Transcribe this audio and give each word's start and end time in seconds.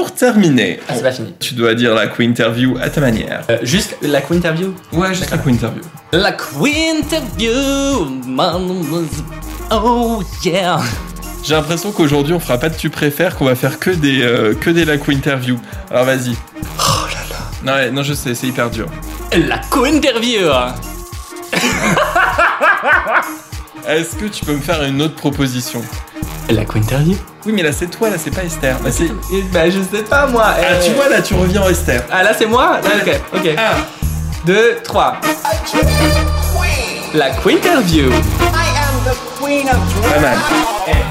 pour 0.00 0.14
terminer, 0.14 0.80
Ah, 0.88 0.94
c'est 0.96 1.02
pas 1.02 1.12
fini. 1.12 1.34
tu 1.38 1.52
dois 1.52 1.74
dire 1.74 1.94
la 1.94 2.06
co-interview 2.06 2.78
à 2.80 2.88
ta 2.88 3.02
manière. 3.02 3.42
Euh, 3.50 3.58
juste 3.62 3.96
la 4.00 4.22
co-interview 4.22 4.72
Ouais, 4.94 5.12
juste 5.12 5.30
la 5.30 5.36
co-interview. 5.36 5.82
La 6.12 6.32
co-interview 6.32 7.50
Oh 9.70 10.22
yeah 10.42 10.78
J'ai 11.44 11.54
l'impression 11.54 11.92
qu'aujourd'hui 11.92 12.32
on 12.32 12.40
fera 12.40 12.56
pas 12.56 12.70
de 12.70 12.76
tu 12.76 12.88
préfères, 12.88 13.36
qu'on 13.36 13.44
va 13.44 13.54
faire 13.54 13.78
que 13.78 13.90
des 13.90 14.22
euh, 14.22 14.54
que 14.54 14.70
des 14.70 14.86
la 14.86 14.96
co-interview. 14.96 15.58
Alors 15.90 16.06
vas-y. 16.06 16.34
Oh 16.78 17.06
là 17.06 17.20
là 17.30 17.36
Non, 17.62 17.72
ouais, 17.74 17.90
non, 17.90 18.02
je 18.02 18.14
sais, 18.14 18.34
c'est 18.34 18.46
hyper 18.46 18.70
dur. 18.70 18.86
La 19.36 19.58
co-interview 19.68 20.48
Est-ce 23.86 24.16
que 24.16 24.24
tu 24.26 24.46
peux 24.46 24.54
me 24.54 24.60
faire 24.60 24.82
une 24.82 25.02
autre 25.02 25.16
proposition? 25.16 25.82
La 26.48 26.64
co-interview? 26.64 27.16
Oui, 27.46 27.52
mais 27.54 27.62
là 27.62 27.72
c'est 27.72 27.86
toi, 27.86 28.10
là 28.10 28.16
c'est 28.18 28.30
pas 28.30 28.44
Esther. 28.44 28.76
Là, 28.84 28.90
c'est... 28.92 29.08
Bah 29.52 29.70
je 29.70 29.80
sais 29.80 30.02
pas 30.02 30.26
moi 30.26 30.44
Ah, 30.46 30.60
euh. 30.60 30.82
tu 30.84 30.92
vois, 30.92 31.08
là 31.08 31.22
tu 31.22 31.32
reviens 31.34 31.62
en 31.62 31.68
Esther. 31.68 32.02
Ah 32.10 32.22
là 32.22 32.32
c'est 32.36 32.46
moi 32.46 32.80
Ok, 32.84 33.20
ok. 33.34 33.48
Ah, 33.56 33.72
2, 34.46 34.78
3. 34.84 35.20
La 37.14 37.30
co-interview 37.30 38.10
pas 40.02 40.20
mal. 40.20 40.36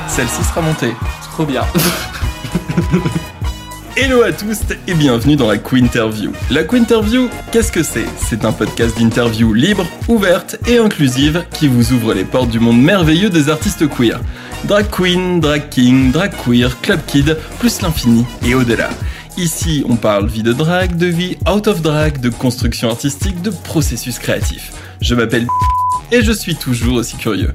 Celle-ci 0.08 0.44
sera 0.44 0.62
montée. 0.62 0.94
Trop 1.34 1.46
bien. 1.46 1.64
Hello 3.98 4.24
à 4.24 4.32
tous 4.32 4.60
et 4.88 4.94
bienvenue 4.94 5.36
dans 5.36 5.48
la 5.48 5.58
Quinterview. 5.58 6.32
La 6.52 6.64
Quinterview, 6.64 7.28
qu'est-ce 7.52 7.72
que 7.72 7.84
c'est? 7.84 8.06
C'est 8.18 8.46
un 8.46 8.54
podcast 8.54 8.98
d'interview 8.98 9.52
libre, 9.54 9.86
ouverte 10.08 10.56
et 10.68 10.78
inclusive 10.78 11.44
qui 11.52 11.68
vous 11.68 11.92
ouvre 11.92 12.14
les 12.14 12.24
portes 12.24 12.50
du 12.50 12.60
monde 12.62 12.82
merveilleux 12.82 13.30
des 13.30 13.50
artistes 13.50 13.90
queer. 13.90 14.20
Drag 14.66 14.90
queen, 14.90 15.40
drag 15.40 15.70
king, 15.70 16.12
drag 16.12 16.32
queer, 16.44 16.80
club 16.82 17.00
kid, 17.08 17.38
plus 17.60 17.82
l'infini 17.82 18.26
et 18.46 18.54
au-delà. 18.54 18.90
Ici, 19.38 19.84
on 19.88 19.96
parle 19.96 20.28
vie 20.28 20.44
de 20.44 20.54
drag, 20.54 20.98
de 20.98 21.08
vie 21.08 21.38
out 21.50 21.68
of 21.68 21.82
drag, 21.82 22.20
de 22.20 22.30
construction 22.30 22.90
artistique, 22.90 23.42
de 23.42 23.52
processus 23.52 24.20
créatif. 24.20 24.72
Je 25.02 25.16
m'appelle 25.16 25.48
et 26.12 26.22
je 26.22 26.32
suis 26.32 26.56
toujours 26.56 26.98
aussi 26.98 27.16
curieux. 27.16 27.54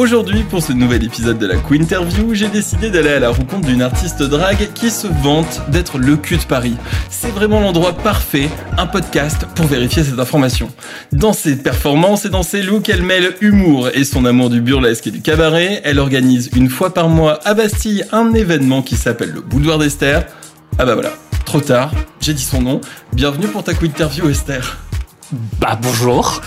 Aujourd'hui, 0.00 0.44
pour 0.44 0.62
ce 0.62 0.72
nouvel 0.72 1.04
épisode 1.04 1.38
de 1.38 1.44
la 1.46 1.56
Quinterview, 1.56 2.32
j'ai 2.32 2.48
décidé 2.48 2.88
d'aller 2.88 3.10
à 3.10 3.20
la 3.20 3.28
rencontre 3.28 3.66
d'une 3.66 3.82
artiste 3.82 4.22
drague 4.22 4.70
qui 4.72 4.90
se 4.90 5.06
vante 5.06 5.60
d'être 5.68 5.98
le 5.98 6.16
cul 6.16 6.38
de 6.38 6.44
Paris. 6.44 6.74
C'est 7.10 7.28
vraiment 7.28 7.60
l'endroit 7.60 7.92
parfait, 7.92 8.48
un 8.78 8.86
podcast 8.86 9.44
pour 9.54 9.66
vérifier 9.66 10.02
cette 10.02 10.18
information. 10.18 10.70
Dans 11.12 11.34
ses 11.34 11.54
performances 11.54 12.24
et 12.24 12.30
dans 12.30 12.42
ses 12.42 12.62
looks, 12.62 12.88
elle 12.88 13.02
mêle 13.02 13.34
humour 13.42 13.90
et 13.92 14.04
son 14.04 14.24
amour 14.24 14.48
du 14.48 14.62
burlesque 14.62 15.06
et 15.08 15.10
du 15.10 15.20
cabaret. 15.20 15.82
Elle 15.84 15.98
organise 15.98 16.48
une 16.56 16.70
fois 16.70 16.94
par 16.94 17.10
mois 17.10 17.38
à 17.44 17.52
Bastille 17.52 18.02
un 18.10 18.32
événement 18.32 18.80
qui 18.80 18.96
s'appelle 18.96 19.32
le 19.32 19.42
Boudoir 19.42 19.76
d'Esther. 19.76 20.24
Ah 20.78 20.86
bah 20.86 20.94
voilà, 20.94 21.12
trop 21.44 21.60
tard, 21.60 21.92
j'ai 22.22 22.32
dit 22.32 22.42
son 22.42 22.62
nom. 22.62 22.80
Bienvenue 23.12 23.48
pour 23.48 23.64
ta 23.64 23.74
Quinterview 23.74 24.30
Esther. 24.30 24.78
Bah 25.32 25.78
bonjour. 25.80 26.40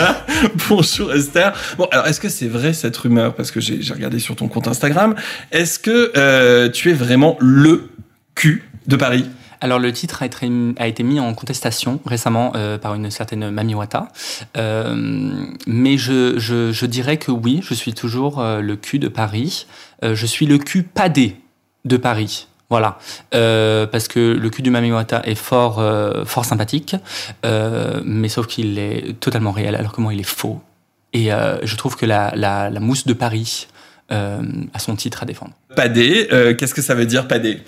Bonjour 0.68 1.12
Esther. 1.12 1.52
Bon, 1.76 1.86
alors 1.90 2.06
est-ce 2.06 2.20
que 2.20 2.30
c'est 2.30 2.48
vrai 2.48 2.72
cette 2.72 2.96
rumeur? 2.96 3.34
Parce 3.34 3.50
que 3.50 3.60
j'ai 3.60 3.80
regardé 3.92 4.18
sur 4.18 4.36
ton 4.36 4.48
compte 4.48 4.68
Instagram. 4.68 5.14
Est-ce 5.50 5.78
que 5.78 6.12
euh, 6.16 6.70
tu 6.70 6.90
es 6.90 6.94
vraiment 6.94 7.36
le 7.40 7.90
cul 8.34 8.70
de 8.86 8.96
Paris? 8.96 9.26
Alors 9.60 9.78
le 9.78 9.92
titre 9.92 10.22
a 10.22 10.26
été, 10.26 10.50
a 10.78 10.88
été 10.88 11.02
mis 11.02 11.20
en 11.20 11.34
contestation 11.34 12.00
récemment 12.06 12.52
euh, 12.56 12.78
par 12.78 12.94
une 12.94 13.10
certaine 13.10 13.50
Mami 13.50 13.74
Wata. 13.74 14.08
Euh, 14.56 15.44
mais 15.66 15.98
je, 15.98 16.38
je, 16.38 16.72
je 16.72 16.86
dirais 16.86 17.18
que 17.18 17.30
oui, 17.30 17.60
je 17.62 17.74
suis 17.74 17.92
toujours 17.92 18.40
euh, 18.40 18.60
le 18.60 18.76
cul 18.76 18.98
de 18.98 19.08
Paris. 19.08 19.66
Euh, 20.04 20.14
je 20.14 20.26
suis 20.26 20.46
le 20.46 20.56
cul 20.56 20.82
padé 20.82 21.36
de 21.84 21.96
Paris. 21.98 22.48
Voilà, 22.72 22.96
Euh, 23.34 23.86
parce 23.86 24.08
que 24.08 24.18
le 24.44 24.48
cul 24.48 24.62
du 24.62 24.70
Mami 24.70 24.90
Wata 24.92 25.20
est 25.24 25.34
fort, 25.50 25.78
euh, 25.78 26.24
fort 26.24 26.46
sympathique, 26.46 26.96
euh, 27.44 28.00
mais 28.02 28.30
sauf 28.30 28.46
qu'il 28.46 28.78
est 28.78 29.20
totalement 29.20 29.50
réel, 29.52 29.74
alors 29.74 29.92
que 29.92 30.00
moi 30.00 30.14
il 30.14 30.20
est 30.20 30.32
faux. 30.40 30.58
Et 31.12 31.28
je 31.70 31.76
trouve 31.76 31.94
que 31.96 32.06
la, 32.06 32.32
la, 32.34 32.70
la 32.70 32.80
mousse 32.80 33.06
de 33.06 33.12
Paris 33.12 33.66
a 34.08 34.78
son 34.78 34.96
titre 34.96 35.22
à 35.22 35.26
défendre. 35.26 35.52
Padé, 35.76 36.26
qu'est-ce 36.58 36.72
que 36.74 36.80
ça 36.88 36.94
veut 36.94 37.04
dire 37.14 37.28
padé? 37.28 37.60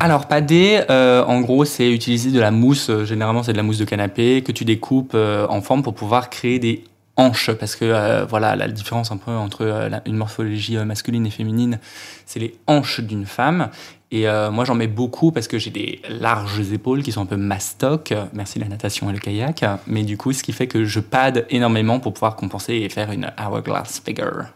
Alors 0.00 0.26
padé, 0.26 0.80
en 0.88 1.40
gros, 1.42 1.66
c'est 1.66 1.90
utiliser 1.90 2.30
de 2.30 2.40
la 2.40 2.50
mousse. 2.50 2.90
généralement, 3.04 3.42
c'est 3.42 3.52
de 3.52 3.58
la 3.58 3.62
mousse 3.62 3.78
de 3.84 3.84
canapé 3.84 4.42
que 4.42 4.52
tu 4.52 4.64
découpes 4.64 5.14
en 5.56 5.60
forme 5.60 5.82
pour 5.82 5.94
pouvoir 5.94 6.30
créer 6.30 6.58
des 6.58 6.84
hanches, 7.18 7.50
parce 7.52 7.76
que 7.76 7.86
euh, 7.86 8.26
voilà 8.28 8.56
la 8.56 8.68
différence 8.68 9.10
un 9.10 9.16
peu 9.16 9.30
entre 9.30 9.62
euh, 9.64 9.88
la- 9.88 10.02
une 10.04 10.16
morphologie 10.18 10.76
masculine 10.76 11.24
et 11.26 11.30
féminine, 11.30 11.78
c'est 12.26 12.40
les 12.40 12.52
hanches 12.66 13.00
d'une 13.00 13.24
femme. 13.24 13.70
Et 14.16 14.26
euh, 14.26 14.50
moi, 14.50 14.64
j'en 14.64 14.74
mets 14.74 14.86
beaucoup 14.86 15.30
parce 15.30 15.46
que 15.46 15.58
j'ai 15.58 15.68
des 15.68 16.00
larges 16.08 16.72
épaules 16.72 17.02
qui 17.02 17.12
sont 17.12 17.20
un 17.20 17.26
peu 17.26 17.36
mastoc. 17.36 18.14
Merci 18.32 18.58
la 18.58 18.66
natation 18.66 19.10
et 19.10 19.12
le 19.12 19.18
kayak. 19.18 19.62
Mais 19.86 20.04
du 20.04 20.16
coup, 20.16 20.32
ce 20.32 20.42
qui 20.42 20.52
fait 20.52 20.66
que 20.66 20.86
je 20.86 21.00
pad 21.00 21.44
énormément 21.50 22.00
pour 22.00 22.14
pouvoir 22.14 22.34
compenser 22.34 22.76
et 22.76 22.88
faire 22.88 23.12
une 23.12 23.30
hourglass 23.38 24.00
figure. 24.02 24.46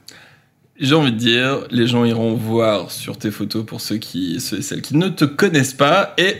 J'ai 0.78 0.94
envie 0.94 1.12
de 1.12 1.19
dire, 1.19 1.59
les 1.71 1.87
gens 1.87 2.06
iront 2.06 2.32
voir 2.32 2.91
sur 2.91 3.19
tes 3.19 3.31
photos 3.31 3.66
pour 3.66 3.82
ceux 3.82 3.98
qui, 3.98 4.41
ceux 4.41 4.60
et 4.60 4.62
celles 4.62 4.81
qui 4.81 4.97
ne 4.97 5.10
te 5.10 5.26
connaissent 5.26 5.75
pas. 5.75 6.15
Et 6.16 6.37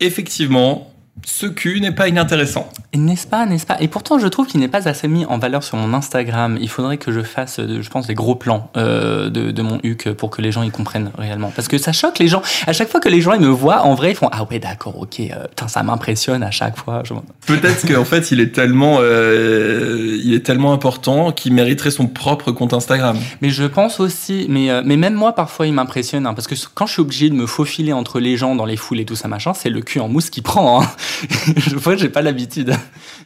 effectivement, 0.00 0.91
ce 1.24 1.46
cul 1.46 1.80
n'est 1.80 1.92
pas 1.92 2.08
inintéressant. 2.08 2.68
N'est-ce 2.94 3.26
pas, 3.26 3.46
n'est-ce 3.46 3.64
pas? 3.66 3.76
Et 3.80 3.88
pourtant, 3.88 4.18
je 4.18 4.26
trouve 4.26 4.46
qu'il 4.46 4.60
n'est 4.60 4.68
pas 4.68 4.88
assez 4.88 5.08
mis 5.08 5.24
en 5.26 5.38
valeur 5.38 5.62
sur 5.62 5.76
mon 5.76 5.94
Instagram. 5.94 6.58
Il 6.60 6.68
faudrait 6.68 6.98
que 6.98 7.10
je 7.12 7.20
fasse, 7.22 7.58
euh, 7.58 7.80
je 7.80 7.88
pense, 7.90 8.06
des 8.06 8.14
gros 8.14 8.34
plans 8.34 8.70
euh, 8.76 9.30
de, 9.30 9.50
de 9.50 9.62
mon 9.62 9.78
huc 9.82 10.10
pour 10.12 10.30
que 10.30 10.42
les 10.42 10.52
gens 10.52 10.62
y 10.62 10.70
comprennent 10.70 11.10
réellement. 11.16 11.52
Parce 11.54 11.68
que 11.68 11.78
ça 11.78 11.92
choque 11.92 12.18
les 12.18 12.28
gens. 12.28 12.42
À 12.66 12.72
chaque 12.72 12.88
fois 12.90 13.00
que 13.00 13.08
les 13.08 13.20
gens 13.20 13.32
ils 13.34 13.40
me 13.40 13.46
voient, 13.48 13.82
en 13.82 13.94
vrai, 13.94 14.10
ils 14.10 14.16
font 14.16 14.28
Ah 14.32 14.44
ouais, 14.50 14.58
d'accord, 14.58 14.98
ok, 15.00 15.20
euh, 15.20 15.46
putain, 15.48 15.68
ça 15.68 15.82
m'impressionne 15.82 16.42
à 16.42 16.50
chaque 16.50 16.76
fois. 16.76 17.02
Je- 17.04 17.14
Peut-être 17.46 17.86
qu'en 17.86 18.04
fait, 18.04 18.30
il 18.30 18.40
est 18.40 18.52
tellement, 18.54 18.98
euh, 19.00 20.18
il 20.22 20.34
est 20.34 20.44
tellement 20.44 20.72
important 20.72 21.32
qu'il 21.32 21.54
mériterait 21.54 21.90
son 21.90 22.06
propre 22.06 22.52
compte 22.52 22.72
Instagram. 22.74 23.16
Mais 23.40 23.50
je 23.50 23.64
pense 23.64 24.00
aussi, 24.00 24.46
mais, 24.48 24.68
mais 24.84 24.96
même 24.96 25.14
moi, 25.14 25.34
parfois, 25.34 25.66
il 25.66 25.72
m'impressionne. 25.72 26.26
hein, 26.26 26.34
parce 26.34 26.46
que 26.46 26.54
quand 26.74 26.86
je 26.86 26.92
suis 26.94 27.02
obligé 27.02 27.30
de 27.30 27.34
me 27.34 27.46
faufiler 27.46 27.92
entre 27.92 28.20
les 28.20 28.36
gens 28.36 28.54
dans 28.54 28.64
les 28.66 28.76
foules 28.76 29.00
et 29.00 29.04
tout 29.04 29.16
ça, 29.16 29.28
machin, 29.28 29.54
c'est 29.54 29.70
le 29.70 29.80
cul 29.80 30.00
en 30.00 30.08
mousse 30.08 30.30
qui 30.30 30.42
prend. 30.42 30.82
Hein. 30.82 30.88
je 31.56 31.76
vois 31.76 31.94
que 31.94 32.00
j'ai 32.00 32.08
pas 32.08 32.22
l'habitude. 32.22 32.72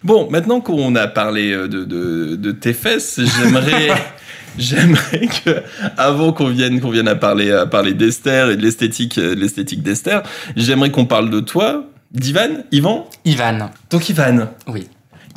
Bon, 0.02 0.28
maintenant 0.30 0.60
qu'on 0.60 0.94
a 0.97 1.06
parlé 1.06 1.52
euh, 1.52 1.69
de, 1.69 1.84
de, 1.84 2.36
de 2.36 2.52
tes 2.52 2.72
fesses, 2.72 3.20
j'aimerais, 3.38 3.88
j'aimerais 4.58 5.28
que, 5.44 5.62
avant 5.96 6.32
qu'on 6.32 6.48
vienne, 6.48 6.80
qu'on 6.80 6.91
vienne 6.91 7.08
à 7.08 7.14
parler, 7.16 7.50
à 7.52 7.66
parler 7.66 7.94
d'Esther 7.94 8.50
et 8.50 8.56
de 8.56 8.62
l'esthétique, 8.62 9.19
euh, 9.19 9.34
de 9.34 9.41
l'esthétique 9.41 9.82
d'Esther, 9.82 10.22
j'aimerais 10.56 10.91
qu'on 10.91 11.06
parle 11.06 11.30
de 11.30 11.41
toi, 11.41 11.84
d'Ivan, 12.12 12.64
Ivan? 12.72 13.08
Ivan, 13.25 13.70
Donc 13.91 14.08
Ivan. 14.08 14.48
oui. 14.69 14.88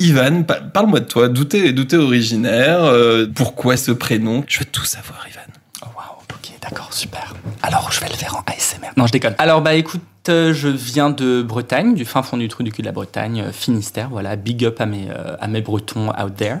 Ivan, 0.02 0.44
pa- 0.44 0.60
parle-moi 0.60 1.00
de 1.00 1.04
toi, 1.04 1.28
d'où 1.28 1.44
t'es, 1.44 1.72
d'où 1.74 1.84
t'es 1.84 1.98
originaire, 1.98 2.82
euh, 2.84 3.26
pourquoi 3.34 3.76
ce 3.76 3.90
prénom? 3.92 4.42
Je 4.48 4.60
veux 4.60 4.64
tout 4.64 4.84
savoir, 4.86 5.26
Ivan. 5.28 5.40
Oh 5.82 5.88
waouh, 5.94 6.16
ok, 6.32 6.50
d'accord, 6.62 6.90
super. 6.94 7.34
Alors, 7.62 7.92
je 7.92 8.00
vais 8.00 8.08
le 8.08 8.14
faire 8.14 8.34
en 8.34 8.42
ASMR. 8.50 8.88
Non, 8.96 9.06
je 9.06 9.12
déconne. 9.12 9.34
Alors, 9.36 9.60
bah 9.60 9.74
écoute, 9.74 10.00
je 10.28 10.68
viens 10.68 11.10
de 11.10 11.42
Bretagne, 11.42 11.94
du 11.94 12.04
fin 12.04 12.22
fond 12.22 12.36
du 12.36 12.48
trou 12.48 12.62
du 12.62 12.70
cul 12.72 12.82
de 12.82 12.86
la 12.86 12.92
Bretagne, 12.92 13.42
euh, 13.46 13.52
Finistère, 13.52 14.08
voilà, 14.10 14.36
big 14.36 14.64
up 14.64 14.80
à 14.80 14.86
mes, 14.86 15.08
euh, 15.10 15.36
à 15.40 15.48
mes 15.48 15.60
Bretons 15.60 16.08
out 16.10 16.36
there. 16.36 16.58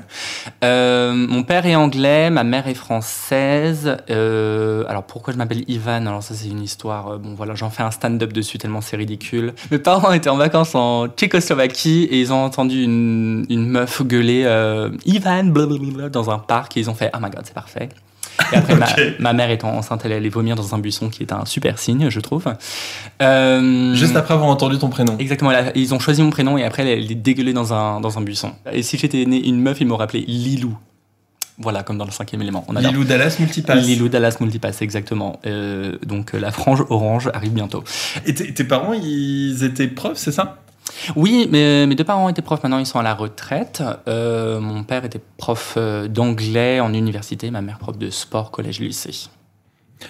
Euh, 0.64 1.12
mon 1.14 1.42
père 1.42 1.66
est 1.66 1.76
anglais, 1.76 2.30
ma 2.30 2.42
mère 2.44 2.66
est 2.68 2.74
française. 2.74 3.96
Euh, 4.10 4.84
alors, 4.88 5.04
pourquoi 5.04 5.32
je 5.32 5.38
m'appelle 5.38 5.64
Ivan? 5.68 6.06
Alors, 6.06 6.22
ça, 6.22 6.34
c'est 6.34 6.48
une 6.48 6.62
histoire. 6.62 7.08
euh, 7.12 7.18
bon, 7.18 7.34
voilà, 7.34 7.54
j'en 7.54 7.70
fais 7.70 7.82
un 7.82 7.90
stand-up 7.90 8.32
dessus 8.32 8.58
tellement 8.58 8.80
c'est 8.80 8.96
ridicule. 8.96 9.54
Mes 9.70 9.78
parents 9.78 10.12
étaient 10.12 10.30
en 10.30 10.36
vacances 10.36 10.74
en 10.74 11.08
Tchécoslovaquie 11.08 12.04
et 12.10 12.20
ils 12.20 12.32
ont 12.32 12.42
entendu 12.44 12.82
une, 12.82 13.46
une 13.50 13.66
meuf 13.66 14.02
gueuler 14.02 14.42
euh, 14.46 14.90
Ivan 15.04 15.44
blablabla 15.44 16.08
dans 16.08 16.30
un 16.30 16.38
parc 16.38 16.76
et 16.76 16.80
ils 16.80 16.90
ont 16.90 16.94
fait 16.94 17.10
Oh 17.14 17.18
my 17.20 17.30
god, 17.30 17.42
c'est 17.44 17.54
parfait. 17.54 17.88
Et 18.52 18.56
après, 18.56 18.74
ma, 19.18 19.32
mère 19.32 19.50
étant 19.50 19.70
enceinte, 19.76 20.02
elle 20.04 20.12
allait 20.12 20.28
vomir 20.28 20.56
dans 20.56 20.74
un 20.74 20.78
buisson 20.78 21.08
qui 21.08 21.22
est 21.22 21.32
un 21.32 21.44
super 21.44 21.78
signe, 21.78 22.10
je 22.10 22.20
trouve. 22.20 22.44
Euh, 23.22 23.94
Juste 23.94 24.16
après 24.16 24.34
avoir 24.34 24.48
entendu 24.48 24.78
ton 24.78 24.88
prénom. 24.88 25.16
Exactement, 25.18 25.52
ils 25.74 25.94
ont 25.94 25.98
choisi 25.98 26.22
mon 26.22 26.30
prénom 26.30 26.58
et 26.58 26.64
après 26.64 26.86
elle 26.86 27.10
est 27.10 27.14
dégueulée 27.14 27.52
dans 27.52 27.72
un, 27.72 28.00
dans 28.00 28.18
un 28.18 28.22
buisson. 28.22 28.52
Et 28.72 28.82
si 28.82 28.98
j'étais 28.98 29.24
né 29.24 29.46
une 29.46 29.60
meuf, 29.60 29.80
ils 29.80 29.86
m'auraient 29.86 30.04
appelé 30.04 30.24
Lilou. 30.26 30.76
Voilà, 31.58 31.82
comme 31.82 31.98
dans 31.98 32.06
le 32.06 32.10
cinquième 32.10 32.40
élément. 32.40 32.64
On. 32.68 32.72
Lilou 32.72 33.04
Dallas 33.04 33.36
Multipass. 33.38 33.84
Lilou 33.84 34.08
Dallas 34.08 34.36
Multipass, 34.40 34.80
exactement. 34.80 35.40
Euh, 35.44 35.98
donc 36.06 36.34
euh, 36.34 36.40
la 36.40 36.52
frange 36.52 36.82
orange 36.88 37.30
arrive 37.34 37.52
bientôt. 37.52 37.84
Et 38.24 38.32
tes 38.32 38.54
tes 38.54 38.64
parents, 38.64 38.94
ils 38.94 39.62
étaient 39.62 39.86
profs, 39.86 40.16
c'est 40.16 40.32
ça? 40.32 40.56
Oui, 41.16 41.48
mais 41.50 41.86
mes 41.86 41.94
deux 41.94 42.04
parents 42.04 42.28
étaient 42.28 42.42
profs, 42.42 42.62
maintenant 42.62 42.78
ils 42.78 42.86
sont 42.86 42.98
à 42.98 43.02
la 43.02 43.14
retraite. 43.14 43.82
Euh, 44.08 44.60
mon 44.60 44.82
père 44.82 45.04
était 45.04 45.20
prof 45.36 45.74
euh, 45.76 46.08
d'anglais 46.08 46.80
en 46.80 46.92
université, 46.92 47.50
ma 47.50 47.62
mère 47.62 47.78
prof 47.78 47.96
de 47.96 48.10
sport, 48.10 48.50
collège, 48.50 48.80
lycée. 48.80 49.28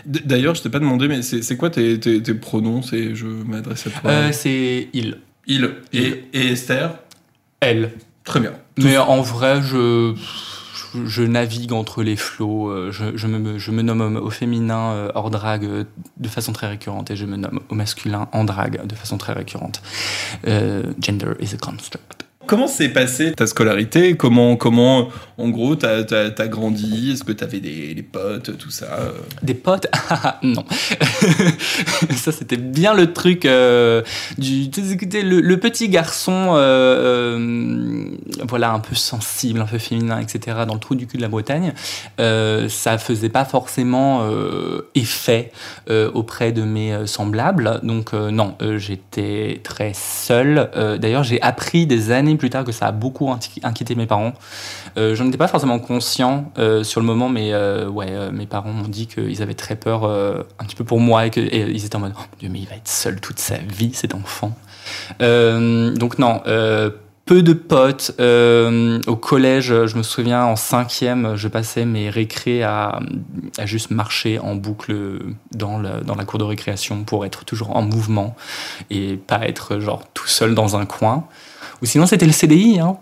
D'ailleurs, 0.06 0.54
je 0.54 0.62
t'ai 0.62 0.70
pas 0.70 0.78
demandé, 0.78 1.08
mais 1.08 1.22
c'est 1.22 1.56
quoi 1.56 1.68
tes, 1.68 1.98
tes, 1.98 2.22
tes 2.22 2.34
pronoms? 2.34 2.82
C'est 2.82 3.14
je 3.14 3.26
m'adresse 3.26 3.88
à 3.88 3.90
toi. 3.90 4.10
Euh, 4.10 4.32
c'est 4.32 4.88
il. 4.92 5.18
Il 5.46 5.68
et, 5.92 6.24
et 6.32 6.52
Esther? 6.52 6.94
Elle. 7.58 7.92
Très 8.22 8.38
bien. 8.38 8.52
Mais 8.78 8.96
en 8.98 9.20
vrai, 9.20 9.60
je. 9.62 10.14
Je 11.06 11.22
navigue 11.22 11.72
entre 11.72 12.02
les 12.02 12.16
flots. 12.16 12.90
Je, 12.90 13.16
je, 13.16 13.26
me, 13.26 13.58
je 13.58 13.70
me 13.70 13.82
nomme 13.82 14.16
au 14.16 14.30
féminin 14.30 15.10
hors 15.14 15.30
drague 15.30 15.86
de 16.16 16.28
façon 16.28 16.52
très 16.52 16.68
récurrente 16.68 17.10
et 17.10 17.16
je 17.16 17.26
me 17.26 17.36
nomme 17.36 17.60
au 17.68 17.74
masculin 17.74 18.28
en 18.32 18.44
drague 18.44 18.86
de 18.86 18.94
façon 18.94 19.18
très 19.18 19.32
récurrente. 19.32 19.82
gender 20.44 21.34
is 21.40 21.54
a 21.54 21.58
construct. 21.58 22.29
Comment 22.50 22.66
s'est 22.66 22.88
passée 22.88 23.30
ta 23.30 23.46
scolarité? 23.46 24.16
Comment, 24.16 24.56
comment, 24.56 25.06
en 25.38 25.50
gros, 25.50 25.76
t'as 25.76 26.00
as, 26.00 26.48
grandi? 26.48 27.12
Est-ce 27.12 27.22
que 27.22 27.30
t'avais 27.30 27.60
des, 27.60 27.94
des 27.94 28.02
potes, 28.02 28.58
tout 28.58 28.72
ça? 28.72 28.88
Des 29.40 29.54
potes? 29.54 29.86
Non. 30.42 30.64
ça, 32.16 32.32
c'était 32.32 32.56
bien 32.56 32.94
le 32.94 33.12
truc 33.12 33.44
euh, 33.44 34.02
du. 34.38 34.68
Le, 35.12 35.40
le, 35.40 35.56
petit 35.58 35.88
garçon, 35.88 36.54
euh, 36.54 37.38
euh, 37.38 38.06
voilà, 38.48 38.72
un 38.72 38.80
peu 38.80 38.94
sensible, 38.94 39.60
un 39.60 39.66
peu 39.66 39.78
féminin, 39.78 40.18
etc., 40.18 40.58
dans 40.66 40.74
le 40.74 40.80
trou 40.80 40.94
du 40.94 41.06
cul 41.06 41.18
de 41.18 41.22
la 41.22 41.28
Bretagne. 41.28 41.72
ça 42.18 42.98
faisait 42.98 43.28
pas 43.28 43.44
forcément 43.44 44.28
effet 44.94 45.52
auprès 45.88 46.52
de 46.52 46.62
mes 46.62 47.06
semblables. 47.06 47.80
Donc, 47.82 48.12
non, 48.12 48.56
j'étais 48.76 49.60
très 49.62 49.92
seul. 49.94 50.70
D'ailleurs, 51.00 51.24
j'ai 51.24 51.40
appris 51.42 51.86
des 51.86 52.10
années 52.10 52.36
plus 52.40 52.50
tard 52.50 52.64
que 52.64 52.72
ça 52.72 52.86
a 52.86 52.92
beaucoup 52.92 53.30
inquiété 53.62 53.94
mes 53.94 54.06
parents. 54.06 54.32
Euh, 54.96 55.14
je 55.14 55.22
n'en 55.22 55.28
étais 55.28 55.38
pas 55.38 55.46
forcément 55.46 55.78
conscient 55.78 56.50
euh, 56.58 56.82
sur 56.82 57.00
le 57.00 57.06
moment, 57.06 57.28
mais 57.28 57.52
euh, 57.52 57.86
ouais, 57.88 58.32
mes 58.32 58.46
parents 58.46 58.72
m'ont 58.72 58.88
dit 58.88 59.06
qu'ils 59.06 59.42
avaient 59.42 59.54
très 59.54 59.76
peur 59.76 60.04
un 60.04 60.64
petit 60.64 60.74
peu 60.74 60.84
pour 60.84 60.98
moi 60.98 61.26
et 61.26 61.30
qu'ils 61.30 61.84
étaient 61.84 61.96
en 61.96 62.00
mode 62.00 62.14
oh 62.18 62.24
Dieu, 62.38 62.48
mais 62.50 62.60
il 62.60 62.66
va 62.66 62.76
être 62.76 62.88
seul 62.88 63.20
toute 63.20 63.38
sa 63.38 63.58
vie, 63.58 63.92
cet 63.94 64.14
enfant. 64.14 64.56
donc 65.20 66.18
non 66.18 66.42
peu 67.26 67.42
de 67.42 67.52
potes. 67.52 68.12
au 68.18 69.16
collège, 69.16 69.86
je 69.86 69.96
me 69.96 70.02
souviens, 70.02 70.44
en 70.44 70.56
cinquième, 70.56 71.36
je 71.36 71.46
passais 71.46 71.84
mes 71.84 72.08
récrés 72.10 72.62
à, 72.64 72.98
juste 73.64 73.90
marcher 73.90 74.38
en 74.38 74.54
boucle 74.54 74.94
dans, 75.52 75.78
dans 75.78 76.14
la 76.16 76.24
cour 76.24 76.38
de 76.38 76.44
récréation 76.44 77.04
pour 77.04 77.26
être 77.26 77.44
toujours 77.44 77.76
en 77.76 77.82
mouvement 77.82 78.34
et 78.88 79.16
pas 79.16 79.46
être 79.46 79.78
genre 79.78 80.02
tout 80.14 80.26
seul 80.26 80.54
dans 80.54 80.76
un 80.76 80.86
coin. 80.86 81.26
Ou 81.82 81.86
sinon, 81.86 82.06
c'était 82.06 82.26
le 82.26 82.32
CDI. 82.32 82.80
Hein. 82.80 82.96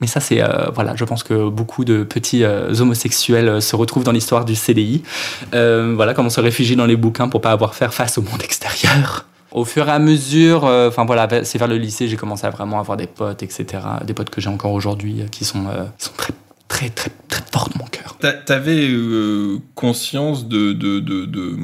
Mais 0.00 0.06
ça, 0.06 0.20
c'est 0.20 0.42
euh, 0.42 0.70
voilà, 0.74 0.94
je 0.96 1.04
pense 1.04 1.22
que 1.22 1.48
beaucoup 1.48 1.84
de 1.84 2.04
petits 2.04 2.44
euh, 2.44 2.72
homosexuels 2.80 3.48
euh, 3.48 3.60
se 3.60 3.76
retrouvent 3.76 4.04
dans 4.04 4.12
l'histoire 4.12 4.44
du 4.44 4.54
CDI. 4.54 5.02
voilà, 5.52 6.14
comment 6.14 6.30
se 6.30 6.40
réfugier 6.40 6.76
dans 6.76 6.86
les 6.86 6.96
bouquins 6.96 7.28
pour 7.28 7.40
pas 7.40 7.52
avoir 7.52 7.70
à 7.70 7.74
faire 7.74 7.92
face 7.92 8.18
au 8.18 8.22
monde 8.22 8.42
extérieur. 8.42 9.26
Au 9.52 9.64
fur 9.64 9.88
et 9.88 9.90
à 9.90 9.98
mesure, 9.98 10.62
enfin 10.62 11.04
voilà, 11.04 11.44
c'est 11.44 11.58
vers 11.58 11.66
le 11.66 11.76
lycée, 11.76 12.06
j'ai 12.06 12.16
commencé 12.16 12.46
à 12.46 12.50
vraiment 12.50 12.78
avoir 12.78 12.96
des 12.96 13.08
potes, 13.08 13.42
etc. 13.42 13.66
Des 14.06 14.14
potes 14.14 14.30
que 14.30 14.40
j'ai 14.40 14.48
encore 14.48 14.72
aujourd'hui, 14.72 15.24
qui 15.32 15.44
sont, 15.44 15.64
sont 15.98 16.12
très, 16.16 16.32
très, 16.68 16.88
très, 16.88 17.10
très 17.26 17.42
forts 17.52 17.68
dans 17.68 17.80
mon 17.80 17.90
cœur. 17.90 18.16
T'avais 18.46 18.88
conscience 19.74 20.46
de 20.46 20.72
de, 20.72 21.00
de, 21.00 21.24
de, 21.24 21.56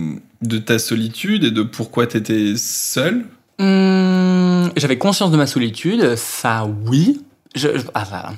de, 0.42 0.58
ta 0.58 0.80
solitude 0.80 1.44
et 1.44 1.52
de 1.52 1.62
pourquoi 1.62 2.08
t'étais 2.08 2.54
seul? 2.56 3.24
Hum, 3.60 4.15
j'avais 4.76 4.98
conscience 4.98 5.30
de 5.30 5.36
ma 5.36 5.46
solitude, 5.46 6.16
ça 6.16 6.68
oui. 6.86 7.20
Je, 7.56 7.68
ah, 7.94 8.04
voilà. 8.08 8.32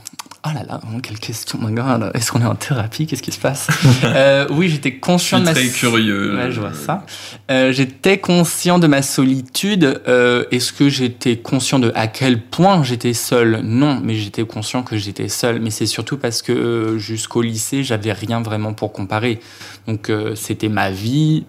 Oh 0.46 0.50
là 0.54 0.62
là, 0.62 0.80
oh, 0.84 1.00
quelle 1.02 1.18
question, 1.18 1.58
mon 1.60 1.70
gars. 1.70 1.98
Est-ce 2.14 2.30
qu'on 2.30 2.40
est 2.40 2.46
en 2.46 2.54
thérapie? 2.54 3.06
Qu'est-ce 3.08 3.22
qui 3.22 3.32
se 3.32 3.40
passe? 3.40 3.66
Euh, 4.04 4.46
Oui, 4.50 4.68
j'étais 4.68 4.94
conscient 4.94 5.40
de 5.40 5.44
ma. 5.44 5.52
Très 5.52 5.66
curieux. 5.68 6.36
Ouais, 6.36 6.52
je 6.52 6.60
vois 6.60 6.72
ça. 6.72 7.04
Euh, 7.50 7.72
j'étais 7.72 8.18
conscient 8.18 8.78
de 8.78 8.86
ma 8.86 9.02
solitude. 9.02 10.00
Euh, 10.06 10.44
Est-ce 10.52 10.72
que 10.72 10.88
j'étais 10.88 11.36
conscient 11.36 11.80
de 11.80 11.90
à 11.96 12.06
quel 12.06 12.40
point 12.40 12.84
j'étais 12.84 13.12
seul? 13.12 13.60
Non, 13.64 14.00
mais 14.02 14.14
j'étais 14.14 14.44
conscient 14.44 14.84
que 14.84 14.96
j'étais 14.96 15.28
seul. 15.28 15.60
Mais 15.60 15.70
c'est 15.70 15.86
surtout 15.86 16.16
parce 16.16 16.40
que 16.40 16.96
jusqu'au 16.98 17.42
lycée, 17.42 17.82
j'avais 17.82 18.12
rien 18.12 18.40
vraiment 18.40 18.72
pour 18.72 18.92
comparer. 18.92 19.40
Donc 19.88 20.12
c'était 20.36 20.68
ma 20.68 20.90
vie 20.90 21.44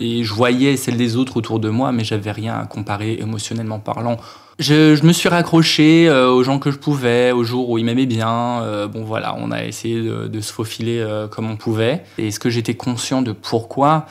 et 0.00 0.24
je 0.24 0.34
voyais 0.34 0.76
celle 0.76 0.96
des 0.96 1.16
autres 1.16 1.36
autour 1.36 1.60
de 1.60 1.68
moi, 1.68 1.92
mais 1.92 2.02
j'avais 2.02 2.32
rien 2.32 2.58
à 2.58 2.66
comparer 2.66 3.18
émotionnellement 3.20 3.78
parlant 3.78 4.18
je, 4.58 5.04
me 5.04 5.12
suis 5.12 5.28
raccroché 5.28 6.08
euh, 6.08 6.30
aux 6.30 6.42
gens 6.42 6.58
que 6.58 6.70
je 6.70 6.78
pouvais, 6.78 7.32
aux 7.32 7.44
jours 7.44 7.70
où 7.70 7.78
ils 7.78 7.84
m'aimaient 7.84 8.06
bien. 8.06 8.62
Euh, 8.62 8.88
bon 8.88 9.04
voilà, 9.04 9.34
on 9.38 9.50
a 9.50 9.64
essayé 9.64 10.02
de, 10.02 10.40
se 10.40 10.52
faufiler 10.52 10.98
euh, 10.98 11.28
comme 11.28 11.50
on 11.50 11.56
pouvait. 11.56 12.04
Et 12.18 12.28
est-ce 12.28 12.40
que 12.40 12.50
j'étais 12.50 12.74
conscient 12.74 13.22
de 13.22 13.32
pourquoi? 13.32 14.06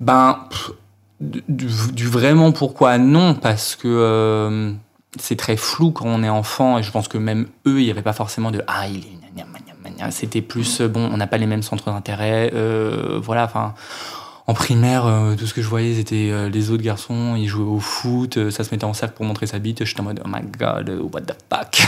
Ben, 0.00 0.40
du, 1.20 2.06
vraiment 2.06 2.52
pourquoi 2.52 2.98
non, 2.98 3.34
parce 3.34 3.76
que 3.76 4.74
c'est 5.18 5.36
très 5.36 5.56
flou 5.56 5.90
quand 5.90 6.06
on 6.06 6.22
est 6.22 6.28
enfant. 6.28 6.78
Et 6.78 6.82
je 6.82 6.90
pense 6.90 7.08
que 7.08 7.18
même 7.18 7.46
eux, 7.66 7.80
il 7.80 7.84
n'y 7.84 7.90
avait 7.90 8.02
pas 8.02 8.12
forcément 8.12 8.50
de 8.50 8.62
ah 8.66 8.86
il 8.88 8.98
est 8.98 9.08
c'était 10.10 10.42
plus 10.42 10.82
bon, 10.82 11.08
on 11.12 11.16
n'a 11.16 11.26
pas 11.26 11.38
les 11.38 11.46
mêmes 11.46 11.62
centres 11.62 11.86
d'intérêt. 11.86 12.52
voilà, 13.22 13.44
enfin 13.44 13.74
en 14.46 14.52
primaire, 14.52 15.06
euh, 15.06 15.36
tout 15.36 15.46
ce 15.46 15.54
que 15.54 15.62
je 15.62 15.68
voyais, 15.68 15.94
c'était 15.94 16.28
euh, 16.30 16.50
les 16.50 16.70
autres 16.70 16.82
garçons, 16.82 17.34
ils 17.34 17.48
jouaient 17.48 17.64
au 17.64 17.80
foot, 17.80 18.36
euh, 18.36 18.50
ça 18.50 18.62
se 18.62 18.72
mettait 18.72 18.84
en 18.84 18.92
cercle 18.92 19.14
pour 19.14 19.24
montrer 19.24 19.46
sa 19.46 19.58
bite. 19.58 19.86
J'étais 19.86 20.00
en 20.00 20.04
mode, 20.04 20.20
oh 20.22 20.28
my 20.28 20.42
god, 20.58 21.00
what 21.10 21.22
the 21.22 21.34
fuck? 21.50 21.82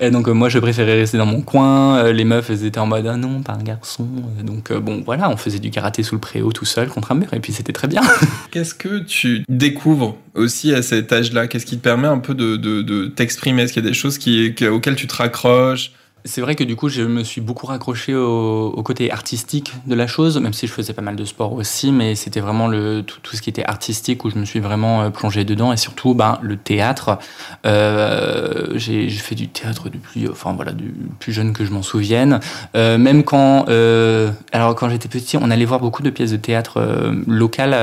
et 0.00 0.10
donc, 0.10 0.26
moi, 0.26 0.48
je 0.48 0.58
préférais 0.58 0.96
rester 0.96 1.16
dans 1.16 1.26
mon 1.26 1.40
coin. 1.40 2.10
les 2.10 2.24
meufs, 2.24 2.50
elles 2.50 2.64
étaient 2.64 2.80
en 2.80 2.86
mode, 2.86 3.06
ah 3.06 3.16
non, 3.16 3.42
pas 3.42 3.52
un 3.52 3.62
garçon. 3.62 4.08
Donc, 4.42 4.72
bon, 4.72 5.02
voilà, 5.06 5.30
on 5.30 5.36
faisait 5.36 5.60
du 5.60 5.70
karaté 5.70 6.02
sous 6.02 6.16
le 6.16 6.20
préau 6.20 6.50
tout 6.50 6.64
seul 6.64 6.88
contre 6.88 7.12
un 7.12 7.14
mur, 7.14 7.32
et 7.32 7.38
puis 7.38 7.52
c'était 7.52 7.72
très 7.72 7.86
bien. 7.86 8.02
Qu'est-ce 8.50 8.74
que 8.74 8.98
tu 8.98 9.44
découvres 9.48 10.16
aussi 10.34 10.74
à 10.74 10.82
cet 10.82 11.12
âge-là? 11.12 11.46
Qu'est-ce 11.46 11.66
qui 11.66 11.78
te 11.78 11.82
permet 11.82 12.08
un 12.08 12.18
peu 12.18 12.34
de, 12.34 13.06
t'exprimer? 13.06 13.62
Est-ce 13.62 13.72
qu'il 13.72 13.84
y 13.84 13.86
a 13.86 13.88
des 13.88 13.94
choses 13.94 14.18
qui, 14.18 14.52
auxquelles 14.68 14.96
tu 14.96 15.06
te 15.06 15.14
raccroches? 15.14 15.92
C'est 16.28 16.42
vrai 16.42 16.54
que 16.54 16.62
du 16.62 16.76
coup, 16.76 16.88
je 16.90 17.02
me 17.02 17.24
suis 17.24 17.40
beaucoup 17.40 17.66
raccroché 17.66 18.14
au, 18.14 18.82
côté 18.84 19.10
artistique 19.10 19.72
de 19.86 19.94
la 19.94 20.06
chose, 20.06 20.38
même 20.38 20.52
si 20.52 20.66
je 20.66 20.72
faisais 20.72 20.92
pas 20.92 21.02
mal 21.02 21.16
de 21.16 21.24
sport 21.24 21.54
aussi, 21.54 21.90
mais 21.90 22.14
c'était 22.14 22.40
vraiment 22.40 22.70
tout, 23.02 23.36
ce 23.36 23.40
qui 23.42 23.50
était 23.50 23.64
artistique 23.64 24.24
où 24.24 24.30
je 24.30 24.36
me 24.36 24.44
suis 24.44 24.60
vraiment 24.60 25.02
euh, 25.02 25.10
plongé 25.10 25.44
dedans 25.44 25.72
et 25.72 25.76
surtout 25.76 26.14
ben, 26.14 26.38
le 26.42 26.56
théâtre. 26.56 27.18
Euh, 27.66 28.68
j'ai 28.74 29.08
fait 29.08 29.34
du 29.34 29.48
théâtre 29.48 29.88
depuis, 29.88 30.28
enfin 30.28 30.52
voilà, 30.52 30.72
du 30.72 30.94
plus 31.18 31.32
jeune 31.32 31.52
que 31.52 31.64
je 31.64 31.72
m'en 31.72 31.82
souvienne. 31.82 32.40
Euh, 32.76 32.98
même 32.98 33.24
quand, 33.24 33.64
quand 33.66 34.88
j'étais 34.90 35.08
petit, 35.08 35.38
on 35.38 35.50
allait 35.50 35.64
voir 35.64 35.80
beaucoup 35.80 36.02
de 36.02 36.10
pièces 36.10 36.32
de 36.32 36.36
théâtre 36.36 36.80
locales 37.26 37.74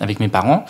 avec 0.00 0.20
mes 0.20 0.28
parents. 0.28 0.66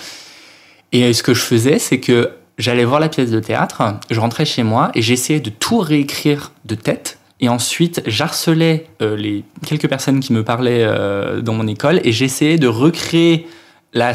Et 0.92 1.12
ce 1.12 1.22
que 1.22 1.34
je 1.34 1.42
faisais, 1.42 1.78
c'est 1.78 2.00
que 2.00 2.30
j'allais 2.60 2.84
voir 2.84 3.00
la 3.00 3.08
pièce 3.08 3.30
de 3.30 3.40
théâtre, 3.40 3.82
je 4.10 4.20
rentrais 4.20 4.44
chez 4.44 4.62
moi 4.62 4.90
et 4.94 5.02
j'essayais 5.02 5.40
de 5.40 5.50
tout 5.50 5.78
réécrire 5.78 6.52
de 6.64 6.74
tête. 6.74 7.18
Et 7.40 7.48
ensuite, 7.48 8.02
j'harcelais 8.06 8.86
euh, 9.00 9.16
les 9.16 9.44
quelques 9.66 9.88
personnes 9.88 10.20
qui 10.20 10.32
me 10.32 10.44
parlaient 10.44 10.84
euh, 10.84 11.40
dans 11.40 11.54
mon 11.54 11.66
école 11.66 12.00
et 12.04 12.12
j'essayais 12.12 12.58
de 12.58 12.68
recréer 12.68 13.46
la, 13.94 14.12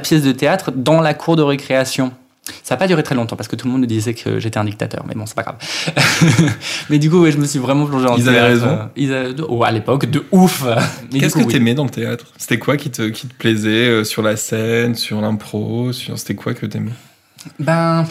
pièce 0.00 0.22
de 0.22 0.32
théâtre 0.32 0.70
dans 0.74 1.00
la 1.00 1.14
cour 1.14 1.34
de 1.34 1.42
récréation. 1.42 2.12
Ça 2.62 2.74
n'a 2.74 2.78
pas 2.78 2.86
duré 2.86 3.02
très 3.02 3.14
longtemps 3.14 3.36
parce 3.36 3.48
que 3.48 3.56
tout 3.56 3.66
le 3.66 3.72
monde 3.72 3.82
me 3.82 3.86
disait 3.86 4.14
que 4.14 4.38
j'étais 4.38 4.58
un 4.58 4.64
dictateur, 4.64 5.04
mais 5.06 5.14
bon, 5.14 5.26
c'est 5.26 5.34
pas 5.34 5.42
grave. 5.42 5.56
mais 6.90 6.98
du 6.98 7.10
coup, 7.10 7.28
je 7.28 7.36
me 7.36 7.44
suis 7.44 7.58
vraiment 7.58 7.86
plongé 7.86 8.06
en 8.06 8.16
ils 8.16 8.24
théâtre. 8.24 8.38
Avaient 8.38 8.48
raison. 8.48 8.78
Ils 8.96 9.12
avaient 9.12 9.26
raison. 9.32 9.62
à 9.62 9.70
l'époque, 9.72 10.06
de 10.06 10.24
ouf. 10.30 10.64
Qu'est-ce 11.12 11.34
que 11.34 11.48
tu 11.48 11.56
aimais 11.56 11.74
dans 11.74 11.84
le 11.84 11.90
théâtre? 11.90 12.26
C'était 12.38 12.58
quoi 12.58 12.76
qui 12.76 12.90
te, 12.90 13.02
qui 13.08 13.26
te 13.26 13.34
plaisait 13.34 13.88
euh, 13.88 14.04
sur 14.04 14.22
la 14.22 14.36
scène, 14.36 14.94
sur 14.94 15.20
l'impro 15.20 15.92
sur... 15.92 16.18
C'était 16.18 16.34
quoi 16.34 16.54
que 16.54 16.66
tu 16.66 16.76
aimais 16.76 16.92
ben, 17.58 18.06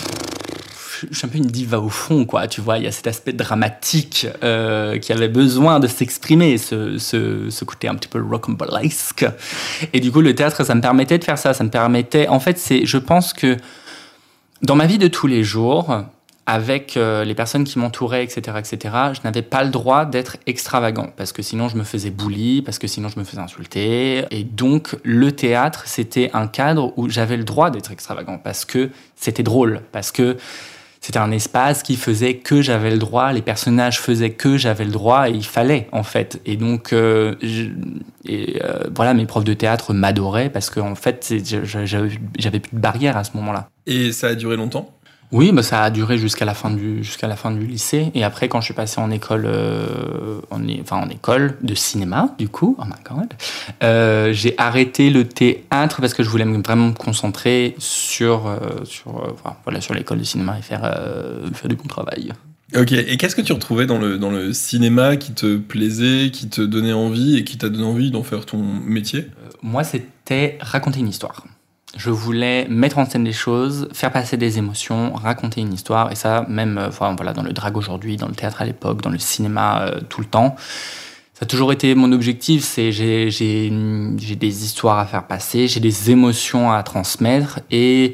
je 1.11 1.17
suis 1.17 1.25
un 1.25 1.29
peu 1.29 1.37
une 1.37 1.45
diva 1.45 1.79
au 1.79 1.89
fond, 1.89 2.25
quoi. 2.25 2.47
Tu 2.47 2.61
vois, 2.61 2.77
il 2.77 2.83
y 2.83 2.87
a 2.87 2.91
cet 2.91 3.07
aspect 3.07 3.33
dramatique 3.33 4.27
euh, 4.43 4.97
qui 4.97 5.13
avait 5.13 5.29
besoin 5.29 5.79
de 5.79 5.87
s'exprimer, 5.87 6.57
ce, 6.57 6.97
ce, 6.97 7.49
ce, 7.49 7.65
côté 7.65 7.87
un 7.87 7.95
petit 7.95 8.09
peu 8.09 8.21
rocambolesque. 8.21 9.25
Et 9.93 9.99
du 9.99 10.11
coup, 10.11 10.21
le 10.21 10.35
théâtre, 10.35 10.63
ça 10.63 10.75
me 10.75 10.81
permettait 10.81 11.17
de 11.17 11.23
faire 11.23 11.37
ça. 11.37 11.53
Ça 11.53 11.63
me 11.63 11.69
permettait. 11.69 12.27
En 12.27 12.39
fait, 12.39 12.57
c'est, 12.57 12.85
je 12.85 12.97
pense 12.97 13.33
que 13.33 13.57
dans 14.61 14.75
ma 14.75 14.85
vie 14.85 14.97
de 14.97 15.07
tous 15.07 15.27
les 15.27 15.43
jours, 15.43 16.03
avec 16.49 16.97
euh, 16.97 17.25
les 17.25 17.35
personnes 17.35 17.63
qui 17.63 17.77
m'entouraient, 17.77 18.23
etc., 18.23 18.57
etc., 18.57 18.95
je 19.13 19.19
n'avais 19.23 19.43
pas 19.43 19.63
le 19.63 19.69
droit 19.69 20.05
d'être 20.05 20.37
extravagant, 20.47 21.09
parce 21.15 21.31
que 21.31 21.43
sinon 21.43 21.69
je 21.69 21.77
me 21.77 21.83
faisais 21.83 22.09
bully, 22.09 22.63
parce 22.63 22.79
que 22.79 22.87
sinon 22.87 23.07
je 23.07 23.19
me 23.19 23.23
faisais 23.23 23.41
insulter. 23.41 24.25
Et 24.31 24.43
donc 24.45 24.95
le 25.03 25.31
théâtre, 25.31 25.83
c'était 25.85 26.31
un 26.33 26.47
cadre 26.47 26.91
où 26.97 27.07
j'avais 27.07 27.37
le 27.37 27.43
droit 27.43 27.69
d'être 27.69 27.91
extravagant, 27.91 28.39
parce 28.39 28.65
que 28.65 28.89
c'était 29.15 29.43
drôle, 29.43 29.81
parce 29.91 30.11
que 30.11 30.37
c'était 31.01 31.19
un 31.19 31.31
espace 31.31 31.83
qui 31.83 31.95
faisait 31.95 32.37
que 32.37 32.63
j'avais 32.63 32.89
le 32.89 32.97
droit, 32.97 33.31
les 33.31 33.43
personnages 33.43 34.01
faisaient 34.01 34.31
que 34.31 34.57
j'avais 34.57 34.85
le 34.85 34.91
droit, 34.91 35.29
et 35.29 35.33
il 35.33 35.45
fallait 35.45 35.87
en 35.91 36.03
fait. 36.03 36.41
Et 36.47 36.57
donc, 36.57 36.93
euh, 36.93 37.35
euh, 38.27 38.83
voilà, 38.93 39.13
mes 39.13 39.27
profs 39.27 39.45
de 39.45 39.53
théâtre 39.53 39.93
m'adoraient, 39.93 40.49
parce 40.49 40.71
qu'en 40.71 40.95
fait, 40.95 41.31
j'avais 41.53 42.59
plus 42.59 42.75
de 42.75 42.81
barrière 42.81 43.17
à 43.17 43.23
ce 43.23 43.37
moment-là. 43.37 43.69
Et 43.85 44.11
ça 44.11 44.27
a 44.27 44.35
duré 44.35 44.57
longtemps? 44.57 44.93
Oui, 45.31 45.51
bah 45.51 45.61
ça 45.61 45.83
a 45.83 45.91
duré 45.91 46.17
jusqu'à 46.17 46.45
la 46.45 46.55
fin 46.55 46.71
du 46.71 47.03
jusqu'à 47.03 47.27
la 47.27 47.35
fin 47.35 47.51
du 47.51 47.65
lycée 47.65 48.11
et 48.15 48.23
après 48.23 48.49
quand 48.49 48.61
je 48.61 48.65
suis 48.65 48.73
passé 48.73 48.99
en 48.99 49.11
école 49.11 49.45
euh, 49.45 50.41
en, 50.49 50.61
enfin 50.81 50.97
en 50.97 51.09
école 51.09 51.55
de 51.61 51.75
cinéma 51.75 52.33
du 52.39 52.49
coup, 52.49 52.75
oh 52.79 52.83
my 52.85 53.03
god, 53.07 53.33
euh, 53.83 54.33
j'ai 54.33 54.55
arrêté 54.57 55.11
le 55.11 55.27
théâtre 55.27 56.01
parce 56.01 56.15
que 56.15 56.23
je 56.23 56.29
voulais 56.29 56.45
vraiment 56.45 56.87
me 56.87 56.93
concentrer 56.93 57.75
sur 57.77 58.47
euh, 58.47 58.83
sur 58.85 59.37
voilà 59.63 59.81
sur 59.81 59.93
l'école 59.93 60.17
de 60.19 60.23
cinéma 60.23 60.57
et 60.57 60.63
faire 60.63 60.81
faire 61.53 61.69
du 61.69 61.75
bon 61.75 61.87
travail. 61.87 62.33
Ok, 62.75 62.91
et 62.91 63.17
qu'est-ce 63.17 63.35
que 63.35 63.41
tu 63.41 63.51
retrouvais 63.51 63.87
dans 63.87 63.97
le, 63.97 64.19
dans 64.19 64.29
le 64.29 64.53
cinéma 64.53 65.17
qui 65.17 65.31
te 65.31 65.57
plaisait, 65.57 66.29
qui 66.29 66.49
te 66.49 66.61
donnait 66.61 66.93
envie 66.93 67.35
et 67.35 67.43
qui 67.43 67.57
t'a 67.57 67.67
donné 67.67 67.83
envie 67.83 68.11
d'en 68.11 68.21
faire 68.21 68.45
ton 68.45 68.59
métier? 68.61 69.25
Moi, 69.63 69.83
c'était 69.83 70.59
raconter 70.61 70.99
une 70.99 71.07
histoire. 71.07 71.45
Je 71.97 72.11
voulais 72.11 72.67
mettre 72.69 72.99
en 72.99 73.09
scène 73.09 73.23
des 73.23 73.33
choses, 73.33 73.89
faire 73.93 74.11
passer 74.11 74.37
des 74.37 74.59
émotions, 74.59 75.13
raconter 75.13 75.61
une 75.61 75.73
histoire, 75.73 76.11
et 76.11 76.15
ça, 76.15 76.45
même 76.47 76.77
euh, 76.77 76.89
voilà, 76.89 77.33
dans 77.33 77.41
le 77.41 77.51
drag 77.51 77.75
aujourd'hui, 77.77 78.15
dans 78.15 78.27
le 78.27 78.35
théâtre 78.35 78.61
à 78.61 78.65
l'époque, 78.65 79.01
dans 79.01 79.09
le 79.09 79.17
cinéma 79.17 79.81
euh, 79.81 79.99
tout 80.07 80.21
le 80.21 80.27
temps. 80.27 80.55
Ça 81.33 81.43
a 81.43 81.45
toujours 81.47 81.71
été 81.71 81.95
mon 81.95 82.11
objectif, 82.11 82.63
c'est 82.63 82.91
j'ai, 82.91 83.29
des 83.31 84.63
histoires 84.63 84.99
à 84.99 85.05
faire 85.05 85.25
passer, 85.25 85.67
j'ai 85.67 85.79
des 85.79 86.11
émotions 86.11 86.71
à 86.71 86.83
transmettre, 86.83 87.59
et 87.71 88.13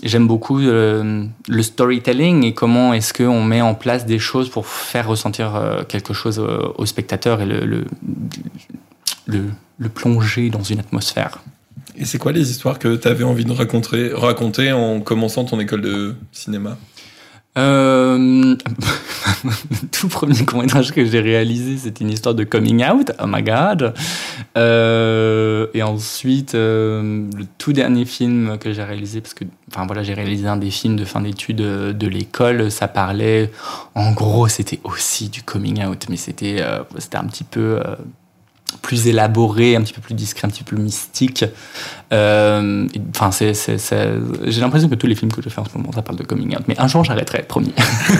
J'aime 0.00 0.28
beaucoup 0.28 0.60
euh, 0.60 1.24
le 1.48 1.62
storytelling 1.64 2.44
et 2.44 2.54
comment 2.54 2.94
est-ce 2.94 3.12
qu'on 3.12 3.42
met 3.42 3.62
en 3.62 3.74
place 3.74 4.06
des 4.06 4.20
choses 4.20 4.48
pour 4.48 4.68
faire 4.68 5.08
ressentir 5.08 5.84
quelque 5.88 6.14
chose 6.14 6.38
au, 6.38 6.86
spectateur 6.86 7.40
et 7.40 7.46
le, 7.46 7.84
plonger 9.92 10.50
dans 10.50 10.62
une 10.62 10.78
atmosphère. 10.78 11.40
Et 12.00 12.04
c'est 12.04 12.18
quoi 12.18 12.30
les 12.30 12.50
histoires 12.50 12.78
que 12.78 12.94
tu 12.94 13.08
avais 13.08 13.24
envie 13.24 13.44
de 13.44 13.52
raconter, 13.52 14.10
raconter 14.12 14.72
en 14.72 15.00
commençant 15.00 15.44
ton 15.44 15.58
école 15.58 15.80
de 15.80 16.14
cinéma? 16.30 16.78
Euh, 17.56 18.16
le 19.44 19.88
tout 19.90 20.06
premier 20.06 20.44
court 20.44 20.60
métrage 20.60 20.92
que 20.92 21.04
j'ai 21.04 21.18
réalisé, 21.18 21.76
c'était 21.76 22.04
une 22.04 22.10
histoire 22.10 22.36
de 22.36 22.44
coming 22.44 22.84
out. 22.84 23.10
Oh 23.20 23.26
my 23.26 23.42
god. 23.42 23.94
Euh, 24.56 25.66
et 25.74 25.82
ensuite, 25.82 26.54
euh, 26.54 27.28
le 27.36 27.46
tout 27.58 27.72
dernier 27.72 28.04
film 28.04 28.58
que 28.60 28.72
j'ai 28.72 28.84
réalisé, 28.84 29.20
parce 29.20 29.34
que, 29.34 29.44
enfin 29.68 29.84
voilà, 29.86 30.04
j'ai 30.04 30.14
réalisé 30.14 30.46
un 30.46 30.56
des 30.56 30.70
films 30.70 30.94
de 30.94 31.04
fin 31.04 31.20
d'études 31.20 31.56
de, 31.56 32.06
l'école. 32.06 32.70
Ça 32.70 32.86
parlait, 32.86 33.50
en 33.96 34.12
gros, 34.12 34.46
c'était 34.46 34.78
aussi 34.84 35.28
du 35.28 35.42
coming 35.42 35.84
out, 35.84 36.06
mais 36.08 36.16
c'était, 36.16 36.64
c'était 36.98 37.16
un 37.16 37.24
petit 37.24 37.44
peu 37.44 37.80
plus 38.82 39.06
élaboré, 39.06 39.76
un 39.76 39.82
petit 39.82 39.92
peu 39.92 40.00
plus 40.00 40.14
discret, 40.14 40.46
un 40.46 40.50
petit 40.50 40.62
peu 40.64 40.74
plus 40.76 40.82
mystique. 40.82 41.44
Euh, 42.12 42.86
enfin, 43.10 43.30
c'est, 43.30 43.52
j'ai 44.44 44.60
l'impression 44.60 44.88
que 44.88 44.94
tous 44.94 45.06
les 45.06 45.14
films 45.14 45.32
que 45.32 45.42
je 45.42 45.48
fais 45.48 45.60
en 45.60 45.64
ce 45.64 45.76
moment, 45.76 45.92
ça 45.92 46.02
parle 46.02 46.18
de 46.18 46.24
coming 46.24 46.54
out. 46.56 46.62
Mais 46.68 46.78
un 46.78 46.88
jour, 46.88 47.04
j'arrêterai, 47.04 47.42
promis. 47.42 47.72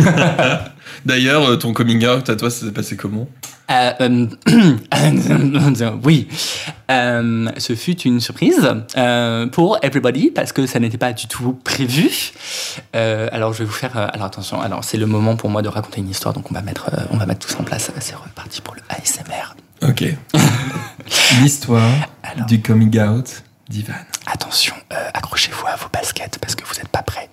D'ailleurs, 1.06 1.44
euh, 1.48 1.56
ton 1.56 1.72
coming 1.72 2.06
out 2.06 2.28
à 2.28 2.36
toi, 2.36 2.50
ça 2.50 2.66
s'est 2.66 2.72
passé 2.72 2.96
comment? 2.96 3.28
Euh, 3.70 4.26
Oui, 6.04 6.28
ce 6.88 7.74
fut 7.76 8.00
une 8.00 8.20
surprise 8.20 8.68
pour 9.52 9.78
everybody 9.82 10.30
parce 10.30 10.52
que 10.52 10.66
ça 10.66 10.80
n'était 10.80 10.98
pas 10.98 11.12
du 11.12 11.26
tout 11.28 11.58
prévu. 11.64 12.32
alors, 12.94 13.52
je 13.52 13.58
vais 13.60 13.64
vous 13.64 13.72
faire. 13.72 13.96
alors, 13.96 14.26
attention. 14.26 14.60
Alors, 14.60 14.84
c'est 14.84 14.98
le 14.98 15.06
moment 15.06 15.36
pour 15.36 15.50
moi 15.50 15.62
de 15.62 15.68
raconter 15.68 16.00
une 16.00 16.08
histoire, 16.08 16.34
donc 16.34 16.50
on 16.50 16.54
va 16.54 16.62
mettre, 16.62 16.90
on 17.10 17.16
va 17.18 17.26
mettre 17.26 17.46
tout 17.46 17.52
ça 17.52 17.60
en 17.60 17.64
place. 17.64 17.90
C'est 18.00 18.14
reparti 18.14 18.60
pour 18.60 18.74
le 18.74 18.80
ASMR. 18.88 19.54
Ok. 19.82 20.04
L'histoire 21.42 21.92
du 22.49 22.61
coming 22.61 22.99
out 23.00 23.42
d'Ivan. 23.68 23.94
Attention, 24.26 24.75
euh, 24.92 24.97
accrochez-vous 25.14 25.66
à 25.66 25.76
vos 25.76 25.88
baskets 25.92 26.38
parce 26.40 26.54
que 26.54 26.64
vous 26.64 26.75
n'êtes 26.75 26.88
pas 26.88 27.02
prêts. 27.02 27.28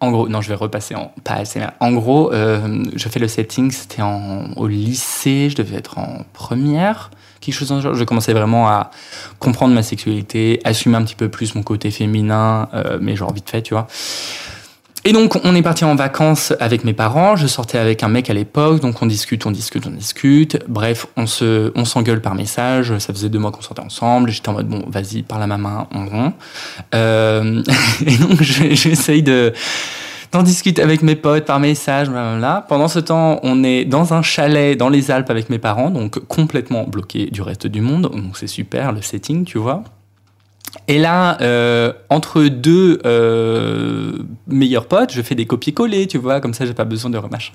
En 0.00 0.10
gros, 0.10 0.28
non, 0.28 0.40
je 0.40 0.48
vais 0.48 0.54
repasser 0.54 0.94
en 0.94 1.12
pas 1.24 1.34
assez. 1.34 1.60
En 1.78 1.92
gros, 1.92 2.32
euh, 2.32 2.84
je 2.94 3.08
fais 3.08 3.20
le 3.20 3.28
setting, 3.28 3.70
c'était 3.70 4.02
au 4.02 4.66
lycée, 4.66 5.48
je 5.50 5.56
devais 5.56 5.76
être 5.76 5.98
en 5.98 6.24
première, 6.32 7.10
quelque 7.40 7.54
chose 7.54 7.68
dans 7.68 7.80
genre. 7.80 7.94
Je 7.94 8.04
commençais 8.04 8.32
vraiment 8.32 8.68
à 8.68 8.90
comprendre 9.38 9.74
ma 9.74 9.82
sexualité, 9.82 10.60
assumer 10.64 10.96
un 10.96 11.04
petit 11.04 11.16
peu 11.16 11.28
plus 11.28 11.54
mon 11.54 11.62
côté 11.62 11.90
féminin, 11.90 12.68
euh, 12.72 12.98
mais 13.00 13.14
genre 13.14 13.32
vite 13.32 13.50
fait, 13.50 13.62
tu 13.62 13.74
vois. 13.74 13.88
Et 15.04 15.12
donc, 15.12 15.38
on 15.44 15.54
est 15.54 15.62
parti 15.62 15.84
en 15.84 15.94
vacances 15.94 16.52
avec 16.60 16.84
mes 16.84 16.92
parents. 16.92 17.34
Je 17.34 17.46
sortais 17.46 17.78
avec 17.78 18.02
un 18.02 18.08
mec 18.08 18.28
à 18.28 18.34
l'époque, 18.34 18.80
donc 18.80 19.00
on 19.00 19.06
discute, 19.06 19.46
on 19.46 19.50
discute, 19.50 19.86
on 19.86 19.90
discute. 19.90 20.58
Bref, 20.68 21.06
on 21.16 21.26
se, 21.26 21.72
on 21.74 21.86
s'engueule 21.86 22.20
par 22.20 22.34
message. 22.34 22.96
Ça 22.98 23.14
faisait 23.14 23.30
deux 23.30 23.38
mois 23.38 23.50
qu'on 23.50 23.62
sortait 23.62 23.82
ensemble. 23.82 24.30
J'étais 24.30 24.50
en 24.50 24.52
mode 24.52 24.68
bon, 24.68 24.84
vas-y, 24.88 25.22
par 25.22 25.38
la 25.38 25.46
ma 25.46 25.56
main, 25.56 25.88
on 25.94 26.06
rompt. 26.06 26.34
Euh, 26.94 27.62
et 28.06 28.16
donc, 28.18 28.42
j'essaye 28.42 29.22
de 29.22 29.54
d'en 30.32 30.42
discuter 30.44 30.80
avec 30.80 31.02
mes 31.02 31.16
potes 31.16 31.44
par 31.44 31.58
message, 31.58 32.08
là. 32.08 32.64
Pendant 32.68 32.86
ce 32.86 33.00
temps, 33.00 33.40
on 33.42 33.64
est 33.64 33.84
dans 33.84 34.14
un 34.14 34.22
chalet 34.22 34.78
dans 34.78 34.88
les 34.88 35.10
Alpes 35.10 35.30
avec 35.30 35.50
mes 35.50 35.58
parents, 35.58 35.90
donc 35.90 36.20
complètement 36.26 36.84
bloqué 36.84 37.26
du 37.26 37.42
reste 37.42 37.66
du 37.66 37.80
monde. 37.80 38.02
Donc 38.02 38.36
c'est 38.36 38.46
super 38.46 38.92
le 38.92 39.02
setting, 39.02 39.44
tu 39.44 39.58
vois. 39.58 39.82
Et 40.90 40.98
là, 40.98 41.40
euh, 41.40 41.92
entre 42.08 42.42
deux 42.42 42.98
euh, 43.06 44.18
meilleurs 44.48 44.86
potes, 44.86 45.12
je 45.12 45.22
fais 45.22 45.36
des 45.36 45.46
copier-coller, 45.46 46.08
tu 46.08 46.18
vois, 46.18 46.40
comme 46.40 46.52
ça 46.52 46.66
j'ai 46.66 46.74
pas 46.74 46.84
besoin 46.84 47.12
de 47.12 47.16
remachin. 47.16 47.52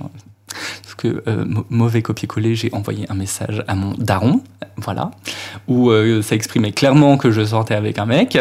Parce 0.47 0.95
que 0.95 1.21
euh, 1.27 1.43
mauvais 1.69 2.01
copier-coller, 2.01 2.55
j'ai 2.55 2.69
envoyé 2.71 3.05
un 3.09 3.13
message 3.13 3.61
à 3.67 3.75
mon 3.75 3.93
daron, 3.97 4.41
voilà, 4.77 5.11
où 5.67 5.91
ça 6.21 6.33
exprimait 6.33 6.71
clairement 6.71 7.17
que 7.17 7.29
je 7.29 7.43
sortais 7.43 7.75
avec 7.75 7.99
un 7.99 8.05
mec. 8.05 8.39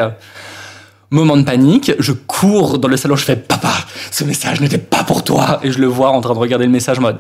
Moment 1.11 1.37
de 1.39 1.43
panique, 1.43 1.91
je 1.99 2.13
cours 2.13 2.79
dans 2.79 2.87
le 2.87 2.97
salon, 2.97 3.17
je 3.17 3.25
fais 3.25 3.35
Papa, 3.35 3.73
ce 4.13 4.23
message 4.23 4.61
n'était 4.61 4.79
pas 4.79 5.03
pour 5.03 5.25
toi 5.25 5.59
Et 5.65 5.73
je 5.73 5.81
le 5.81 5.89
vois 5.89 6.11
en 6.11 6.21
train 6.21 6.35
de 6.35 6.39
regarder 6.39 6.67
le 6.67 6.71
message 6.71 7.01
mode 7.01 7.19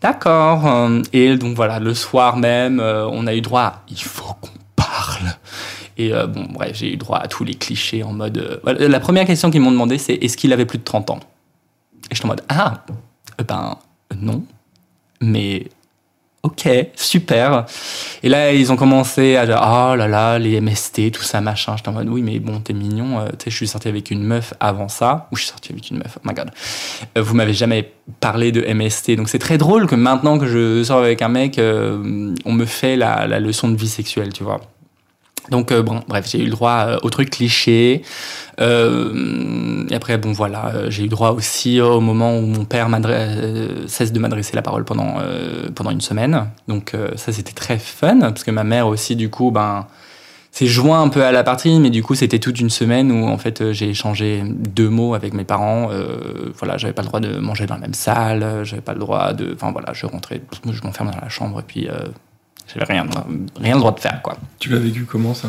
D'accord. 0.00 0.90
Et 1.12 1.36
donc 1.36 1.56
voilà, 1.56 1.80
le 1.80 1.92
soir 1.92 2.36
même, 2.36 2.78
on 2.78 3.26
a 3.26 3.34
eu 3.34 3.40
droit 3.40 3.62
à 3.62 3.82
Il 3.88 4.00
faut 4.02 4.34
qu'on 4.40 4.63
et 5.96 6.12
euh, 6.12 6.26
bon, 6.26 6.46
bref, 6.50 6.72
j'ai 6.74 6.92
eu 6.92 6.96
droit 6.96 7.18
à 7.18 7.28
tous 7.28 7.44
les 7.44 7.54
clichés 7.54 8.02
en 8.02 8.12
mode. 8.12 8.60
Euh, 8.66 8.88
la 8.88 9.00
première 9.00 9.26
question 9.26 9.50
qu'ils 9.50 9.60
m'ont 9.60 9.70
demandé, 9.70 9.98
c'est 9.98 10.14
est-ce 10.14 10.36
qu'il 10.36 10.52
avait 10.52 10.66
plus 10.66 10.78
de 10.78 10.84
30 10.84 11.10
ans? 11.10 11.20
Et 12.10 12.14
j'étais 12.14 12.26
en 12.26 12.28
mode 12.28 12.42
ah, 12.48 12.84
euh, 13.40 13.44
ben 13.44 13.78
non, 14.16 14.44
mais 15.20 15.68
ok, 16.42 16.68
super. 16.96 17.64
Et 18.24 18.28
là, 18.28 18.52
ils 18.52 18.72
ont 18.72 18.76
commencé 18.76 19.36
à 19.36 19.46
dire 19.46 19.60
oh 19.62 19.94
là 19.94 20.08
là, 20.08 20.38
les 20.40 20.60
MST, 20.60 21.12
tout 21.12 21.22
ça, 21.22 21.40
machin. 21.40 21.76
J'étais 21.76 21.90
en 21.90 21.92
mode 21.92 22.08
oui, 22.08 22.22
mais 22.22 22.40
bon, 22.40 22.58
t'es 22.58 22.72
mignon. 22.72 23.24
tu 23.38 23.44
sais, 23.44 23.50
je 23.50 23.56
suis 23.56 23.68
sorti 23.68 23.86
avec 23.86 24.10
une 24.10 24.24
meuf 24.24 24.52
avant 24.58 24.88
ça, 24.88 25.28
ou 25.30 25.36
je 25.36 25.42
suis 25.42 25.50
sorti 25.50 25.72
avec 25.72 25.90
une 25.90 25.98
meuf, 25.98 26.18
oh 26.18 26.28
my 26.28 26.34
god. 26.34 26.50
vous 27.16 27.34
m'avez 27.34 27.54
jamais 27.54 27.92
parlé 28.18 28.50
de 28.50 28.60
MST, 28.60 29.12
donc 29.12 29.28
c'est 29.28 29.38
très 29.38 29.58
drôle 29.58 29.86
que 29.86 29.94
maintenant 29.94 30.38
que 30.38 30.46
je 30.46 30.82
sors 30.82 30.98
avec 30.98 31.22
un 31.22 31.28
mec, 31.28 31.58
on 31.58 32.52
me 32.52 32.64
fait 32.66 32.96
la, 32.96 33.28
la 33.28 33.38
leçon 33.38 33.68
de 33.68 33.76
vie 33.76 33.88
sexuelle, 33.88 34.32
tu 34.32 34.42
vois. 34.42 34.60
Donc 35.50 35.72
euh, 35.72 35.82
bon, 35.82 36.02
bref, 36.08 36.26
j'ai 36.28 36.40
eu 36.40 36.46
le 36.46 36.50
droit 36.50 36.86
euh, 36.86 36.98
au 37.02 37.10
truc 37.10 37.30
cliché. 37.30 38.02
Euh, 38.60 39.84
et 39.90 39.94
après, 39.94 40.16
bon 40.16 40.32
voilà, 40.32 40.72
euh, 40.74 40.90
j'ai 40.90 41.04
eu 41.04 41.08
droit 41.08 41.30
aussi 41.30 41.80
au 41.80 42.00
moment 42.00 42.38
où 42.38 42.42
mon 42.42 42.64
père 42.64 42.88
cesse 43.86 44.12
de 44.12 44.18
m'adresser 44.18 44.56
la 44.56 44.62
parole 44.62 44.84
pendant 44.84 45.16
pendant 45.74 45.90
une 45.90 46.00
semaine. 46.00 46.48
Donc 46.68 46.92
ça, 47.16 47.32
c'était 47.32 47.52
très 47.52 47.78
fun 47.78 48.20
parce 48.20 48.44
que 48.44 48.50
ma 48.50 48.64
mère 48.64 48.86
aussi, 48.86 49.16
du 49.16 49.28
coup, 49.30 49.50
ben 49.50 49.86
s'est 50.50 50.66
joint 50.66 51.02
un 51.02 51.08
peu 51.08 51.24
à 51.24 51.32
la 51.32 51.42
partie, 51.42 51.80
mais 51.80 51.90
du 51.90 52.04
coup, 52.04 52.14
c'était 52.14 52.38
toute 52.38 52.60
une 52.60 52.70
semaine 52.70 53.10
où 53.10 53.26
en 53.26 53.38
fait, 53.38 53.72
j'ai 53.72 53.88
échangé 53.88 54.44
deux 54.46 54.88
mots 54.88 55.14
avec 55.14 55.34
mes 55.34 55.42
parents. 55.42 55.90
voilà, 56.58 56.76
j'avais 56.76 56.92
pas 56.92 57.02
le 57.02 57.08
droit 57.08 57.20
de 57.20 57.38
manger 57.38 57.66
dans 57.66 57.74
la 57.74 57.80
même 57.80 57.94
salle, 57.94 58.60
j'avais 58.62 58.82
pas 58.82 58.92
le 58.92 59.00
droit 59.00 59.32
de, 59.32 59.52
enfin 59.52 59.72
voilà, 59.72 59.92
je 59.92 60.06
rentrais, 60.06 60.40
je 60.64 60.80
m'enfermais 60.82 61.10
dans 61.10 61.20
la 61.20 61.28
chambre 61.28 61.58
et 61.58 61.64
puis 61.66 61.88
j'avais 62.66 62.92
rien, 62.92 63.06
rien 63.60 63.74
le 63.74 63.80
droit 63.80 63.92
de 63.92 64.00
faire, 64.00 64.20
quoi. 64.22 64.36
Tu 64.58 64.68
l'as 64.70 64.78
vécu 64.78 65.04
comment, 65.04 65.34
ça? 65.34 65.48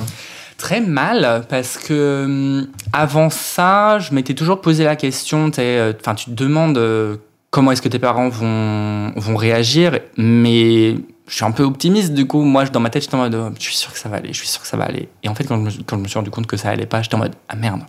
Très 0.58 0.80
mal, 0.80 1.46
parce 1.50 1.78
que 1.78 2.24
hum, 2.26 2.68
avant 2.94 3.30
ça, 3.30 4.00
je 4.00 4.14
m'étais 4.14 4.34
toujours 4.34 4.62
posé 4.62 4.84
la 4.84 4.96
question, 4.96 5.52
euh, 5.60 5.94
enfin, 6.00 6.16
tu 6.16 6.26
te 6.26 6.32
demandes 6.32 6.78
euh, 6.78 7.18
comment 7.50 7.72
est-ce 7.72 7.82
que 7.82 7.90
tes 7.90 8.00
parents 8.00 8.30
vont, 8.30 9.12
vont 9.16 9.36
réagir, 9.36 10.00
mais 10.18 10.96
je 11.28 11.34
suis 11.34 11.44
un 11.44 11.52
peu 11.52 11.64
optimiste, 11.64 12.14
du 12.14 12.28
coup, 12.28 12.44
moi, 12.44 12.66
dans 12.66 12.80
ma 12.80 12.90
tête, 12.90 13.04
j'étais 13.04 13.16
en 13.16 13.20
mode, 13.20 13.36
oh, 13.36 13.54
je 13.58 13.64
suis 13.64 13.76
sûr 13.76 13.92
que 13.92 14.00
ça 14.00 14.10
va 14.10 14.18
aller, 14.18 14.32
je 14.32 14.38
suis 14.38 14.48
sûr 14.48 14.62
que 14.62 14.68
ça 14.68 14.78
va 14.78 14.86
aller. 14.86 15.10
Et 15.24 15.30
en 15.30 15.36
fait, 15.36 15.46
quand 15.46 15.58
je 15.58 15.62
me, 15.62 15.84
quand 15.84 15.98
je 15.98 16.04
me 16.04 16.08
suis 16.08 16.18
rendu 16.18 16.30
compte 16.30 16.48
que 16.48 16.58
ça 16.58 16.70
allait 16.70 16.86
pas, 16.86 17.02
j'étais 17.02 17.16
en 17.16 17.20
mode, 17.20 17.36
ah 17.50 17.56
merde, 17.56 17.82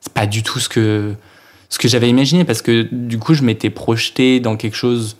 c'est 0.00 0.12
pas 0.12 0.26
du 0.26 0.42
tout 0.42 0.60
ce 0.60 0.68
que, 0.68 1.14
ce 1.68 1.78
que 1.78 1.88
j'avais 1.88 2.08
imaginé, 2.08 2.44
parce 2.44 2.62
que 2.62 2.88
du 2.92 3.18
coup, 3.18 3.34
je 3.34 3.42
m'étais 3.42 3.70
projeté 3.70 4.40
dans 4.40 4.56
quelque 4.56 4.76
chose 4.76 5.16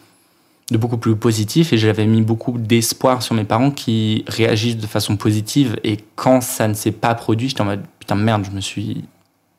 de 0.70 0.76
beaucoup 0.76 0.98
plus 0.98 1.16
positif 1.16 1.72
et 1.72 1.78
j'avais 1.78 2.06
mis 2.06 2.22
beaucoup 2.22 2.58
d'espoir 2.58 3.22
sur 3.22 3.34
mes 3.34 3.44
parents 3.44 3.70
qui 3.70 4.24
réagissent 4.26 4.76
de 4.76 4.86
façon 4.86 5.16
positive 5.16 5.78
et 5.82 5.98
quand 6.14 6.42
ça 6.42 6.68
ne 6.68 6.74
s'est 6.74 6.92
pas 6.92 7.14
produit 7.14 7.48
j'étais 7.48 7.62
en 7.62 7.66
mode 7.66 7.82
putain 7.98 8.16
merde 8.16 8.44
je 8.44 8.54
me 8.54 8.60
suis 8.60 9.04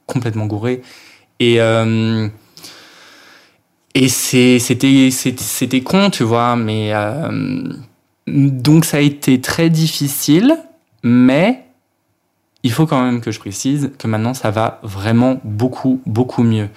complètement 0.05 0.45
gouré. 0.45 0.81
Et 1.39 1.61
euh, 1.61 2.27
et 3.95 4.07
c'était 4.07 5.81
con 5.81 6.09
tu 6.11 6.23
vois 6.23 6.55
mais 6.55 6.91
euh, 6.93 7.73
donc 8.27 8.85
ça 8.85 8.97
a 8.97 8.99
été 8.99 9.41
très 9.41 9.69
difficile 9.69 10.55
mais 11.01 11.65
il 12.61 12.71
faut 12.71 12.85
quand 12.85 13.01
même 13.01 13.21
que 13.21 13.31
je 13.31 13.39
précise 13.39 13.91
que 13.97 14.07
maintenant 14.07 14.33
ça 14.35 14.51
va 14.51 14.79
vraiment 14.83 15.39
beaucoup 15.43 16.01
beaucoup 16.05 16.43
mieux 16.43 16.69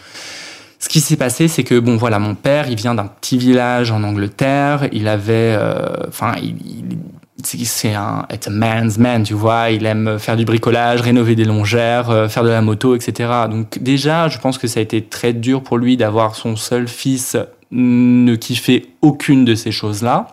ce 0.83 0.89
qui 0.89 0.99
s'est 0.99 1.17
passé, 1.17 1.47
c'est 1.47 1.63
que 1.63 1.79
bon 1.79 1.97
voilà, 1.97 2.19
mon 2.19 2.35
père, 2.35 2.69
il 2.69 2.75
vient 2.75 2.97
d'un 2.97 3.07
petit 3.07 3.39
village 3.39 3.93
en 3.93 4.03
Angleterre. 4.03 4.89
Il 4.91 5.07
avait, 5.07 5.55
euh, 5.57 5.87
enfin, 6.09 6.35
il, 6.43 6.99
c'est 7.45 7.95
un 7.95 8.27
it's 8.33 8.49
a 8.49 8.51
man's 8.51 8.99
man, 8.99 9.23
tu 9.23 9.35
vois. 9.35 9.71
Il 9.71 9.87
aime 9.87 10.19
faire 10.19 10.37
du 10.37 10.45
bricolage, 10.45 11.01
rénover 11.01 11.37
des 11.37 11.45
longères, 11.45 12.11
euh, 12.11 12.29
faire 12.29 12.43
de 12.43 12.49
la 12.49 12.63
moto, 12.63 12.97
etc. 12.97 13.31
Donc 13.49 13.79
déjà, 13.79 14.27
je 14.27 14.39
pense 14.39 14.59
que 14.59 14.67
ça 14.67 14.81
a 14.81 14.83
été 14.83 15.05
très 15.05 15.33
dur 15.33 15.63
pour 15.63 15.79
lui 15.79 15.97
d'avoir 15.97 16.35
son 16.35 16.57
seul 16.57 16.89
fils 16.89 17.37
ne 17.71 18.35
kiffer 18.35 18.87
aucune 19.03 19.45
de 19.45 19.55
ces 19.55 19.71
choses-là. 19.71 20.27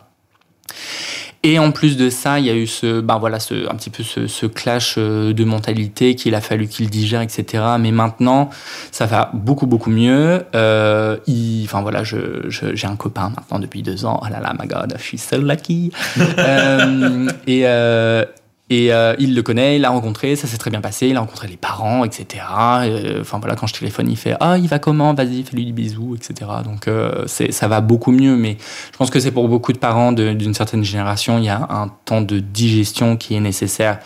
Et 1.41 1.57
en 1.57 1.71
plus 1.71 1.95
de 1.95 2.09
ça, 2.09 2.39
il 2.39 2.45
y 2.45 2.49
a 2.49 2.55
eu 2.55 2.67
ce, 2.67 2.99
ben 2.99 3.17
voilà, 3.17 3.39
ce, 3.39 3.69
un 3.71 3.75
petit 3.75 3.89
peu 3.89 4.03
ce, 4.03 4.27
ce 4.27 4.45
clash 4.45 4.95
euh, 4.97 5.33
de 5.33 5.45
mentalité 5.45 6.15
qu'il 6.15 6.35
a 6.35 6.41
fallu 6.41 6.67
qu'il 6.67 6.89
digère, 6.89 7.21
etc. 7.21 7.63
Mais 7.79 7.91
maintenant, 7.91 8.49
ça 8.91 9.05
va 9.05 9.31
beaucoup 9.33 9.65
beaucoup 9.65 9.89
mieux. 9.89 10.43
Euh, 10.53 11.17
il, 11.27 11.63
enfin 11.63 11.81
voilà, 11.81 12.03
je, 12.03 12.49
j'ai 12.49 12.87
un 12.87 12.97
copain 12.97 13.31
maintenant 13.35 13.59
depuis 13.59 13.83
deux 13.83 14.03
ans. 14.03 14.19
Oh 14.21 14.27
là 14.29 14.41
là, 14.41 14.53
my 14.59 14.67
God, 14.67 14.95
je 14.97 15.03
suis 15.03 15.17
so 15.17 15.37
lucky. 15.37 15.93
euh, 16.37 17.29
et, 17.47 17.61
euh, 17.65 18.25
et 18.69 18.93
euh, 18.93 19.15
il 19.17 19.33
le 19.33 19.41
connaît, 19.41 19.77
il 19.77 19.81
l'a 19.81 19.89
rencontré, 19.89 20.35
ça 20.35 20.47
s'est 20.47 20.57
très 20.57 20.69
bien 20.69 20.81
passé, 20.81 21.07
il 21.07 21.17
a 21.17 21.21
rencontré 21.21 21.47
les 21.47 21.57
parents, 21.57 22.05
etc. 22.05 22.43
Euh, 22.83 23.21
enfin 23.21 23.39
voilà, 23.39 23.55
quand 23.55 23.65
je 23.65 23.73
téléphone, 23.73 24.07
il 24.09 24.15
fait 24.15 24.35
Ah, 24.39 24.57
il 24.59 24.67
va 24.67 24.77
comment? 24.77 25.13
Vas-y, 25.15 25.43
fais-lui 25.43 25.65
des 25.65 25.71
bisous, 25.71 26.15
etc. 26.15 26.49
Donc 26.63 26.87
euh, 26.87 27.25
ça 27.27 27.67
va 27.67 27.81
beaucoup 27.81 28.11
mieux, 28.11 28.35
mais 28.35 28.57
je 28.91 28.97
pense 28.97 29.09
que 29.09 29.19
c'est 29.19 29.31
pour 29.31 29.49
beaucoup 29.49 29.73
de 29.73 29.79
parents 29.79 30.11
d'une 30.11 30.53
certaine 30.53 30.83
génération, 30.83 31.39
il 31.39 31.45
y 31.45 31.49
a 31.49 31.67
un 31.69 31.91
temps 32.05 32.21
de 32.21 32.37
digestion 32.39 33.17
qui 33.17 33.35
est 33.35 33.39
nécessaire. 33.39 33.99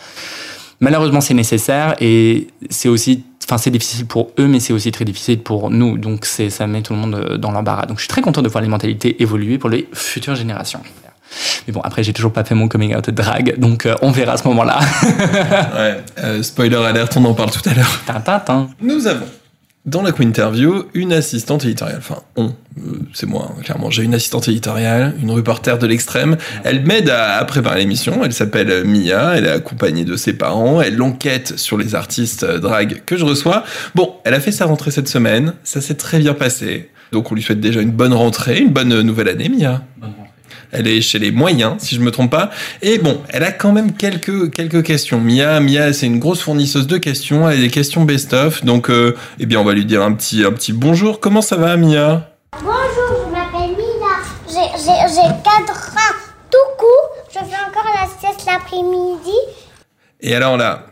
Malheureusement, 0.80 1.20
c'est 1.20 1.34
nécessaire 1.34 1.94
et 2.00 2.48
c'est 2.70 2.88
aussi 2.88 3.24
enfin 3.46 3.58
c'est 3.58 3.70
difficile 3.70 4.06
pour 4.06 4.30
eux 4.38 4.46
mais 4.48 4.58
c'est 4.58 4.72
aussi 4.72 4.90
très 4.90 5.04
difficile 5.04 5.38
pour 5.38 5.68
nous 5.68 5.98
donc 5.98 6.24
ça 6.24 6.66
met 6.66 6.80
tout 6.80 6.94
le 6.94 6.98
monde 6.98 7.36
dans 7.36 7.50
l'embarras 7.50 7.84
donc 7.84 7.98
je 7.98 8.04
suis 8.04 8.08
très 8.08 8.22
content 8.22 8.40
de 8.40 8.48
voir 8.48 8.62
les 8.62 8.70
mentalités 8.70 9.22
évoluer 9.22 9.58
pour 9.58 9.68
les 9.68 9.86
futures 9.92 10.34
générations 10.34 10.80
mais 11.66 11.72
bon, 11.72 11.80
après, 11.80 12.02
j'ai 12.02 12.12
toujours 12.12 12.32
pas 12.32 12.44
fait 12.44 12.54
mon 12.54 12.68
coming 12.68 12.94
out 12.94 13.06
de 13.06 13.10
drague, 13.10 13.58
donc 13.58 13.86
euh, 13.86 13.94
on 14.02 14.10
verra 14.10 14.34
à 14.34 14.36
ce 14.36 14.46
moment-là. 14.48 14.80
ouais, 15.76 15.96
euh, 16.22 16.42
spoiler 16.42 16.76
alert, 16.76 17.16
on 17.16 17.24
en 17.24 17.34
parle 17.34 17.50
tout 17.50 17.68
à 17.68 17.74
l'heure. 17.74 18.00
Tintin. 18.24 18.68
Nous 18.80 19.06
avons 19.06 19.26
dans 19.86 20.00
la 20.00 20.12
Interview 20.18 20.84
une 20.94 21.12
assistante 21.12 21.64
éditoriale. 21.64 21.98
Enfin, 21.98 22.22
on, 22.36 22.46
euh, 22.78 23.00
c'est 23.12 23.26
moi, 23.26 23.50
hein, 23.50 23.62
clairement. 23.62 23.90
J'ai 23.90 24.02
une 24.02 24.14
assistante 24.14 24.48
éditoriale, 24.48 25.14
une 25.20 25.30
reporter 25.30 25.78
de 25.78 25.86
l'extrême. 25.86 26.38
Elle 26.64 26.86
m'aide 26.86 27.10
à, 27.10 27.36
à, 27.36 27.44
préparer 27.44 27.80
l'émission. 27.80 28.22
Elle 28.24 28.32
s'appelle 28.32 28.84
Mia. 28.84 29.36
Elle 29.36 29.44
est 29.44 29.50
accompagnée 29.50 30.04
de 30.04 30.16
ses 30.16 30.32
parents. 30.32 30.80
Elle 30.80 31.00
enquête 31.02 31.58
sur 31.58 31.76
les 31.76 31.94
artistes 31.94 32.46
drag 32.46 33.02
que 33.04 33.18
je 33.18 33.26
reçois. 33.26 33.64
Bon, 33.94 34.14
elle 34.24 34.32
a 34.32 34.40
fait 34.40 34.52
sa 34.52 34.64
rentrée 34.64 34.90
cette 34.90 35.08
semaine. 35.08 35.52
Ça 35.64 35.82
s'est 35.82 35.96
très 35.96 36.18
bien 36.18 36.32
passé. 36.32 36.90
Donc, 37.12 37.30
on 37.30 37.34
lui 37.34 37.42
souhaite 37.42 37.60
déjà 37.60 37.82
une 37.82 37.92
bonne 37.92 38.14
rentrée, 38.14 38.60
une 38.60 38.72
bonne 38.72 39.02
nouvelle 39.02 39.28
année, 39.28 39.50
Mia. 39.50 39.82
Bonne 39.98 40.14
elle 40.74 40.88
est 40.88 41.00
chez 41.00 41.18
les 41.18 41.30
moyens, 41.30 41.76
si 41.78 41.94
je 41.94 42.00
me 42.00 42.10
trompe 42.10 42.30
pas. 42.30 42.50
Et 42.82 42.98
bon, 42.98 43.20
elle 43.28 43.44
a 43.44 43.52
quand 43.52 43.72
même 43.72 43.92
quelques, 43.92 44.50
quelques 44.52 44.82
questions. 44.82 45.20
Mia, 45.20 45.60
Mia, 45.60 45.92
c'est 45.92 46.06
une 46.06 46.18
grosse 46.18 46.42
fournisseuse 46.42 46.86
de 46.86 46.98
questions. 46.98 47.48
Elle 47.48 47.58
a 47.58 47.60
des 47.62 47.70
questions 47.70 48.04
best-of. 48.04 48.64
Donc, 48.64 48.90
euh, 48.90 49.16
eh 49.38 49.46
bien, 49.46 49.60
on 49.60 49.64
va 49.64 49.72
lui 49.72 49.84
dire 49.84 50.02
un 50.02 50.12
petit, 50.12 50.44
un 50.44 50.52
petit 50.52 50.72
bonjour. 50.72 51.20
Comment 51.20 51.42
ça 51.42 51.56
va, 51.56 51.76
Mia? 51.76 52.30
Bonjour, 52.60 53.26
je 53.26 53.32
m'appelle 53.32 53.76
Mia. 53.76 54.64
J'ai 54.76 55.20
4 55.22 55.94
ans 55.96 56.16
tout 56.50 56.76
court. 56.78 57.10
Je 57.28 57.38
fais 57.38 57.56
encore 57.68 57.90
la 57.94 58.06
sieste 58.06 58.46
l'après-midi. 58.46 59.38
Et 60.20 60.34
alors 60.34 60.56
là, 60.56 60.86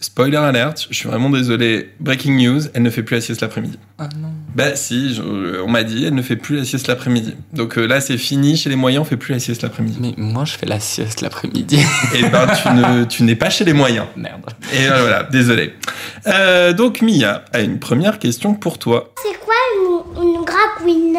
spoiler 0.00 0.36
alert, 0.36 0.86
je 0.90 0.94
suis 0.94 1.08
vraiment 1.08 1.30
désolé. 1.30 1.90
Breaking 2.00 2.36
news, 2.36 2.60
elle 2.74 2.82
ne 2.82 2.90
fait 2.90 3.02
plus 3.02 3.16
la 3.16 3.20
sieste 3.20 3.40
l'après-midi. 3.40 3.78
Ah 3.98 4.08
non. 4.20 4.32
Bah 4.54 4.76
si, 4.76 5.14
je, 5.14 5.62
on 5.62 5.68
m'a 5.68 5.82
dit, 5.82 6.04
elle 6.04 6.14
ne 6.14 6.22
fait 6.22 6.36
plus 6.36 6.56
la 6.56 6.64
sieste 6.64 6.86
l'après-midi. 6.86 7.34
Donc 7.52 7.78
euh, 7.78 7.86
là, 7.86 8.00
c'est 8.00 8.18
fini. 8.18 8.56
Chez 8.56 8.68
les 8.68 8.76
moyens, 8.76 9.02
on 9.02 9.04
fait 9.04 9.16
plus 9.16 9.32
la 9.32 9.38
sieste 9.38 9.62
l'après-midi. 9.62 9.98
Mais 10.00 10.14
moi, 10.16 10.44
je 10.44 10.52
fais 10.52 10.66
la 10.66 10.78
sieste 10.78 11.22
l'après-midi. 11.22 11.78
Et 12.14 12.22
ben, 12.28 12.46
tu, 12.46 12.68
ne, 12.68 13.04
tu 13.04 13.22
n'es 13.22 13.36
pas 13.36 13.48
chez 13.48 13.64
les 13.64 13.72
moyens. 13.72 14.06
Merde. 14.16 14.50
Et 14.74 14.86
euh, 14.86 15.00
voilà, 15.00 15.22
désolé. 15.24 15.74
Euh, 16.26 16.72
donc 16.72 17.00
Mia 17.00 17.44
a 17.52 17.60
une 17.60 17.78
première 17.78 18.18
question 18.18 18.54
pour 18.54 18.78
toi. 18.78 19.12
C'est 19.22 19.38
quoi 19.38 19.54
une, 19.76 20.22
une 20.22 20.44
drag 20.44 20.84
queen 20.84 21.18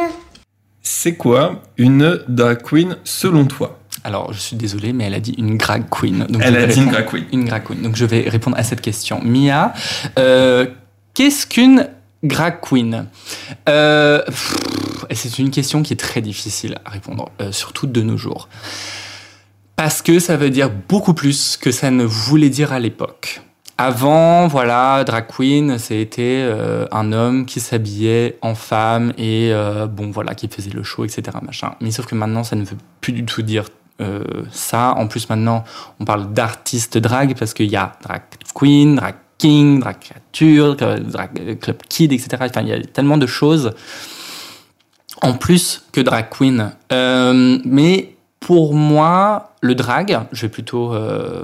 C'est 0.82 1.16
quoi 1.16 1.64
une 1.78 2.20
drag 2.28 2.62
queen 2.62 2.98
selon 3.04 3.46
toi? 3.46 3.80
Alors, 4.04 4.34
je 4.34 4.40
suis 4.40 4.56
désolé, 4.56 4.92
mais 4.94 5.06
elle 5.06 5.14
a 5.14 5.20
dit 5.20 5.34
une 5.38 5.58
drag 5.58 5.86
queen. 5.90 6.26
Donc 6.30 6.42
elle 6.44 6.58
a 6.58 6.68
dit 6.68 6.82
une 6.82 6.92
drag 6.92 7.06
queen. 7.06 7.26
Une 7.32 7.46
drag 7.46 7.64
queen. 7.64 7.82
Donc, 7.82 7.96
je 7.96 8.06
vais 8.06 8.28
répondre 8.28 8.58
à 8.58 8.64
cette 8.64 8.82
question. 8.82 9.22
Mia, 9.24 9.74
euh, 10.20 10.68
qu'est-ce 11.14 11.48
qu'une 11.48 11.88
drag 12.24 12.60
queen 12.62 13.08
euh, 13.70 14.22
C'est 15.12 15.38
une 15.40 15.52
question 15.52 15.84
qui 15.84 15.94
est 15.94 15.98
très 15.98 16.22
difficile 16.22 16.80
à 16.86 16.90
répondre, 16.90 17.30
euh, 17.42 17.52
surtout 17.52 17.86
de 17.86 18.02
nos 18.02 18.18
jours. 18.18 18.50
Parce 19.76 20.02
que 20.02 20.20
ça 20.20 20.38
veut 20.38 20.50
dire 20.50 20.70
beaucoup 20.88 21.14
plus 21.14 21.58
que 21.58 21.72
ça 21.72 21.92
ne 21.92 22.04
voulait 22.04 22.50
dire 22.50 22.72
à 22.72 22.80
l'époque. 22.80 23.42
Avant, 23.78 24.48
voilà, 24.48 25.04
drag 25.04 25.26
queen, 25.28 25.78
c'était 25.80 26.42
euh, 26.44 26.86
un 26.92 27.12
homme 27.12 27.46
qui 27.46 27.60
s'habillait 27.60 28.38
en 28.42 28.56
femme 28.56 29.14
et 29.18 29.52
bon, 29.90 30.12
voilà, 30.12 30.36
qui 30.36 30.48
faisait 30.48 30.70
le 30.70 30.84
show, 30.84 31.04
etc. 31.04 31.38
Machin. 31.42 31.74
Mais 31.82 31.92
sauf 31.92 32.06
que 32.06 32.16
maintenant, 32.16 32.44
ça 32.44 32.56
ne 32.56 32.64
veut 32.64 32.78
plus 33.02 33.14
du 33.14 33.26
tout 33.26 33.42
dire 33.42 33.66
ça. 34.52 34.94
En 34.98 35.08
plus, 35.08 35.28
maintenant, 35.30 35.64
on 36.00 36.06
parle 36.06 36.34
d'artiste 36.34 36.98
drag 36.98 37.36
parce 37.38 37.54
qu'il 37.54 37.70
y 37.70 37.76
a 37.76 37.94
drag 38.04 38.22
queen, 38.54 38.96
drag 38.96 39.16
drag 39.44 40.00
créature, 40.00 40.76
drag 40.76 41.60
club 41.60 41.78
kid, 41.90 42.12
etc. 42.14 42.48
Il 42.62 42.68
y 42.68 42.74
a 42.74 42.82
tellement 42.82 43.18
de 43.18 43.28
choses 43.28 43.72
en 45.22 45.34
plus 45.34 45.84
que 45.92 46.02
drag 46.02 46.30
queen. 46.30 46.72
Euh, 46.92 47.60
mais 47.66 48.16
pour 48.40 48.74
moi, 48.74 49.54
le 49.62 49.76
drag, 49.76 50.20
je 50.32 50.44
vais 50.44 50.50
plutôt 50.50 50.94
euh, 50.94 51.44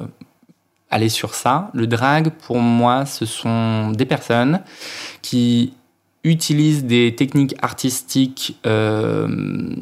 aller 0.89 1.09
sur 1.09 1.33
ça. 1.33 1.69
Le 1.73 1.87
drag, 1.87 2.29
pour 2.29 2.59
moi, 2.59 3.05
ce 3.05 3.25
sont 3.25 3.91
des 3.91 4.05
personnes 4.05 4.61
qui 5.21 5.73
utilisent 6.23 6.83
des 6.83 7.15
techniques 7.15 7.55
artistiques 7.61 8.57
euh, 8.65 9.75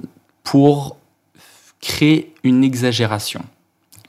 pour 0.43 0.97
créer 1.81 2.33
une 2.43 2.63
exagération. 2.63 3.43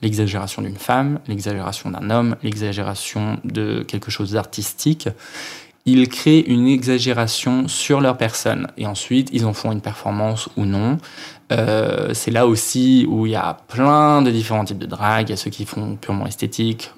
L'exagération 0.01 0.61
d'une 0.61 0.77
femme, 0.77 1.19
l'exagération 1.27 1.91
d'un 1.91 2.09
homme, 2.09 2.35
l'exagération 2.43 3.39
de 3.43 3.83
quelque 3.83 4.11
chose 4.11 4.31
d'artistique. 4.31 5.09
Ils 5.85 6.07
créent 6.07 6.41
une 6.41 6.67
exagération 6.67 7.67
sur 7.67 7.99
leur 7.99 8.17
personne 8.17 8.67
et 8.77 8.85
ensuite 8.85 9.29
ils 9.33 9.45
en 9.45 9.53
font 9.53 9.71
une 9.71 9.81
performance 9.81 10.49
ou 10.55 10.65
non. 10.65 10.97
Euh, 11.51 12.13
c'est 12.13 12.31
là 12.31 12.47
aussi 12.47 13.05
où 13.09 13.25
il 13.25 13.31
y 13.31 13.35
a 13.35 13.57
plein 13.67 14.21
de 14.21 14.29
différents 14.29 14.65
types 14.65 14.77
de 14.77 14.85
drag. 14.85 15.27
Il 15.27 15.31
y 15.31 15.33
a 15.33 15.37
ceux 15.37 15.49
qui 15.49 15.65
font 15.65 15.95
purement 15.95 16.27
esthétique, 16.27 16.91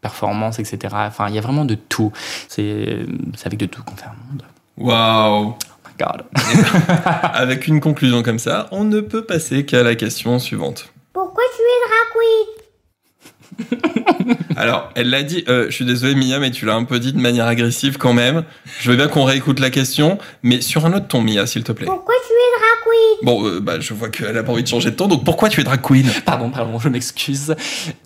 performance, 0.00 0.58
etc. 0.58 0.94
Enfin, 1.06 1.28
il 1.28 1.34
y 1.34 1.38
a 1.38 1.40
vraiment 1.40 1.64
de 1.64 1.74
tout. 1.74 2.12
C'est 2.48 3.06
avec 3.44 3.58
de 3.58 3.66
tout 3.66 3.82
qu'on 3.82 3.96
fait 3.96 4.06
un 4.06 4.30
monde. 4.30 4.42
Waouh 4.76 5.54
God. 5.98 6.24
Avec 7.22 7.66
une 7.66 7.80
conclusion 7.80 8.22
comme 8.22 8.38
ça, 8.38 8.68
on 8.72 8.84
ne 8.84 9.00
peut 9.00 9.24
passer 9.24 9.64
qu'à 9.64 9.82
la 9.82 9.94
question 9.94 10.38
suivante. 10.38 10.92
Pourquoi 11.12 11.44
tu 11.56 11.62
es 11.62 11.78
drag 11.86 12.08
queen 12.12 12.46
Alors, 14.56 14.90
elle 14.94 15.10
l'a 15.10 15.22
dit, 15.22 15.44
euh, 15.48 15.66
je 15.66 15.74
suis 15.74 15.84
désolé 15.84 16.14
Mia, 16.14 16.38
mais 16.38 16.50
tu 16.50 16.66
l'as 16.66 16.74
un 16.74 16.84
peu 16.84 16.98
dit 16.98 17.12
de 17.12 17.18
manière 17.18 17.46
agressive 17.46 17.98
quand 17.98 18.12
même. 18.12 18.44
Je 18.80 18.90
veux 18.90 18.96
bien 18.96 19.08
qu'on 19.08 19.24
réécoute 19.24 19.60
la 19.60 19.70
question, 19.70 20.18
mais 20.42 20.60
sur 20.60 20.86
un 20.86 20.92
autre 20.92 21.08
ton 21.08 21.20
Mia, 21.20 21.46
s'il 21.46 21.64
te 21.64 21.72
plaît. 21.72 21.86
Pourquoi 21.86 22.14
tu 22.26 22.32
es 22.32 22.43
drag 22.74 22.82
queen 22.84 23.26
Bon, 23.26 23.46
euh, 23.46 23.60
bah, 23.60 23.80
je 23.80 23.94
vois 23.94 24.08
qu'elle 24.08 24.36
a 24.36 24.42
pas 24.42 24.52
envie 24.52 24.62
de 24.62 24.68
changer 24.68 24.90
de 24.90 24.96
ton, 24.96 25.06
donc 25.08 25.24
pourquoi 25.24 25.48
tu 25.48 25.60
es 25.60 25.64
drag 25.64 25.80
queen? 25.80 26.06
Pardon, 26.26 26.50
pardon, 26.50 26.78
je 26.78 26.88
m'excuse. 26.88 27.54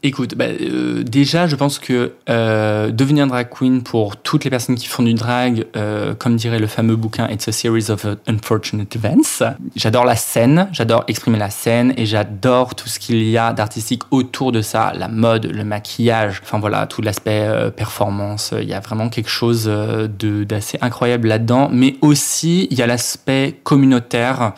Écoute, 0.02 0.34
bah, 0.36 0.44
euh, 0.46 1.02
déjà, 1.02 1.46
je 1.46 1.56
pense 1.56 1.78
que 1.78 2.12
euh, 2.28 2.90
devenir 2.90 3.26
drag 3.26 3.48
queen 3.50 3.82
pour 3.82 4.16
toutes 4.16 4.44
les 4.44 4.50
personnes 4.50 4.76
qui 4.76 4.86
font 4.86 5.02
du 5.02 5.14
drag, 5.14 5.66
euh, 5.76 6.14
comme 6.14 6.36
dirait 6.36 6.58
le 6.58 6.66
fameux 6.66 6.96
bouquin 6.96 7.28
It's 7.28 7.48
a 7.48 7.52
Series 7.52 7.90
of 7.90 8.06
Unfortunate 8.26 8.94
Events, 8.94 9.42
j'adore 9.76 10.04
la 10.04 10.16
scène, 10.16 10.68
j'adore 10.72 11.04
exprimer 11.08 11.38
la 11.38 11.50
scène 11.50 11.94
et 11.96 12.06
j'adore 12.06 12.74
tout 12.74 12.88
ce 12.88 12.98
qu'il 12.98 13.22
y 13.28 13.38
a 13.38 13.52
d'artistique 13.52 14.02
autour 14.10 14.52
de 14.52 14.60
ça, 14.62 14.92
la 14.96 15.08
mode, 15.08 15.46
le 15.46 15.64
maquillage, 15.64 16.40
enfin 16.44 16.58
voilà, 16.58 16.86
tout 16.86 17.02
l'aspect 17.02 17.42
euh, 17.42 17.70
performance. 17.70 18.52
Il 18.60 18.68
y 18.68 18.74
a 18.74 18.80
vraiment 18.80 19.08
quelque 19.08 19.30
chose 19.30 19.64
euh, 19.66 20.06
de- 20.06 20.44
d'assez 20.44 20.78
incroyable 20.80 21.28
là-dedans, 21.28 21.68
mais 21.72 21.96
aussi 22.02 22.68
il 22.70 22.78
y 22.78 22.82
a 22.82 22.86
l'aspect 22.86 23.58
communautaire 23.64 24.52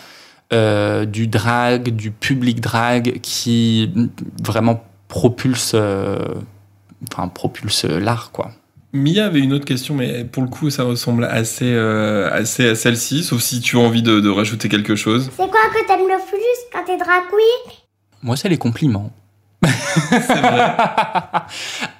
euh, 0.52 1.04
du 1.04 1.26
drag, 1.26 1.90
du 1.90 2.10
public 2.10 2.60
drag 2.60 3.20
qui 3.22 3.92
vraiment 4.42 4.84
propulse, 5.08 5.72
euh, 5.74 6.18
enfin 7.10 7.28
propulse 7.28 7.84
l'art 7.84 8.30
quoi. 8.32 8.50
Mia 8.92 9.26
avait 9.26 9.38
une 9.38 9.52
autre 9.52 9.64
question, 9.64 9.94
mais 9.94 10.24
pour 10.24 10.42
le 10.42 10.48
coup, 10.48 10.68
ça 10.68 10.82
ressemble 10.82 11.24
assez, 11.24 11.72
euh, 11.72 12.28
assez 12.32 12.70
à 12.70 12.74
celle-ci, 12.74 13.22
sauf 13.22 13.40
si 13.40 13.60
tu 13.60 13.76
as 13.76 13.80
envie 13.80 14.02
de, 14.02 14.18
de 14.18 14.28
rajouter 14.28 14.68
quelque 14.68 14.96
chose. 14.96 15.30
C'est 15.30 15.48
quoi 15.48 15.60
que 15.72 15.86
t'aimes 15.86 16.08
le 16.08 16.18
plus 16.28 16.38
quand 16.72 16.84
t'es 16.84 16.96
drag 16.96 17.22
queen? 17.30 17.74
Moi, 18.22 18.36
c'est 18.36 18.48
les 18.48 18.58
compliments. 18.58 19.12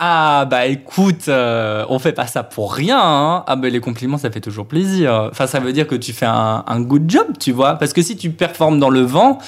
Ah 0.03 0.47
bah 0.51 0.67
écoute, 0.67 1.29
euh, 1.29 1.85
on 1.89 1.99
fait 1.99 2.13
pas 2.13 2.27
ça 2.27 2.43
pour 2.43 2.73
rien. 2.73 2.99
Hein. 3.01 3.45
Ah 3.47 3.57
bah 3.57 3.69
les 3.69 3.81
compliments, 3.81 4.17
ça 4.17 4.31
fait 4.31 4.41
toujours 4.41 4.67
plaisir. 4.67 5.29
Enfin, 5.31 5.47
ça 5.47 5.61
veut 5.61 5.73
dire 5.73 5.87
que 5.87 5.95
tu 5.95 6.13
fais 6.13 6.27
un, 6.27 6.65
un 6.67 6.81
good 6.81 7.05
job, 7.11 7.27
tu 7.39 7.53
vois. 7.53 7.75
Parce 7.75 7.93
que 7.93 8.01
si 8.01 8.17
tu 8.17 8.31
performes 8.31 8.79
dans 8.79 8.89
le 8.89 9.03
vent, 9.03 9.39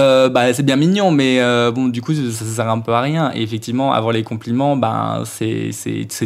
euh, 0.00 0.28
bah, 0.28 0.52
c'est 0.52 0.62
bien 0.62 0.76
mignon, 0.76 1.10
mais 1.10 1.40
euh, 1.40 1.70
bon, 1.70 1.88
du 1.88 2.02
coup, 2.02 2.14
ça, 2.14 2.20
ça, 2.32 2.44
sert 2.44 2.68
un 2.68 2.80
peu 2.80 2.92
à 2.92 3.00
rien. 3.00 3.30
Et 3.34 3.42
effectivement, 3.42 3.92
avoir 3.92 4.12
les 4.12 4.22
compliments, 4.22 4.76
ben, 4.76 5.22
c'est, 5.24 5.70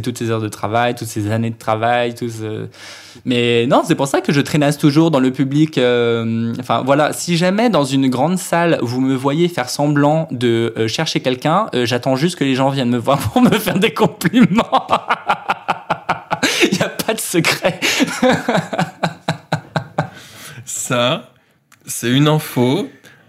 toutes 0.02 0.18
ces 0.18 0.30
heures 0.30 0.40
de 0.40 0.48
travail, 0.48 0.94
toutes 0.94 1.08
ces 1.08 1.30
années 1.30 1.50
de 1.50 1.58
travail, 1.58 2.14
tout 2.14 2.28
ce... 2.28 2.66
Mais 3.24 3.66
non, 3.66 3.82
c'est 3.86 3.94
pour 3.94 4.08
ça 4.08 4.20
que 4.20 4.32
je 4.32 4.40
traînasse 4.40 4.78
toujours 4.78 5.10
dans 5.10 5.20
le 5.20 5.32
public. 5.32 5.78
Euh, 5.78 6.52
enfin, 6.58 6.82
voilà, 6.84 7.12
si 7.12 7.36
jamais 7.36 7.70
dans 7.70 7.84
une 7.84 8.08
grande 8.08 8.38
salle, 8.38 8.78
vous 8.82 9.00
me 9.00 9.14
voyez 9.14 9.48
faire 9.48 9.68
semblant 9.68 10.28
de 10.30 10.86
chercher 10.88 11.20
quelqu'un, 11.20 11.66
j'attends 11.84 12.16
juste 12.16 12.36
que 12.36 12.44
les 12.44 12.54
gens 12.54 12.70
viennent 12.70 12.90
me 12.90 12.98
voir 12.98 13.18
pour 13.18 13.42
me 13.42 13.50
faire 13.50 13.78
des 13.78 13.92
compliments. 13.92 14.46
Il 16.70 16.78
n'y 16.78 16.82
a 16.82 16.88
pas 16.88 17.14
de 17.14 17.20
secret. 17.20 17.80
ça, 20.64 21.30
c'est 21.86 22.10
une 22.10 22.28
info 22.28 22.88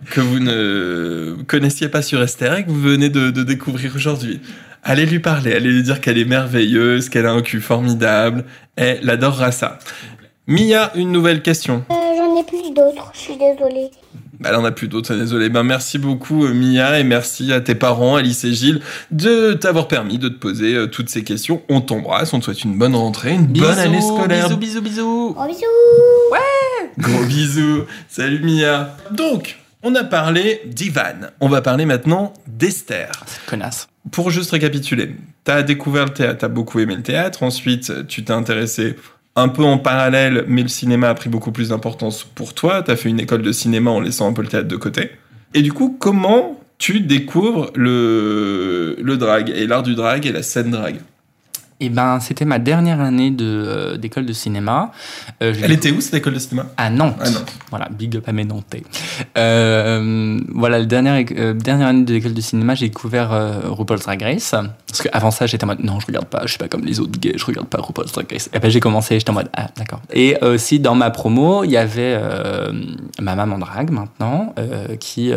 que 0.10 0.22
vous 0.22 0.40
ne 0.40 1.36
connaissiez 1.48 1.90
pas 1.90 2.02
sur 2.02 2.22
Esther 2.22 2.58
et 2.58 2.66
que 2.66 2.70
vous 2.70 2.82
venez 2.82 3.10
de, 3.10 3.30
découvrir 3.44 3.96
aujourd'hui. 3.96 4.42
Allez 4.84 5.06
lui 5.06 5.20
parler, 5.20 5.54
allez 5.54 5.72
lui 5.72 5.84
dire 5.84 6.00
qu'elle 6.00 6.18
est 6.18 6.26
merveilleuse, 6.26 7.10
qu'elle 7.10 7.26
a 7.26 7.32
un 7.32 7.42
cul 7.42 7.62
formidable. 7.62 8.46
Elle 8.76 9.10
adorera 9.10 9.52
ça. 9.52 9.80
Mia, 10.48 10.92
une 10.96 11.12
nouvelle 11.12 11.42
question. 11.42 11.84
Euh, 11.90 11.94
j'en 12.16 12.40
ai 12.40 12.44
plus 12.44 12.72
d'autres, 12.72 13.12
je 13.14 13.20
suis 13.20 13.38
désolée. 13.38 13.90
Bah, 14.40 14.50
elle 14.50 14.56
en 14.58 14.66
a 14.66 14.72
plus 14.72 14.88
d'autres, 14.88 15.16
désolé. 15.16 15.50
Ben, 15.50 15.64
merci 15.64 15.98
beaucoup, 15.98 16.46
euh, 16.46 16.54
Mia, 16.54 17.00
et 17.00 17.04
merci 17.04 17.52
à 17.52 17.62
tes 17.62 17.74
parents, 17.74 18.16
Alice 18.16 18.44
et 18.44 18.54
Gilles, 18.54 18.82
de 19.10 19.54
t'avoir 19.54 19.88
permis 19.88 20.20
de 20.20 20.30
te 20.30 20.38
poser 20.38 20.76
euh, 20.76 20.88
toutes 20.88 21.10
ces 21.10 21.24
questions. 21.24 21.64
On 21.70 21.82
t'embrasse, 21.82 22.34
on 22.34 22.40
te 22.40 22.46
souhaite 22.46 22.64
une 22.64 22.78
bonne 22.78 22.96
rentrée, 22.96 23.34
une 23.34 23.48
bonne 23.48 23.80
année 23.80 24.02
scolaire. 24.02 24.50
Bisous, 24.50 24.58
bisous, 24.58 24.82
bisous. 24.82 25.34
Gros 25.34 25.48
bisous. 25.48 25.66
Ouais. 26.32 26.92
Gros 27.00 27.24
bisous. 27.24 27.86
Salut, 28.08 28.44
Mia. 28.44 28.96
Donc, 29.12 29.58
on 29.86 29.94
a 29.94 30.04
parlé 30.04 30.62
d'Ivan. 30.66 31.30
On 31.40 31.48
va 31.48 31.62
parler 31.62 31.86
maintenant 31.86 32.34
d'Esther. 32.48 33.12
Connasse. 33.46 33.88
Pour 34.12 34.32
juste 34.32 34.50
récapituler, 34.50 35.16
t'as 35.44 35.62
découvert 35.62 36.06
le 36.06 36.12
théâtre, 36.12 36.40
t'as 36.40 36.48
beaucoup 36.48 36.80
aimé 36.80 36.96
le 36.96 37.04
théâtre. 37.04 37.44
Ensuite, 37.44 38.08
tu 38.08 38.24
t'es 38.24 38.34
intéressé 38.34 38.96
un 39.36 39.48
peu 39.48 39.64
en 39.64 39.78
parallèle, 39.78 40.44
mais 40.48 40.64
le 40.64 40.70
cinéma 40.70 41.10
a 41.10 41.14
pris 41.14 41.30
beaucoup 41.30 41.52
plus 41.52 41.70
d'importance 41.70 42.24
pour 42.24 42.56
toi. 42.56 42.82
T'as 42.82 42.96
fait 42.96 43.10
une 43.10 43.20
école 43.20 43.44
de 43.44 43.52
cinéma 43.52 43.92
en 43.92 44.00
laissant 44.00 44.28
un 44.28 44.34
peu 44.34 44.42
le 44.42 44.48
théâtre 44.48 44.68
de 44.68 44.76
côté. 44.76 45.12
Et 45.54 45.62
du 45.62 45.72
coup, 45.72 45.96
comment 46.00 46.60
tu 46.80 47.02
découvres 47.02 47.70
le, 47.76 48.98
le 49.00 49.18
drag 49.18 49.52
et 49.52 49.68
l'art 49.68 49.84
du 49.84 49.94
drag 49.94 50.26
et 50.26 50.32
la 50.32 50.42
scène 50.42 50.72
drag? 50.72 50.96
Eh 51.82 51.90
ben, 51.90 52.22
c'était 52.22 52.46
ma 52.46 52.58
dernière 52.58 53.02
année 53.02 53.32
de, 53.32 53.46
euh, 53.46 53.98
d'école 53.98 54.26
de 54.26 54.32
cinéma. 54.32 54.92
Euh, 55.44 55.54
Elle 55.62 55.74
était 55.74 55.92
où 55.92 56.00
cette 56.00 56.14
école 56.14 56.36
de 56.36 56.40
cinéma? 56.40 56.68
À 56.78 56.90
Nantes. 56.90 57.16
Voilà, 57.70 57.90
big 57.90 58.16
up 58.16 58.28
à 58.30 58.32
mes 58.32 58.46
Nantais. 58.46 58.84
Euh, 59.38 60.40
voilà, 60.54 60.80
la 60.80 60.86
dernière, 60.86 61.22
dernière 61.56 61.88
année 61.88 62.06
de 62.06 62.14
l'école 62.14 62.34
de 62.34 62.40
cinéma, 62.40 62.76
j'ai 62.76 62.88
découvert 62.88 63.32
RuPaul's 63.66 64.04
Drag 64.04 64.22
Race. 64.22 64.56
Parce 64.88 65.02
qu'avant 65.02 65.32
ça, 65.32 65.48
j'étais 65.48 65.66
en 65.66 65.68
mode 65.68 65.84
non, 65.84 66.00
je 66.00 66.08
regarde 66.08 66.28
pas, 66.28 66.44
je 66.44 66.52
suis 66.52 66.58
pas 66.58 66.70
comme 66.70 66.86
les 66.86 67.02
autres 67.02 67.20
gays, 67.20 67.34
je 67.36 67.44
regarde 67.46 67.68
pas 67.68 67.82
RuPaul's 67.82 68.14
Drag 68.14 68.32
Race. 68.32 68.50
Et 68.54 68.58
après, 68.58 68.70
j'ai 68.72 68.80
commencé, 68.80 69.20
j'étais 69.20 69.32
en 69.32 69.34
mode 69.34 69.50
ah, 69.54 69.68
d'accord. 69.76 70.00
Et 70.14 70.38
aussi, 70.42 70.80
dans 70.80 70.96
ma 70.96 71.12
promo, 71.12 71.66
il 71.66 71.72
y 71.72 71.78
avait 71.78 72.18
ma 73.20 73.36
maman 73.36 73.58
drag 73.58 73.92
maintenant, 73.92 74.56
qui 75.02 75.34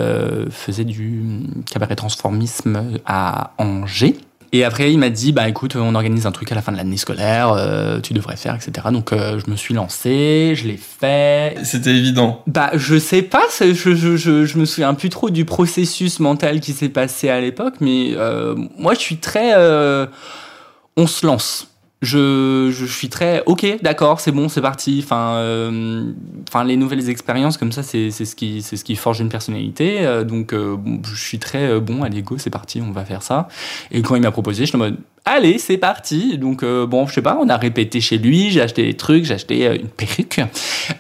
faisait 0.51 0.85
du 0.85 1.25
cabaret 1.69 1.97
transformisme 1.97 2.81
à 3.05 3.51
Angers. 3.59 4.17
Et 4.53 4.65
après, 4.65 4.93
il 4.93 4.99
m'a 4.99 5.11
dit, 5.11 5.33
bah 5.33 5.49
écoute, 5.49 5.77
on 5.77 5.95
organise 5.95 6.27
un 6.27 6.33
truc 6.33 6.51
à 6.53 6.55
la 6.55 6.63
fin 6.63 6.73
de 6.73 6.79
l'année 6.79 6.97
scolaire, 6.97 7.53
euh, 7.53 8.01
tu 8.01 8.15
devrais 8.15 8.37
faire, 8.37 8.55
etc. 8.55 8.89
Donc 8.91 9.13
euh, 9.13 9.39
je 9.45 9.51
me 9.51 9.57
suis 9.57 9.75
lancé, 9.75 10.55
je 10.57 10.67
l'ai 10.67 10.79
fait. 10.79 11.57
C'était 11.65 11.91
évident. 11.91 12.43
Bah 12.47 12.71
je 12.75 12.99
sais 12.99 13.23
pas, 13.23 13.45
je, 13.61 13.75
je, 13.75 14.17
je, 14.17 14.47
je, 14.47 14.59
me 14.59 14.65
souviens 14.65 14.95
plus 14.95 15.11
trop 15.11 15.29
du 15.29 15.45
processus 15.45 16.19
mental 16.19 16.61
qui 16.61 16.73
s'est 16.73 16.89
passé 16.89 17.29
à 17.29 17.41
l'époque, 17.41 17.75
mais 17.81 18.13
euh, 18.17 18.55
moi 18.79 18.95
je 18.95 19.01
suis 19.01 19.19
très... 19.19 19.55
on 20.97 21.07
se 21.07 21.27
lance 21.27 21.69
je, 22.01 22.71
je, 22.71 22.87
suis 22.87 23.09
très 23.09 23.43
ok, 23.47 23.79
d'accord, 23.83 24.21
c'est 24.21 24.31
bon, 24.31 24.49
c'est 24.49 24.61
parti. 24.61 25.01
Enfin, 25.03 25.35
euh, 25.37 26.13
enfin, 26.49 26.63
les 26.63 26.77
nouvelles 26.77 27.09
expériences 27.11 27.57
comme 27.57 27.73
ça, 27.73 27.83
c'est 27.83 28.11
ce 28.11 28.37
qui, 28.37 28.63
c'est 28.63 28.77
ce 28.77 28.85
qui 28.85 28.95
forge 28.95 29.21
une 29.21 29.29
personnalité. 29.29 30.07
Euh, 30.07 30.23
donc, 30.23 30.53
euh, 30.53 30.77
je 31.05 31.21
suis 31.21 31.39
très 31.41 31.81
bon, 31.81 32.05
allez 32.05 32.23
go, 32.23 32.39
c'est 32.39 32.51
parti, 32.51 32.81
on 32.81 32.93
va 32.93 33.05
faire 33.05 33.23
ça. 33.23 33.49
Et 33.91 34.03
quand 34.03 34.15
il 34.15 34.23
m'a 34.23 34.31
proposé, 34.31 34.65
je 34.65 34.69
suis 34.69 34.77
en 34.77 34.79
mode 34.79 34.97
allez, 35.29 35.59
c'est 35.59 35.79
parti. 35.79 36.39
Donc, 36.39 36.63
euh, 36.63 36.87
bon, 36.87 37.07
je 37.07 37.15
sais 37.15 37.23
pas, 37.23 37.39
on 37.41 37.49
a 37.49 37.57
répété 37.57 38.01
chez 38.01 38.19
lui, 38.19 38.51
j'ai 38.51 38.61
acheté 38.61 38.85
des 38.85 38.95
trucs, 38.95 39.25
j'ai 39.25 39.35
acheté 39.35 39.67
euh, 39.67 39.77
une 39.77 39.89
perruque, 39.89 40.41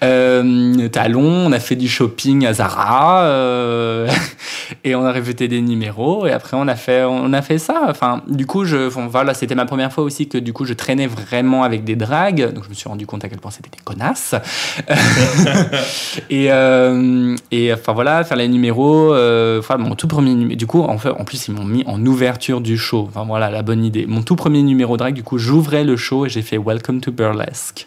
euh, 0.03 0.88
talons, 0.88 1.47
on 1.47 1.53
a 1.53 1.61
fait 1.61 1.77
du 1.77 1.88
shopping 1.88 2.47
à 2.47 2.53
Zara, 2.53 3.23
euh, 3.25 4.09
et 4.85 4.95
on 4.95 5.05
a 5.05 5.12
répété 5.12 5.49
des 5.49 5.61
numéros, 5.61 6.27
et 6.27 6.33
après, 6.33 6.57
on 6.57 6.69
a 6.69 6.77
fait, 6.77 7.05
on 7.05 7.33
a 7.33 7.43
fait 7.43 7.59
ça. 7.59 7.83
Enfin, 7.88 8.23
du 8.29 8.47
coup, 8.47 8.64
je, 8.64 8.77
voilà, 8.77 9.35
c'était 9.35 9.55
ma 9.55 9.67
première 9.67 9.93
fois 9.93 10.05
aussi 10.05 10.29
que, 10.29 10.38
du 10.38 10.53
coup, 10.53 10.64
je 10.64 10.75
traînais 10.75 11.07
vraiment 11.07 11.64
avec 11.64 11.85
des 11.85 11.97
dragues, 11.97 12.53
donc 12.53 12.64
je 12.64 12.69
me 12.69 12.75
suis 12.75 12.88
rendu 12.88 13.07
compte 13.07 13.25
à 13.25 13.29
quel 13.29 13.38
point 13.38 13.51
c'était 13.51 13.71
des 13.71 13.83
connasses. 13.83 14.35
et, 16.31 16.47
et, 17.51 17.73
enfin, 17.73 17.93
voilà, 17.93 18.25
faire 18.25 18.37
les 18.37 18.49
numéros, 18.49 19.14
enfin, 19.59 19.77
mon 19.79 19.95
tout 19.95 20.09
premier 20.09 20.35
numéro, 20.35 20.57
du 20.57 20.67
coup, 20.67 20.83
en 20.83 20.99
fait, 20.99 21.11
en 21.11 21.25
plus, 21.25 21.49
ils 21.49 21.55
m'ont 21.55 21.64
mis 21.64 21.85
en 21.87 22.05
ouverture 22.05 22.61
du 22.61 22.77
show. 22.79 23.09
Enfin, 23.09 23.25
voilà, 23.27 23.51
la 23.51 23.62
bonne 23.62 23.85
idée 23.85 24.07
mon 24.19 24.25
tout 24.25 24.35
premier 24.35 24.65
numéro 24.65 24.97
drag, 24.97 25.15
du 25.15 25.23
coup, 25.23 25.39
j'ouvrais 25.39 25.85
le 25.85 25.97
show 25.97 26.27
et 26.27 26.29
j'ai 26.29 26.43
fait 26.43 26.59
Welcome 26.59 27.01
to 27.01 27.13
Burlesque 27.13 27.87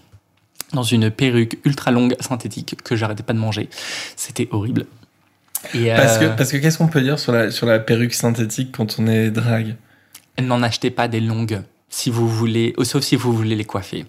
dans 0.72 0.82
une 0.82 1.12
perruque 1.12 1.60
ultra 1.66 1.92
longue 1.92 2.16
synthétique 2.22 2.78
que 2.86 2.96
j'arrêtais 2.96 3.22
pas 3.22 3.34
de 3.34 3.38
manger. 3.38 3.68
C'était 4.16 4.48
horrible. 4.52 4.86
Et 5.74 5.90
parce 5.90 6.20
que, 6.20 6.24
euh, 6.24 6.30
parce 6.30 6.54
que 6.54 6.56
qu'est-ce 6.56 6.78
qu'on 6.78 6.88
peut 6.88 7.02
dire 7.02 7.20
sur 7.20 7.34
la, 7.34 7.52
sur 7.52 7.68
la 7.68 7.80
perruque 7.80 8.14
synthétique 8.14 8.72
quand 8.72 8.96
on 8.98 9.08
est 9.08 9.30
drag? 9.30 9.76
N'en 10.42 10.64
achetez 10.64 10.90
pas 10.90 11.10
des 11.10 11.20
longues, 11.20 11.64
si 11.90 12.10
vous 12.10 12.30
voulez, 12.30 12.76
sauf 12.84 13.04
si 13.04 13.18
vous 13.18 13.34
voulez 13.34 13.58
les 13.58 13.66
coiffer. 13.66 14.06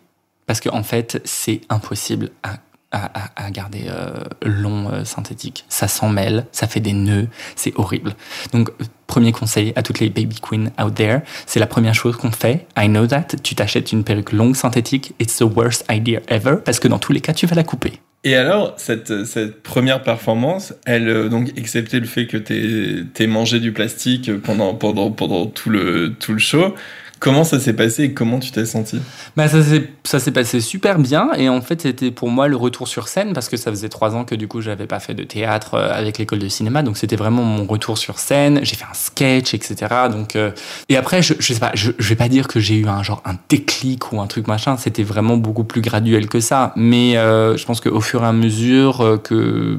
Parce 0.47 0.61
qu'en 0.61 0.77
en 0.77 0.85
fait, 0.85 1.21
c'est 1.25 1.63
impossible 1.71 2.31
à 2.45 2.61
à, 2.93 3.51
garder 3.51 3.87
euh, 3.89 4.11
long 4.43 4.91
euh, 4.91 5.05
synthétique. 5.05 5.65
Ça 5.69 5.89
s'en 5.89 6.09
mêle, 6.09 6.47
ça 6.53 6.67
fait 6.67 6.81
des 6.81 6.93
nœuds, 6.93 7.29
c'est 7.57 7.73
horrible. 7.77 8.15
Donc, 8.53 8.71
premier 9.07 9.33
conseil 9.33 9.73
à 9.77 9.83
toutes 9.83 10.01
les 10.01 10.09
baby 10.09 10.37
queens 10.41 10.71
out 10.83 10.95
there, 10.95 11.21
c'est 11.47 11.61
la 11.61 11.67
première 11.67 11.95
chose 11.95 12.17
qu'on 12.17 12.31
fait. 12.31 12.67
I 12.79 12.89
know 12.89 13.07
that. 13.07 13.29
Tu 13.43 13.55
t'achètes 13.55 13.93
une 13.93 14.05
perruque 14.05 14.33
longue 14.33 14.57
synthétique, 14.57 15.15
it's 15.19 15.37
the 15.37 15.43
worst 15.43 15.85
idea 15.91 16.21
ever, 16.29 16.57
parce 16.65 16.81
que 16.81 16.89
dans 16.89 16.99
tous 16.99 17.13
les 17.13 17.21
cas, 17.21 17.33
tu 17.33 17.47
vas 17.47 17.57
la 17.57 17.65
couper. 17.65 18.01
Et 18.25 18.37
alors, 18.37 18.75
cette, 18.77 19.25
cette 19.25 19.63
première 19.65 20.03
performance, 20.03 20.75
elle, 20.87 21.09
euh, 21.09 21.29
donc, 21.29 21.51
excepté 21.57 21.99
le 21.99 22.07
fait 22.07 22.27
que 22.27 22.37
tu 22.37 23.07
aies 23.19 23.27
mangé 23.27 23.59
du 23.59 23.73
plastique 23.73 24.31
pendant, 24.43 24.75
pendant, 24.75 25.11
pendant 25.11 25.47
tout, 25.47 25.71
le, 25.71 26.15
tout 26.21 26.33
le 26.33 26.39
show, 26.39 26.75
Comment 27.23 27.45
ça 27.45 27.61
s'est 27.61 27.75
passé 27.75 28.03
et 28.03 28.13
comment 28.15 28.41
tu 28.41 28.51
t'es 28.51 28.67
senti? 28.67 29.01
Bah 29.37 29.47
Ça 29.47 30.19
s'est 30.19 30.31
passé 30.33 30.61
super 30.61 30.99
bien 30.99 31.31
et 31.37 31.49
en 31.49 31.61
fait 31.61 31.83
c'était 31.83 32.11
pour 32.11 32.29
moi 32.31 32.49
le 32.49 32.57
retour 32.57 32.89
sur 32.89 33.07
scène 33.07 33.33
parce 33.33 33.49
que 33.49 33.57
ça 33.57 33.71
faisait 33.71 33.89
trois 33.89 34.17
ans 34.17 34.25
que 34.25 34.35
du 34.35 34.49
coup 34.49 34.61
j'avais 34.61 34.89
pas 34.89 34.99
fait 34.99 35.15
de 35.15 35.23
théâtre 35.23 35.75
euh, 35.75 35.93
avec 35.93 36.19
l'école 36.19 36.41
de 36.41 36.49
cinéma 36.49 36.83
donc 36.83 36.97
c'était 36.97 37.15
vraiment 37.15 37.45
mon 37.45 37.65
retour 37.65 37.97
sur 37.97 38.19
scène. 38.19 38.59
J'ai 38.65 38.75
fait 38.75 38.87
un 38.91 38.95
sketch 38.95 39.55
etc. 39.55 39.77
Donc 40.11 40.35
euh, 40.35 40.51
et 40.89 40.97
après 40.97 41.23
je, 41.23 41.35
je 41.39 41.53
sais 41.53 41.61
pas 41.61 41.71
je, 41.75 41.93
je 41.97 42.09
vais 42.09 42.17
pas 42.17 42.29
dire 42.29 42.49
que 42.49 42.59
j'ai 42.59 42.75
eu 42.75 42.89
un 42.89 43.05
genre 43.05 43.23
un 43.25 43.37
déclic 43.49 44.13
ou 44.13 44.21
un 44.21 44.27
truc 44.27 44.49
machin 44.49 44.77
c'était 44.77 45.05
vraiment 45.05 45.37
beaucoup 45.37 45.63
plus 45.63 45.81
graduel 45.81 46.27
que 46.27 46.41
ça 46.41 46.73
mais 46.75 47.17
euh, 47.17 47.57
je 47.57 47.65
pense 47.65 47.81
qu'au 47.81 48.01
fur 48.01 48.25
et 48.25 48.27
à 48.27 48.33
mesure 48.33 49.21
que 49.23 49.79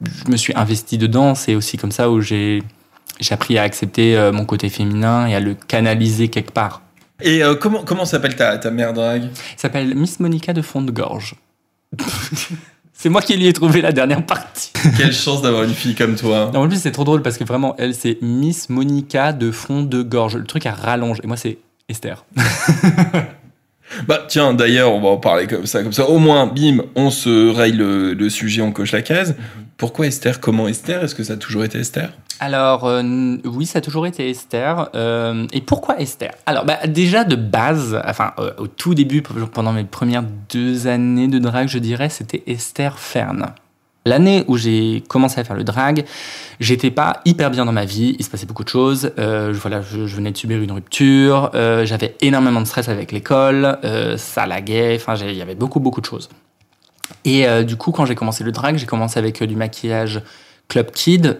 je 0.00 0.30
me 0.30 0.36
suis 0.36 0.54
investi 0.54 0.96
dedans 0.96 1.34
c'est 1.34 1.56
aussi 1.56 1.76
comme 1.76 1.90
ça 1.90 2.08
où 2.08 2.20
j'ai 2.20 2.62
j'ai 3.18 3.34
appris 3.34 3.58
à 3.58 3.62
accepter 3.62 4.30
mon 4.32 4.44
côté 4.44 4.68
féminin 4.68 5.26
et 5.26 5.34
à 5.34 5.40
le 5.40 5.54
canaliser 5.54 6.28
quelque 6.28 6.52
part. 6.52 6.83
Et 7.22 7.44
euh, 7.44 7.54
comment, 7.54 7.84
comment 7.84 8.04
s'appelle 8.04 8.36
ta, 8.36 8.58
ta 8.58 8.70
mère 8.70 8.92
drague? 8.92 9.28
S'appelle 9.56 9.94
Miss 9.94 10.20
Monica 10.20 10.52
de 10.52 10.62
Fond 10.62 10.82
de 10.82 10.90
Gorge. 10.90 11.36
c'est 12.92 13.08
moi 13.08 13.22
qui 13.22 13.36
lui 13.36 13.46
ai 13.46 13.52
trouvé 13.52 13.80
la 13.80 13.92
dernière 13.92 14.24
partie. 14.24 14.72
Quelle 14.96 15.12
chance 15.12 15.42
d'avoir 15.42 15.62
une 15.62 15.74
fille 15.74 15.94
comme 15.94 16.16
toi. 16.16 16.50
en 16.54 16.68
plus, 16.68 16.80
c'est 16.80 16.92
trop 16.92 17.04
drôle 17.04 17.22
parce 17.22 17.38
que 17.38 17.44
vraiment, 17.44 17.74
elle, 17.78 17.94
c'est 17.94 18.18
Miss 18.20 18.68
Monica 18.68 19.32
de 19.32 19.50
Fond 19.50 19.82
de 19.82 20.02
Gorge. 20.02 20.36
Le 20.36 20.44
truc, 20.44 20.66
elle 20.66 20.72
rallonge. 20.72 21.18
Et 21.22 21.26
moi, 21.26 21.36
c'est 21.36 21.58
Esther. 21.88 22.24
bah, 24.06 24.24
tiens, 24.28 24.54
d'ailleurs, 24.54 24.92
on 24.92 25.00
va 25.00 25.08
en 25.08 25.16
parler 25.16 25.46
comme 25.46 25.66
ça. 25.66 25.82
Comme 25.82 25.92
ça, 25.92 26.08
au 26.08 26.18
moins, 26.18 26.46
bim, 26.46 26.82
on 26.94 27.10
se 27.10 27.50
raye 27.54 27.72
le, 27.72 28.14
le 28.14 28.30
sujet, 28.30 28.62
on 28.62 28.72
coche 28.72 28.92
la 28.92 29.02
case. 29.02 29.30
Mhm. 29.30 29.64
Pourquoi 29.76 30.06
Esther? 30.06 30.40
Comment 30.40 30.68
Esther? 30.68 31.02
Est-ce 31.02 31.14
que 31.14 31.24
ça 31.24 31.32
a 31.32 31.36
toujours 31.36 31.64
été 31.64 31.78
Esther? 31.78 32.10
Alors, 32.40 32.84
euh, 32.84 33.02
oui, 33.44 33.66
ça 33.66 33.78
a 33.78 33.82
toujours 33.82 34.06
été 34.06 34.28
Esther. 34.28 34.88
Euh, 34.94 35.46
et 35.52 35.60
pourquoi 35.60 35.98
Esther? 36.00 36.32
Alors, 36.46 36.64
bah, 36.64 36.78
déjà 36.86 37.24
de 37.24 37.36
base, 37.36 38.00
enfin, 38.04 38.32
euh, 38.38 38.52
au 38.58 38.66
tout 38.66 38.94
début, 38.94 39.22
pendant 39.22 39.72
mes 39.72 39.84
premières 39.84 40.24
deux 40.52 40.86
années 40.86 41.28
de 41.28 41.38
drag, 41.38 41.68
je 41.68 41.78
dirais, 41.78 42.08
c'était 42.08 42.42
Esther 42.46 42.98
Fern. 42.98 43.46
L'année 44.06 44.44
où 44.48 44.56
j'ai 44.56 45.02
commencé 45.08 45.40
à 45.40 45.44
faire 45.44 45.56
le 45.56 45.64
drag, 45.64 46.04
j'étais 46.60 46.90
pas 46.90 47.20
hyper 47.24 47.50
bien 47.50 47.64
dans 47.64 47.72
ma 47.72 47.84
vie, 47.84 48.16
il 48.18 48.24
se 48.24 48.30
passait 48.30 48.46
beaucoup 48.46 48.64
de 48.64 48.68
choses. 48.68 49.12
voilà, 49.16 49.80
je, 49.80 50.00
venais 50.14 50.30
de 50.30 50.36
subir 50.36 50.60
une 50.60 50.72
rupture, 50.72 51.50
j'avais 51.54 52.16
énormément 52.20 52.60
de 52.60 52.66
stress 52.66 52.88
avec 52.88 53.12
l'école, 53.12 53.78
ça 54.18 54.46
laguait, 54.46 54.96
enfin, 54.96 55.14
il 55.16 55.34
y 55.34 55.42
avait 55.42 55.54
beaucoup, 55.54 55.80
beaucoup 55.80 56.02
de 56.02 56.06
choses. 56.06 56.28
Et 57.24 57.46
du 57.64 57.76
coup, 57.76 57.92
quand 57.92 58.04
j'ai 58.04 58.14
commencé 58.14 58.44
le 58.44 58.52
drag, 58.52 58.76
j'ai 58.76 58.86
commencé 58.86 59.18
avec 59.18 59.42
du 59.42 59.56
maquillage 59.56 60.20
Club 60.68 60.90
Kid, 60.90 61.38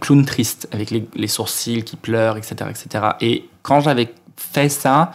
clown 0.00 0.24
triste, 0.26 0.68
avec 0.72 0.90
les, 0.90 1.08
les, 1.14 1.28
sourcils 1.28 1.82
qui 1.82 1.96
pleurent, 1.96 2.36
etc., 2.36 2.56
etc. 2.70 3.04
Et 3.20 3.48
quand 3.62 3.80
j'avais 3.80 4.12
fait 4.36 4.68
ça, 4.68 5.12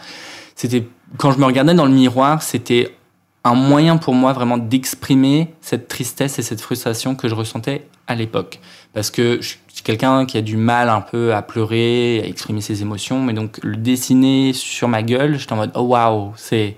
c'était 0.54 0.84
quand 1.16 1.32
je 1.32 1.38
me 1.38 1.44
regardais 1.44 1.74
dans 1.74 1.86
le 1.86 1.92
miroir, 1.92 2.42
c'était 2.42 2.94
un 3.44 3.54
moyen 3.54 3.96
pour 3.96 4.14
moi 4.14 4.32
vraiment 4.32 4.58
d'exprimer 4.58 5.54
cette 5.60 5.88
tristesse 5.88 6.38
et 6.38 6.42
cette 6.42 6.60
frustration 6.60 7.14
que 7.14 7.28
je 7.28 7.34
ressentais 7.34 7.86
à 8.06 8.14
l'époque. 8.14 8.60
Parce 8.92 9.10
que 9.10 9.38
je 9.40 9.48
suis 9.48 9.82
quelqu'un 9.82 10.26
qui 10.26 10.38
a 10.38 10.42
du 10.42 10.56
mal 10.56 10.88
un 10.88 11.00
peu 11.00 11.34
à 11.34 11.42
pleurer, 11.42 12.20
à 12.22 12.26
exprimer 12.26 12.60
ses 12.60 12.82
émotions, 12.82 13.20
mais 13.20 13.32
donc 13.32 13.58
le 13.62 13.76
dessiner 13.76 14.52
sur 14.52 14.88
ma 14.88 15.02
gueule, 15.02 15.38
j'étais 15.38 15.52
en 15.52 15.56
mode 15.56 15.72
oh 15.74 15.82
waouh, 15.82 16.32
c'est 16.36 16.76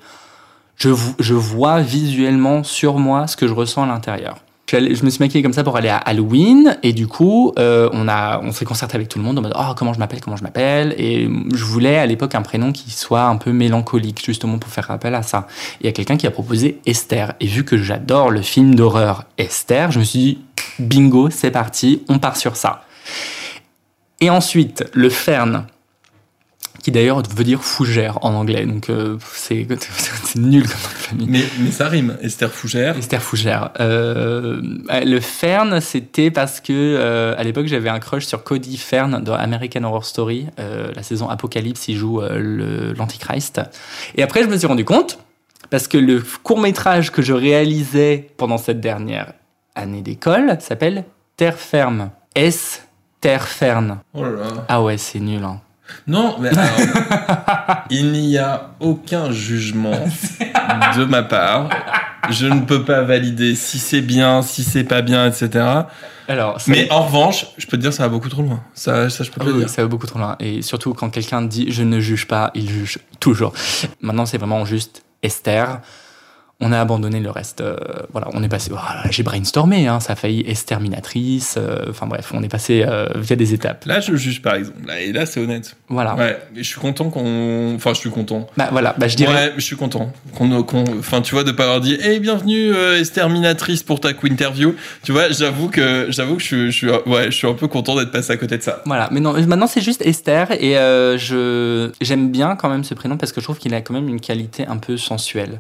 je, 0.76 0.90
je 1.18 1.34
vois 1.34 1.80
visuellement 1.80 2.64
sur 2.64 2.98
moi 2.98 3.26
ce 3.26 3.36
que 3.36 3.46
je 3.46 3.52
ressens 3.52 3.84
à 3.84 3.86
l'intérieur 3.86 4.43
je 4.70 5.04
me 5.04 5.10
suis 5.10 5.20
maquillée 5.20 5.42
comme 5.42 5.52
ça 5.52 5.62
pour 5.62 5.76
aller 5.76 5.88
à 5.88 5.98
Halloween 5.98 6.76
et 6.82 6.92
du 6.92 7.06
coup 7.06 7.52
euh, 7.58 7.88
on 7.92 8.08
a 8.08 8.40
on 8.42 8.50
s'est 8.52 8.64
concerté 8.64 8.96
avec 8.96 9.08
tout 9.08 9.18
le 9.18 9.24
monde 9.24 9.38
en 9.38 9.42
mode 9.42 9.54
oh 9.56 9.74
comment 9.76 9.92
je 9.92 9.98
m'appelle 9.98 10.20
comment 10.20 10.36
je 10.36 10.42
m'appelle 10.42 10.94
et 10.98 11.28
je 11.52 11.64
voulais 11.64 11.98
à 11.98 12.06
l'époque 12.06 12.34
un 12.34 12.42
prénom 12.42 12.72
qui 12.72 12.90
soit 12.90 13.24
un 13.24 13.36
peu 13.36 13.52
mélancolique 13.52 14.24
justement 14.24 14.58
pour 14.58 14.70
faire 14.70 14.84
rappel 14.84 15.14
à 15.14 15.22
ça. 15.22 15.46
Il 15.80 15.86
y 15.86 15.88
a 15.88 15.92
quelqu'un 15.92 16.16
qui 16.16 16.26
a 16.26 16.30
proposé 16.30 16.80
Esther 16.86 17.34
et 17.40 17.46
vu 17.46 17.64
que 17.64 17.76
j'adore 17.76 18.30
le 18.30 18.42
film 18.42 18.74
d'horreur 18.74 19.24
Esther, 19.38 19.92
je 19.92 19.98
me 19.98 20.04
suis 20.04 20.18
dit 20.18 20.38
bingo 20.78 21.30
c'est 21.30 21.50
parti 21.50 22.02
on 22.08 22.18
part 22.18 22.36
sur 22.36 22.56
ça. 22.56 22.84
Et 24.20 24.30
ensuite 24.30 24.84
le 24.94 25.10
Fern 25.10 25.66
qui 26.84 26.92
d'ailleurs 26.92 27.22
veut 27.34 27.44
dire 27.44 27.64
fougère 27.64 28.18
en 28.20 28.34
anglais. 28.34 28.66
Donc 28.66 28.90
euh, 28.90 29.16
c'est 29.32 29.66
nul 30.36 30.62
comme 30.62 30.76
famille. 30.76 31.26
Mais, 31.30 31.44
mais 31.58 31.70
ça 31.70 31.88
rime, 31.88 32.18
Esther 32.20 32.52
Fougère. 32.52 32.98
Esther 32.98 33.22
Fougère. 33.22 33.70
Euh, 33.80 34.60
le 34.90 35.20
Fern, 35.20 35.80
c'était 35.80 36.30
parce 36.30 36.60
que 36.60 36.72
euh, 36.72 37.34
à 37.38 37.42
l'époque 37.42 37.66
j'avais 37.66 37.88
un 37.88 38.00
crush 38.00 38.26
sur 38.26 38.44
Cody 38.44 38.76
Fern 38.76 39.24
dans 39.24 39.32
American 39.32 39.84
Horror 39.84 40.04
Story, 40.04 40.46
la 40.58 41.02
saison 41.02 41.28
Apocalypse, 41.28 41.88
il 41.88 41.96
joue 41.96 42.20
l'Antichrist. 42.20 43.62
Et 44.14 44.22
après 44.22 44.42
je 44.42 44.48
me 44.48 44.58
suis 44.58 44.66
rendu 44.66 44.84
compte, 44.84 45.18
parce 45.70 45.88
que 45.88 45.96
le 45.96 46.22
court 46.42 46.60
métrage 46.60 47.10
que 47.10 47.22
je 47.22 47.32
réalisais 47.32 48.28
pendant 48.36 48.58
cette 48.58 48.80
dernière 48.80 49.32
année 49.74 50.02
d'école 50.02 50.58
s'appelle 50.60 51.04
Terre 51.36 51.58
ferme. 51.58 52.10
S 52.34 52.86
Terre 53.22 53.48
ferme. 53.48 54.00
Oh 54.12 54.22
là 54.22 54.30
là. 54.30 54.46
Ah 54.68 54.82
ouais, 54.82 54.98
c'est 54.98 55.20
nul. 55.20 55.42
Hein. 55.42 55.60
Non, 56.06 56.36
mais 56.40 56.48
alors, 56.50 57.84
il 57.90 58.12
n'y 58.12 58.38
a 58.38 58.70
aucun 58.80 59.30
jugement 59.30 60.04
de 60.96 61.04
ma 61.04 61.22
part. 61.22 61.68
Je 62.30 62.46
ne 62.46 62.60
peux 62.60 62.84
pas 62.84 63.02
valider 63.02 63.54
si 63.54 63.78
c'est 63.78 64.00
bien, 64.00 64.42
si 64.42 64.64
c'est 64.64 64.84
pas 64.84 65.02
bien, 65.02 65.26
etc. 65.26 65.64
Alors, 66.26 66.58
mais 66.66 66.90
en 66.90 67.02
revanche, 67.02 67.46
je 67.58 67.66
peux 67.66 67.76
te 67.76 67.82
dire 67.82 67.92
ça 67.92 68.04
va 68.04 68.08
beaucoup 68.08 68.30
trop 68.30 68.42
loin. 68.42 68.62
Ça, 68.72 69.10
ça 69.10 69.24
je 69.24 69.30
peux 69.30 69.44
te 69.44 69.50
dire. 69.50 69.68
Ça 69.68 69.82
va 69.82 69.88
beaucoup 69.88 70.06
trop 70.06 70.18
loin. 70.18 70.36
Et 70.40 70.62
surtout 70.62 70.94
quand 70.94 71.10
quelqu'un 71.10 71.42
dit 71.42 71.70
je 71.70 71.82
ne 71.82 72.00
juge 72.00 72.26
pas, 72.26 72.50
il 72.54 72.68
juge 72.68 72.98
toujours. 73.20 73.52
Maintenant, 74.00 74.24
c'est 74.24 74.38
vraiment 74.38 74.64
juste 74.64 75.04
Esther 75.22 75.80
on 76.60 76.72
a 76.72 76.80
abandonné 76.80 77.20
le 77.20 77.30
reste. 77.30 77.60
Euh, 77.60 77.76
voilà, 78.12 78.28
on 78.32 78.42
est 78.42 78.48
passé. 78.48 78.70
j'ai 79.10 79.22
brainstormé, 79.22 79.88
hein, 79.88 80.00
ça 80.00 80.12
a 80.12 80.16
failli 80.16 80.44
exterminatrice. 80.46 81.56
Euh, 81.58 81.86
enfin 81.90 82.06
bref, 82.06 82.30
on 82.32 82.42
est 82.42 82.48
passé 82.48 82.84
euh, 82.86 83.08
via 83.16 83.36
des 83.36 83.54
étapes. 83.54 83.84
Là, 83.86 84.00
je 84.00 84.14
juge 84.14 84.40
par 84.40 84.54
exemple. 84.54 84.78
Là, 84.86 85.00
et 85.00 85.12
là, 85.12 85.26
c'est 85.26 85.40
honnête. 85.40 85.76
Voilà. 85.88 86.14
Ouais, 86.14 86.38
je 86.54 86.62
suis 86.62 86.80
content 86.80 87.10
qu'on. 87.10 87.74
Enfin, 87.74 87.92
je 87.92 87.98
suis 87.98 88.10
content. 88.10 88.46
Bah 88.56 88.68
voilà, 88.70 88.94
bah 88.96 89.08
je 89.08 89.16
dirais. 89.16 89.48
Ouais, 89.48 89.52
je 89.56 89.62
suis 89.62 89.76
content. 89.76 90.12
Qu'on, 90.34 90.52
enfin, 90.98 91.22
tu 91.22 91.34
vois, 91.34 91.44
de 91.44 91.50
pas 91.50 91.64
avoir 91.64 91.80
dit, 91.80 91.98
hey, 92.00 92.20
bienvenue 92.20 92.72
exterminatrice 92.98 93.82
pour 93.82 94.00
ta 94.00 94.10
interview. 94.24 94.74
Tu 95.02 95.12
vois, 95.12 95.30
j'avoue 95.30 95.68
que 95.68 96.06
j'avoue 96.10 96.36
que 96.36 96.42
je, 96.42 96.70
suis, 96.70 96.88
ouais, 96.88 97.26
je 97.26 97.36
suis 97.36 97.48
un 97.48 97.54
peu 97.54 97.66
content 97.66 97.96
d'être 97.96 98.12
passé 98.12 98.32
à 98.32 98.36
côté 98.36 98.56
de 98.58 98.62
ça. 98.62 98.82
Voilà, 98.86 99.08
mais 99.10 99.20
non, 99.20 99.32
maintenant 99.32 99.66
c'est 99.66 99.82
juste 99.82 100.02
Esther 100.02 100.52
et 100.52 100.74
je 101.18 101.90
j'aime 102.00 102.30
bien 102.30 102.56
quand 102.56 102.68
même 102.68 102.84
ce 102.84 102.94
prénom 102.94 103.16
parce 103.16 103.32
que 103.32 103.40
je 103.40 103.46
trouve 103.46 103.58
qu'il 103.58 103.74
a 103.74 103.80
quand 103.80 103.94
même 103.94 104.08
une 104.08 104.20
qualité 104.20 104.66
un 104.66 104.78
peu 104.78 104.96
sensuelle. 104.96 105.58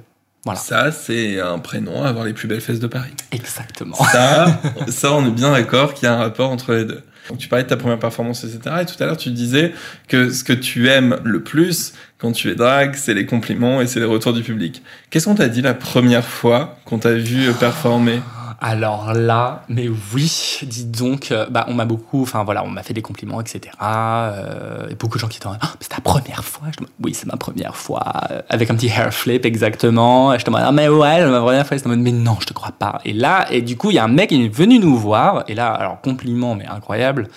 Ça, 0.54 0.92
c'est 0.92 1.40
un 1.40 1.58
prénom 1.58 2.04
à 2.04 2.08
avoir 2.08 2.24
les 2.24 2.34
plus 2.34 2.48
belles 2.48 2.60
fesses 2.60 2.80
de 2.80 2.86
Paris. 2.86 3.14
Exactement. 3.32 3.96
Ça, 3.96 4.60
ça 4.88 5.12
on 5.12 5.26
est 5.26 5.30
bien 5.30 5.52
d'accord 5.52 5.94
qu'il 5.94 6.06
y 6.06 6.08
a 6.08 6.14
un 6.14 6.18
rapport 6.18 6.50
entre 6.50 6.74
les 6.74 6.84
deux. 6.84 7.02
Donc, 7.28 7.38
tu 7.38 7.48
parlais 7.48 7.64
de 7.64 7.68
ta 7.68 7.78
première 7.78 7.98
performance, 7.98 8.44
etc. 8.44 8.76
Et 8.82 8.84
tout 8.84 9.02
à 9.02 9.06
l'heure, 9.06 9.16
tu 9.16 9.30
disais 9.30 9.72
que 10.08 10.30
ce 10.30 10.44
que 10.44 10.52
tu 10.52 10.88
aimes 10.90 11.18
le 11.24 11.42
plus 11.42 11.94
quand 12.18 12.32
tu 12.32 12.50
es 12.50 12.54
drague, 12.54 12.94
c'est 12.96 13.14
les 13.14 13.24
compliments 13.24 13.80
et 13.80 13.86
c'est 13.86 14.00
les 14.00 14.06
retours 14.06 14.34
du 14.34 14.42
public. 14.42 14.82
Qu'est-ce 15.10 15.24
qu'on 15.24 15.34
t'a 15.34 15.48
dit 15.48 15.62
la 15.62 15.74
première 15.74 16.26
fois 16.26 16.78
qu'on 16.84 16.98
t'a 16.98 17.14
vu 17.14 17.50
performer? 17.54 18.20
Alors 18.66 19.12
là, 19.12 19.62
mais 19.68 19.90
oui, 20.14 20.60
dis 20.62 20.86
donc, 20.86 21.30
euh, 21.30 21.44
bah, 21.50 21.66
on 21.68 21.74
m'a 21.74 21.84
beaucoup, 21.84 22.22
enfin 22.22 22.44
voilà, 22.44 22.64
on 22.64 22.70
m'a 22.70 22.82
fait 22.82 22.94
des 22.94 23.02
compliments, 23.02 23.42
etc. 23.42 23.74
Euh, 23.82 24.88
et 24.88 24.94
beaucoup 24.94 25.18
de 25.18 25.20
gens 25.20 25.28
qui 25.28 25.36
étaient 25.36 25.48
oh, 25.50 25.66
c'est 25.80 25.90
ta 25.90 26.00
première 26.00 26.42
fois 26.42 26.68
Oui, 27.02 27.12
c'est 27.12 27.26
ma 27.26 27.36
première 27.36 27.76
fois. 27.76 28.02
Euh, 28.30 28.40
avec 28.48 28.70
un 28.70 28.74
petit 28.74 28.86
hair 28.86 29.12
flip, 29.12 29.44
exactement. 29.44 30.32
Et 30.32 30.38
je 30.38 30.46
te 30.46 30.50
ah, 30.54 30.72
mais 30.72 30.88
ouais, 30.88 31.16
c'est 31.18 31.26
ma 31.26 31.40
première 31.40 31.66
fois. 31.66 31.76
mais 31.94 32.10
non, 32.10 32.38
je 32.40 32.46
te 32.46 32.54
crois 32.54 32.72
pas. 32.72 33.02
Et 33.04 33.12
là, 33.12 33.46
et 33.50 33.60
du 33.60 33.76
coup, 33.76 33.90
il 33.90 33.96
y 33.96 33.98
a 33.98 34.04
un 34.04 34.08
mec 34.08 34.30
qui 34.30 34.42
est 34.42 34.48
venu 34.48 34.78
nous 34.78 34.96
voir. 34.96 35.44
Et 35.46 35.54
là, 35.54 35.70
alors, 35.70 36.00
compliment, 36.00 36.54
mais 36.54 36.64
incroyable. 36.66 37.28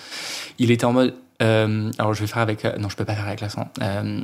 Il 0.58 0.70
était 0.70 0.86
en 0.86 0.94
mode, 0.94 1.14
euh, 1.40 1.90
alors 1.98 2.14
je 2.14 2.20
vais 2.20 2.26
faire 2.26 2.42
avec. 2.42 2.64
Euh, 2.64 2.76
non, 2.78 2.88
je 2.88 2.96
peux 2.96 3.04
pas 3.04 3.14
faire 3.14 3.26
avec 3.26 3.40
l'accent. 3.40 3.68
Euh, 3.80 4.20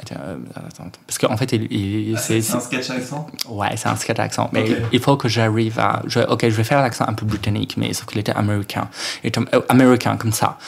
attends, 0.00 0.16
attends, 0.56 0.90
parce 1.06 1.18
qu'en 1.18 1.36
fait, 1.36 1.52
il, 1.52 2.14
ah, 2.16 2.18
c'est 2.18 2.38
un 2.54 2.60
sketch 2.60 2.90
accent. 2.90 3.26
Ouais, 3.48 3.76
c'est 3.76 3.88
un 3.88 3.94
sketch 3.94 4.18
accent. 4.18 4.50
Mais 4.52 4.64
il 4.92 5.00
faut 5.00 5.16
que 5.16 5.28
j'arrive 5.28 5.78
à. 5.78 6.02
Je, 6.06 6.20
ok, 6.20 6.42
je 6.42 6.56
vais 6.56 6.64
faire 6.64 6.82
l'accent 6.82 7.04
un 7.06 7.14
peu 7.14 7.24
britannique, 7.24 7.76
mais 7.76 7.92
sauf 7.92 8.06
qu'il 8.06 8.18
était 8.18 8.32
américain. 8.32 8.88
Il 9.22 9.28
était 9.28 9.40
américain 9.68 10.16
comme 10.16 10.32
ça. 10.32 10.58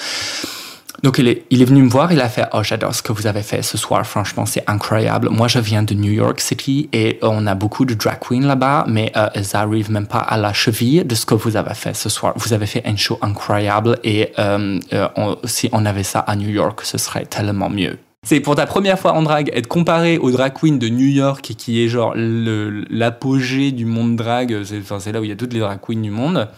Donc 1.02 1.18
il 1.18 1.28
est, 1.28 1.44
il 1.50 1.62
est 1.62 1.64
venu 1.64 1.82
me 1.82 1.88
voir, 1.88 2.12
il 2.12 2.20
a 2.20 2.28
fait 2.28 2.46
Oh, 2.52 2.62
j'adore 2.62 2.94
ce 2.94 3.02
que 3.02 3.12
vous 3.12 3.26
avez 3.26 3.42
fait 3.42 3.62
ce 3.62 3.78
soir, 3.78 4.04
franchement, 4.04 4.46
c'est 4.46 4.64
incroyable. 4.66 5.28
Moi, 5.30 5.46
je 5.46 5.60
viens 5.60 5.84
de 5.84 5.94
New 5.94 6.10
York 6.10 6.40
City 6.40 6.88
et 6.92 7.18
on 7.22 7.46
a 7.46 7.54
beaucoup 7.54 7.84
de 7.84 7.94
drag 7.94 8.18
queens 8.18 8.46
là-bas, 8.46 8.84
mais 8.88 9.12
euh, 9.16 9.28
elles 9.34 9.54
arrivent 9.54 9.92
même 9.92 10.08
pas 10.08 10.18
à 10.18 10.36
la 10.36 10.52
cheville 10.52 11.04
de 11.04 11.14
ce 11.14 11.24
que 11.24 11.34
vous 11.34 11.56
avez 11.56 11.74
fait 11.74 11.94
ce 11.94 12.08
soir. 12.08 12.32
Vous 12.36 12.52
avez 12.52 12.66
fait 12.66 12.82
un 12.84 12.96
show 12.96 13.18
incroyable 13.22 13.98
et 14.02 14.32
euh, 14.40 14.80
euh, 14.92 15.36
si 15.44 15.68
on 15.72 15.86
avait 15.86 16.02
ça 16.02 16.20
à 16.20 16.34
New 16.34 16.48
York, 16.48 16.80
ce 16.82 16.98
serait 16.98 17.26
tellement 17.26 17.70
mieux. 17.70 17.98
C'est 18.26 18.40
pour 18.40 18.56
ta 18.56 18.66
première 18.66 18.98
fois 18.98 19.12
en 19.12 19.22
drag, 19.22 19.50
être 19.54 19.68
comparé 19.68 20.18
au 20.18 20.32
drag 20.32 20.52
queen 20.52 20.80
de 20.80 20.88
New 20.88 21.06
York, 21.06 21.52
qui 21.56 21.82
est 21.82 21.88
genre 21.88 22.12
l'apogée 22.16 23.70
du 23.70 23.84
monde 23.84 24.16
drag, 24.16 24.64
c'est 24.64 25.12
là 25.12 25.20
où 25.20 25.24
il 25.24 25.30
y 25.30 25.32
a 25.32 25.36
toutes 25.36 25.52
les 25.52 25.60
drag 25.60 25.78
queens 25.80 26.02
du 26.02 26.10
monde 26.10 26.48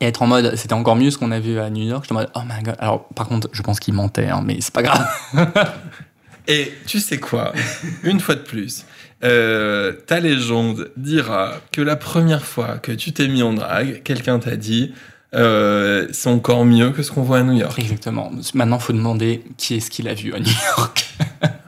et 0.00 0.06
être 0.06 0.22
en 0.22 0.26
mode 0.26 0.56
c'était 0.56 0.72
encore 0.72 0.96
mieux 0.96 1.10
ce 1.10 1.18
qu'on 1.18 1.30
a 1.30 1.40
vu 1.40 1.58
à 1.58 1.70
New 1.70 1.84
York. 1.84 2.04
J'étais 2.04 2.14
en 2.14 2.20
mode 2.20 2.30
oh 2.34 2.40
my 2.44 2.62
god. 2.62 2.76
Alors 2.78 3.08
par 3.08 3.28
contre, 3.28 3.48
je 3.52 3.62
pense 3.62 3.80
qu'il 3.80 3.94
mentait, 3.94 4.28
hein, 4.28 4.42
mais 4.44 4.58
c'est 4.60 4.74
pas 4.74 4.82
grave. 4.82 5.06
et 6.48 6.72
tu 6.86 7.00
sais 7.00 7.18
quoi? 7.18 7.52
Une 8.02 8.20
fois 8.20 8.34
de 8.34 8.40
plus, 8.40 8.84
euh, 9.22 9.92
ta 9.92 10.20
légende 10.20 10.90
dira 10.96 11.54
que 11.72 11.80
la 11.82 11.96
première 11.96 12.44
fois 12.44 12.78
que 12.78 12.92
tu 12.92 13.12
t'es 13.12 13.28
mis 13.28 13.42
en 13.42 13.52
drague, 13.52 14.02
quelqu'un 14.02 14.38
t'a 14.38 14.56
dit 14.56 14.92
euh, 15.34 16.08
c'est 16.12 16.28
encore 16.28 16.64
mieux 16.64 16.90
que 16.90 17.02
ce 17.02 17.10
qu'on 17.10 17.22
voit 17.22 17.38
à 17.38 17.42
New 17.42 17.52
York. 17.52 17.78
Exactement. 17.78 18.30
Maintenant, 18.54 18.78
faut 18.78 18.92
demander 18.92 19.44
qui 19.56 19.76
est-ce 19.76 19.90
qu'il 19.90 20.08
a 20.08 20.14
vu 20.14 20.34
à 20.34 20.40
New 20.40 20.52
York. 20.76 21.08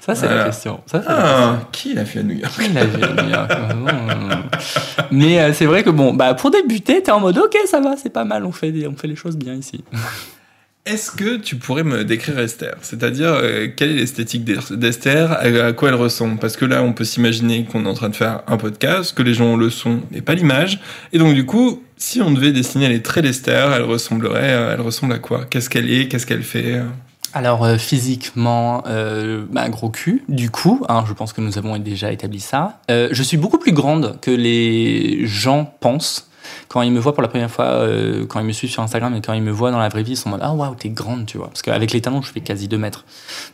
Ça, 0.00 0.14
c'est 0.14 0.28
la 0.28 0.44
question. 0.44 0.80
Ça, 0.86 1.02
ah, 1.06 1.58
qui 1.72 1.94
l'a 1.94 2.04
fait 2.04 2.20
à 2.20 2.22
New 2.22 2.36
York? 2.36 2.52
Qui 2.54 2.72
l'a 2.72 2.86
fait 2.86 3.02
à 3.02 3.22
New 3.22 3.30
York? 3.30 3.50
Mais 5.10 5.40
euh, 5.40 5.52
c'est 5.52 5.66
vrai 5.66 5.82
que 5.82 5.90
bon, 5.90 6.12
bah, 6.12 6.34
pour 6.34 6.50
débuter, 6.50 7.02
t'es 7.02 7.10
en 7.10 7.20
mode 7.20 7.38
ok, 7.38 7.56
ça 7.66 7.80
va, 7.80 7.96
c'est 7.96 8.10
pas 8.10 8.24
mal, 8.24 8.44
on 8.44 8.52
fait, 8.52 8.72
on 8.86 8.96
fait 8.96 9.08
les 9.08 9.16
choses 9.16 9.36
bien 9.36 9.54
ici. 9.54 9.84
Est-ce 10.86 11.10
que 11.10 11.36
tu 11.36 11.56
pourrais 11.56 11.84
me 11.84 12.04
décrire 12.04 12.38
Esther? 12.38 12.74
C'est-à-dire, 12.80 13.28
euh, 13.34 13.68
quelle 13.76 13.90
est 13.90 13.96
l'esthétique 13.96 14.44
d'Esther? 14.44 15.30
À 15.32 15.72
quoi 15.74 15.90
elle 15.90 15.94
ressemble? 15.94 16.38
Parce 16.38 16.56
que 16.56 16.64
là, 16.64 16.82
on 16.82 16.94
peut 16.94 17.04
s'imaginer 17.04 17.64
qu'on 17.64 17.84
est 17.84 17.88
en 17.88 17.94
train 17.94 18.08
de 18.08 18.16
faire 18.16 18.42
un 18.46 18.56
podcast, 18.56 19.14
que 19.14 19.22
les 19.22 19.34
gens 19.34 19.44
ont 19.44 19.56
le 19.58 19.68
son 19.68 20.00
mais 20.10 20.22
pas 20.22 20.34
l'image. 20.34 20.80
Et 21.12 21.18
donc, 21.18 21.34
du 21.34 21.44
coup, 21.44 21.82
si 21.98 22.22
on 22.22 22.30
devait 22.30 22.52
dessiner 22.52 22.88
les 22.88 23.02
traits 23.02 23.24
d'Esther, 23.24 23.72
elle 23.72 23.82
ressemblerait, 23.82 24.54
euh, 24.54 24.74
elle 24.74 24.80
ressemble 24.80 25.12
à 25.12 25.18
quoi? 25.18 25.44
Qu'est-ce 25.44 25.68
qu'elle 25.68 25.90
est? 25.90 26.08
Qu'est-ce 26.08 26.26
qu'elle 26.26 26.42
fait? 26.42 26.80
Alors 27.32 27.64
euh, 27.64 27.76
physiquement, 27.78 28.82
euh, 28.86 29.44
bah, 29.50 29.68
gros 29.68 29.88
cul, 29.88 30.24
du 30.28 30.50
coup, 30.50 30.84
hein, 30.88 31.04
je 31.06 31.12
pense 31.12 31.32
que 31.32 31.40
nous 31.40 31.58
avons 31.58 31.78
déjà 31.78 32.12
établi 32.12 32.40
ça. 32.40 32.80
Euh, 32.90 33.08
je 33.12 33.22
suis 33.22 33.36
beaucoup 33.36 33.58
plus 33.58 33.72
grande 33.72 34.18
que 34.20 34.30
les 34.30 35.26
gens 35.26 35.72
pensent 35.80 36.29
quand 36.68 36.82
ils 36.82 36.92
me 36.92 37.00
voient 37.00 37.14
pour 37.14 37.22
la 37.22 37.28
première 37.28 37.50
fois, 37.50 37.64
euh, 37.64 38.26
quand 38.26 38.40
ils 38.40 38.46
me 38.46 38.52
suivent 38.52 38.70
sur 38.70 38.82
Instagram 38.82 39.14
et 39.14 39.20
quand 39.20 39.32
ils 39.32 39.42
me 39.42 39.50
voient 39.50 39.70
dans 39.70 39.78
la 39.78 39.88
vraie 39.88 40.02
vie, 40.02 40.12
ils 40.12 40.16
sont 40.16 40.28
en 40.28 40.32
mode 40.32 40.40
Ah 40.42 40.52
waouh, 40.52 40.74
t'es 40.74 40.88
grande, 40.88 41.26
tu 41.26 41.38
vois. 41.38 41.48
Parce 41.48 41.62
qu'avec 41.62 41.92
les 41.92 42.00
talons, 42.00 42.22
je 42.22 42.32
fais 42.32 42.40
quasi 42.40 42.68
2 42.68 42.78
mètres. 42.78 43.04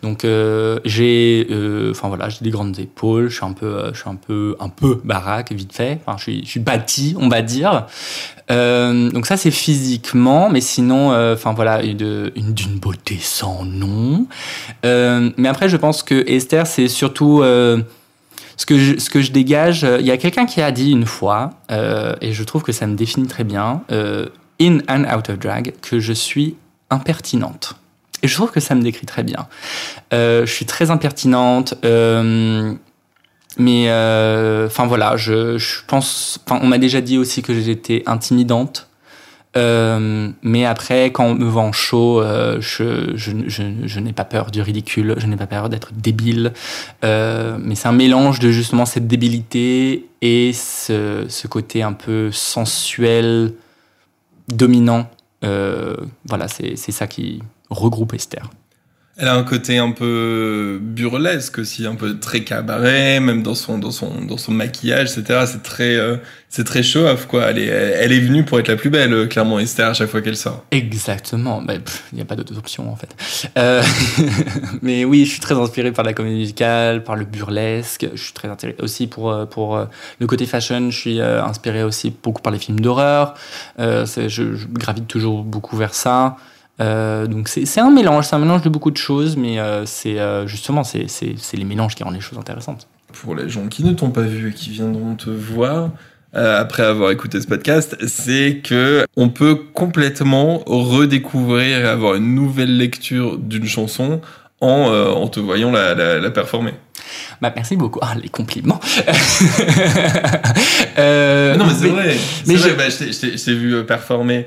Donc 0.02 0.24
euh, 0.24 0.80
j'ai, 0.84 1.46
euh, 1.50 1.90
enfin 1.92 2.08
voilà, 2.08 2.28
des 2.40 2.50
grandes 2.50 2.78
épaules, 2.78 3.28
je 3.28 3.36
suis 3.36 3.44
un 3.44 3.52
peu, 3.52 3.90
je 3.92 4.00
suis 4.00 4.10
un 4.10 4.16
peu, 4.16 4.56
un 4.60 4.68
peu 4.68 5.00
baraque, 5.04 5.52
vite 5.52 5.72
fait. 5.72 5.98
Enfin, 6.04 6.16
je 6.18 6.22
suis, 6.22 6.46
je 6.46 6.58
bâti, 6.58 7.14
on 7.18 7.28
va 7.28 7.42
dire. 7.42 7.86
donc 8.48 9.26
ça 9.26 9.36
c'est 9.36 9.50
physiquement, 9.50 10.50
mais 10.50 10.60
sinon, 10.60 11.12
enfin 11.32 11.52
voilà, 11.52 11.82
d'une 11.82 12.32
une, 12.36 12.78
beauté 12.78 13.18
sans 13.20 13.64
nom. 13.64 14.26
mais 14.84 15.48
après, 15.48 15.68
je 15.68 15.76
pense 15.76 16.02
que 16.02 16.28
Esther, 16.28 16.66
c'est 16.66 16.88
surtout 16.88 17.42
ce 18.56 18.64
que 18.64 19.20
je, 19.20 19.30
dégage, 19.30 19.84
euh, 19.84 19.98
il 20.00 20.06
y 20.06 20.10
a 20.10 20.16
quelqu'un 20.16 20.46
qui 20.46 20.62
a 20.62 20.70
dit 20.70 20.90
une 20.90 21.04
fois, 21.04 21.50
euh, 21.70 22.14
et 22.20 22.32
je 22.32 22.42
trouve 22.42 22.62
que 22.62 22.72
ça 22.72 22.86
me 22.86 22.96
définit 22.96 23.26
très 23.26 23.44
bien, 23.44 23.82
euh, 23.92 24.26
in 24.60 24.78
and 24.88 25.04
out 25.14 25.28
of 25.28 25.38
drag, 25.38 25.74
que 25.82 26.00
je 26.00 26.12
suis 26.12 26.56
impertinente. 26.90 27.74
Et 28.22 28.28
je 28.28 28.34
trouve 28.34 28.50
que 28.50 28.60
ça 28.60 28.74
me 28.74 28.82
décrit 28.82 29.04
très 29.06 29.22
bien. 29.22 29.46
Je 30.10 30.46
suis 30.46 30.64
très 30.64 30.90
impertinente. 30.90 31.74
Mais 33.58 33.90
enfin 34.66 34.86
voilà, 34.86 35.18
je, 35.18 35.58
je 35.58 35.80
pense. 35.86 36.40
On 36.50 36.66
m'a 36.66 36.78
déjà 36.78 37.02
dit 37.02 37.18
aussi 37.18 37.42
que 37.42 37.52
j'étais 37.52 38.02
intimidante. 38.06 38.88
Euh, 39.56 40.30
mais 40.42 40.66
après, 40.66 41.06
quand 41.06 41.24
on 41.24 41.34
me 41.34 41.56
en 41.56 41.72
show, 41.72 42.20
euh, 42.20 42.58
je, 42.60 43.98
n'ai 44.00 44.12
pas 44.12 44.24
peur 44.24 44.50
du 44.50 44.60
ridicule, 44.60 45.14
je 45.16 45.26
n'ai 45.26 45.36
pas 45.36 45.46
peur 45.46 45.68
d'être 45.68 45.92
débile. 45.94 46.52
Euh, 47.04 47.56
mais 47.60 47.74
c'est 47.74 47.88
un 47.88 47.92
mélange 47.92 48.38
de 48.38 48.50
justement 48.50 48.84
cette 48.84 49.06
débilité 49.06 50.06
et 50.20 50.52
ce, 50.52 51.46
côté 51.46 51.82
un 51.82 51.92
peu 51.94 52.30
sensuel, 52.32 53.54
dominant. 54.48 55.08
Voilà, 55.42 56.48
c'est 56.48 56.76
ça 56.76 57.06
qui 57.06 57.40
regroupe 57.70 58.14
Esther. 58.14 58.50
Elle 59.18 59.28
a 59.28 59.34
un 59.34 59.44
côté 59.44 59.78
un 59.78 59.92
peu 59.92 60.78
burlesque 60.78 61.60
aussi, 61.60 61.86
un 61.86 61.94
peu 61.94 62.18
très 62.18 62.44
cabaret, 62.44 63.18
même 63.18 63.42
dans 63.42 63.54
son 63.54 63.78
dans 63.78 63.90
son 63.90 64.20
dans 64.20 64.36
son 64.36 64.52
maquillage, 64.52 65.16
etc. 65.16 65.44
C'est 65.46 65.62
très 65.62 65.96
euh, 65.96 66.18
c'est 66.50 66.64
très 66.64 66.82
show 66.82 67.06
off 67.06 67.26
quoi. 67.26 67.44
Elle 67.44 67.58
est 67.60 67.66
elle 67.68 68.12
est 68.12 68.20
venue 68.20 68.44
pour 68.44 68.60
être 68.60 68.68
la 68.68 68.76
plus 68.76 68.90
belle, 68.90 69.14
euh, 69.14 69.26
clairement 69.26 69.58
Esther 69.58 69.88
à 69.88 69.94
chaque 69.94 70.10
fois 70.10 70.20
qu'elle 70.20 70.36
sort. 70.36 70.66
Exactement. 70.70 71.62
Il 72.12 72.16
n'y 72.16 72.20
a 72.20 72.26
pas 72.26 72.36
d'autres 72.36 72.58
options 72.58 72.92
en 72.92 72.96
fait. 72.96 73.16
Euh, 73.56 73.82
mais 74.82 75.06
oui, 75.06 75.24
je 75.24 75.30
suis 75.30 75.40
très 75.40 75.54
inspiré 75.54 75.92
par 75.92 76.04
la 76.04 76.12
comédie 76.12 76.36
musicale, 76.36 77.02
par 77.02 77.16
le 77.16 77.24
burlesque. 77.24 78.06
Je 78.12 78.22
suis 78.22 78.34
très 78.34 78.48
intéressé 78.48 78.76
aussi 78.82 79.06
pour 79.06 79.48
pour 79.48 79.78
le 80.20 80.26
côté 80.26 80.44
fashion. 80.44 80.90
Je 80.90 80.98
suis 80.98 81.20
inspiré 81.22 81.84
aussi 81.84 82.14
beaucoup 82.22 82.42
par 82.42 82.52
les 82.52 82.58
films 82.58 82.80
d'horreur. 82.80 83.32
je, 83.78 84.28
je 84.28 84.66
gravite 84.70 85.08
toujours 85.08 85.42
beaucoup 85.42 85.78
vers 85.78 85.94
ça. 85.94 86.36
Euh, 86.80 87.26
donc 87.26 87.48
c'est 87.48 87.80
un 87.80 87.90
mélange, 87.90 88.26
c'est 88.26 88.36
un 88.36 88.40
mélange 88.40 88.62
de 88.62 88.68
beaucoup 88.68 88.90
de 88.90 88.96
choses, 88.96 89.36
mais 89.36 89.58
euh, 89.58 89.86
c'est 89.86 90.18
euh, 90.18 90.46
justement 90.46 90.84
c'est 90.84 91.06
les 91.54 91.64
mélanges 91.64 91.94
qui 91.94 92.04
rendent 92.04 92.14
les 92.14 92.20
choses 92.20 92.38
intéressantes. 92.38 92.86
Pour 93.12 93.34
les 93.34 93.48
gens 93.48 93.66
qui 93.68 93.82
ne 93.82 93.92
t'ont 93.92 94.10
pas 94.10 94.22
vu 94.22 94.50
et 94.50 94.52
qui 94.52 94.70
viendront 94.70 95.14
te 95.14 95.30
voir 95.30 95.90
après 96.34 96.82
avoir 96.82 97.12
écouté 97.12 97.40
ce 97.40 97.46
podcast, 97.46 97.96
c'est 98.06 98.60
que 98.62 99.06
on 99.16 99.30
peut 99.30 99.54
complètement 99.72 100.62
redécouvrir 100.66 101.78
et 101.78 101.88
avoir 101.88 102.16
une 102.16 102.34
nouvelle 102.34 102.76
lecture 102.76 103.38
d'une 103.38 103.64
chanson 103.64 104.20
en, 104.60 104.68
en, 104.68 105.28
te 105.28 105.40
voyant 105.40 105.70
la, 105.70 105.94
la, 105.94 106.30
performer. 106.30 106.74
Bah, 107.40 107.50
merci 107.56 107.74
beaucoup. 107.74 108.00
Ah, 108.02 108.16
les 108.20 108.28
compliments. 108.28 108.80
non, 110.98 111.64
mais 111.64 111.74
c'est 111.74 111.88
vrai. 111.88 112.16
Mais 112.46 112.56
je, 112.58 112.68
bah, 112.74 112.90
je 112.90 113.42
t'ai 113.42 113.54
vu 113.54 113.82
performer 113.86 114.46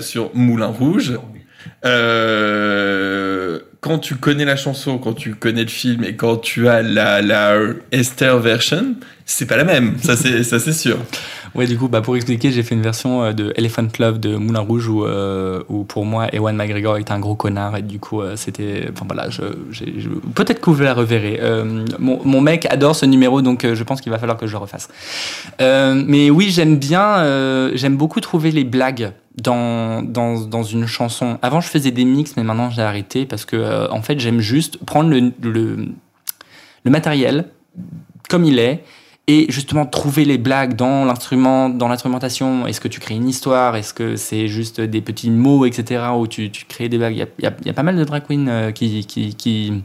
sur 0.00 0.30
Moulin 0.34 0.66
Rouge. 0.66 1.14
Euh, 1.84 3.58
quand 3.80 3.98
tu 3.98 4.16
connais 4.16 4.44
la 4.44 4.56
chanson, 4.56 4.98
quand 4.98 5.14
tu 5.14 5.34
connais 5.34 5.62
le 5.62 5.68
film 5.68 6.04
et 6.04 6.14
quand 6.14 6.36
tu 6.36 6.68
as 6.68 6.82
la, 6.82 7.22
la 7.22 7.58
Esther 7.92 8.38
version, 8.38 8.94
c'est 9.24 9.46
pas 9.46 9.56
la 9.56 9.64
même. 9.64 9.96
Ça, 10.02 10.16
c'est, 10.16 10.42
ça, 10.42 10.58
c'est 10.58 10.72
sûr. 10.72 10.98
Ouais, 11.54 11.66
du 11.66 11.76
coup, 11.76 11.88
bah, 11.88 12.00
pour 12.00 12.16
expliquer, 12.16 12.52
j'ai 12.52 12.62
fait 12.62 12.74
une 12.74 12.82
version 12.82 13.22
euh, 13.22 13.32
de 13.32 13.52
Elephant 13.56 13.88
Love 13.98 14.20
de 14.20 14.36
Moulin 14.36 14.60
Rouge 14.60 14.88
où, 14.88 15.04
euh, 15.04 15.62
où 15.68 15.84
pour 15.84 16.04
moi, 16.04 16.28
Ewan 16.32 16.54
McGregor 16.54 16.98
était 16.98 17.12
un 17.12 17.18
gros 17.18 17.34
connard 17.34 17.76
et 17.76 17.82
du 17.82 17.98
coup, 17.98 18.20
euh, 18.20 18.36
c'était. 18.36 18.88
Enfin 18.92 19.04
voilà, 19.06 19.30
je, 19.30 19.42
peut-être 20.34 20.60
que 20.60 20.70
vous 20.70 20.82
la 20.82 20.94
reverrez. 20.94 21.40
mon, 21.98 22.20
mon, 22.24 22.40
mec 22.40 22.66
adore 22.70 22.94
ce 22.96 23.06
numéro 23.06 23.42
donc 23.42 23.66
je 23.66 23.82
pense 23.82 24.00
qu'il 24.00 24.10
va 24.10 24.18
falloir 24.18 24.38
que 24.38 24.46
je 24.46 24.52
le 24.52 24.58
refasse. 24.58 24.88
mais 25.58 26.30
oui, 26.30 26.50
j'aime 26.50 26.78
bien, 26.78 27.70
j'aime 27.74 27.96
beaucoup 27.96 28.20
trouver 28.20 28.50
les 28.50 28.64
blagues 28.64 29.12
dans, 29.36 30.02
dans, 30.02 30.40
dans, 30.40 30.62
une 30.62 30.86
chanson. 30.86 31.38
Avant, 31.42 31.60
je 31.60 31.68
faisais 31.68 31.90
des 31.90 32.04
mix, 32.04 32.34
mais 32.36 32.42
maintenant 32.42 32.70
j'ai 32.70 32.82
arrêté 32.82 33.26
parce 33.26 33.44
que, 33.44 33.90
en 33.90 34.02
fait, 34.02 34.18
j'aime 34.18 34.40
juste 34.40 34.78
prendre 34.84 35.10
le, 35.10 35.32
le, 35.42 35.88
le 36.84 36.90
matériel 36.90 37.46
comme 38.28 38.44
il 38.44 38.58
est 38.58 38.84
et 39.30 39.46
justement 39.48 39.86
trouver 39.86 40.24
les 40.24 40.38
blagues 40.38 40.74
dans 40.74 41.04
l'instrument, 41.04 41.68
dans 41.68 41.86
l'instrumentation. 41.86 42.66
Est-ce 42.66 42.80
que 42.80 42.88
tu 42.88 42.98
crées 42.98 43.14
une 43.14 43.28
histoire 43.28 43.76
Est-ce 43.76 43.94
que 43.94 44.16
c'est 44.16 44.48
juste 44.48 44.80
des 44.80 45.00
petits 45.00 45.30
mots, 45.30 45.66
etc. 45.66 46.06
Où 46.18 46.26
tu, 46.26 46.50
crées 46.68 46.88
des 46.88 46.98
blagues 46.98 47.28
Il 47.38 47.44
y 47.44 47.68
a, 47.68 47.72
pas 47.72 47.84
mal 47.84 47.96
de 47.96 48.02
drag 48.02 48.24
queens 48.26 48.48
euh, 48.48 48.72
qui, 48.72 49.84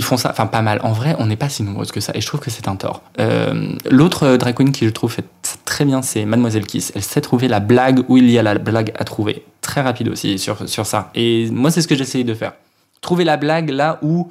font 0.00 0.16
ça. 0.16 0.30
Enfin, 0.30 0.46
pas 0.46 0.62
mal. 0.62 0.78
En 0.84 0.92
vrai, 0.92 1.16
on 1.18 1.26
n'est 1.26 1.36
pas 1.36 1.48
si 1.48 1.64
nombreuses 1.64 1.90
que 1.90 1.98
ça. 1.98 2.12
Et 2.14 2.20
je 2.20 2.26
trouve 2.28 2.38
que 2.38 2.52
c'est 2.52 2.68
un 2.68 2.76
tort. 2.76 3.02
Euh, 3.18 3.72
L'autre 3.90 4.36
drag 4.36 4.54
queen 4.54 4.70
qui 4.70 4.84
je 4.84 4.90
trouve 4.90 5.10
fait 5.10 5.26
très 5.64 5.84
bien, 5.84 6.00
c'est 6.00 6.24
Mademoiselle 6.24 6.66
Kiss. 6.66 6.92
Elle 6.94 7.02
sait 7.02 7.20
trouver 7.20 7.48
la 7.48 7.58
blague 7.58 8.04
où 8.06 8.16
il 8.16 8.30
y 8.30 8.38
a 8.38 8.44
la 8.44 8.54
blague 8.54 8.92
à 8.96 9.02
trouver. 9.02 9.44
Très 9.60 9.80
rapide 9.80 10.08
aussi 10.08 10.38
sur, 10.38 10.68
sur 10.68 10.86
ça. 10.86 11.10
Et 11.16 11.50
moi, 11.50 11.72
c'est 11.72 11.82
ce 11.82 11.88
que 11.88 11.96
j'essaye 11.96 12.22
de 12.22 12.34
faire. 12.34 12.52
Trouver 13.00 13.24
la 13.24 13.38
blague 13.38 13.70
là 13.70 13.98
où 14.02 14.28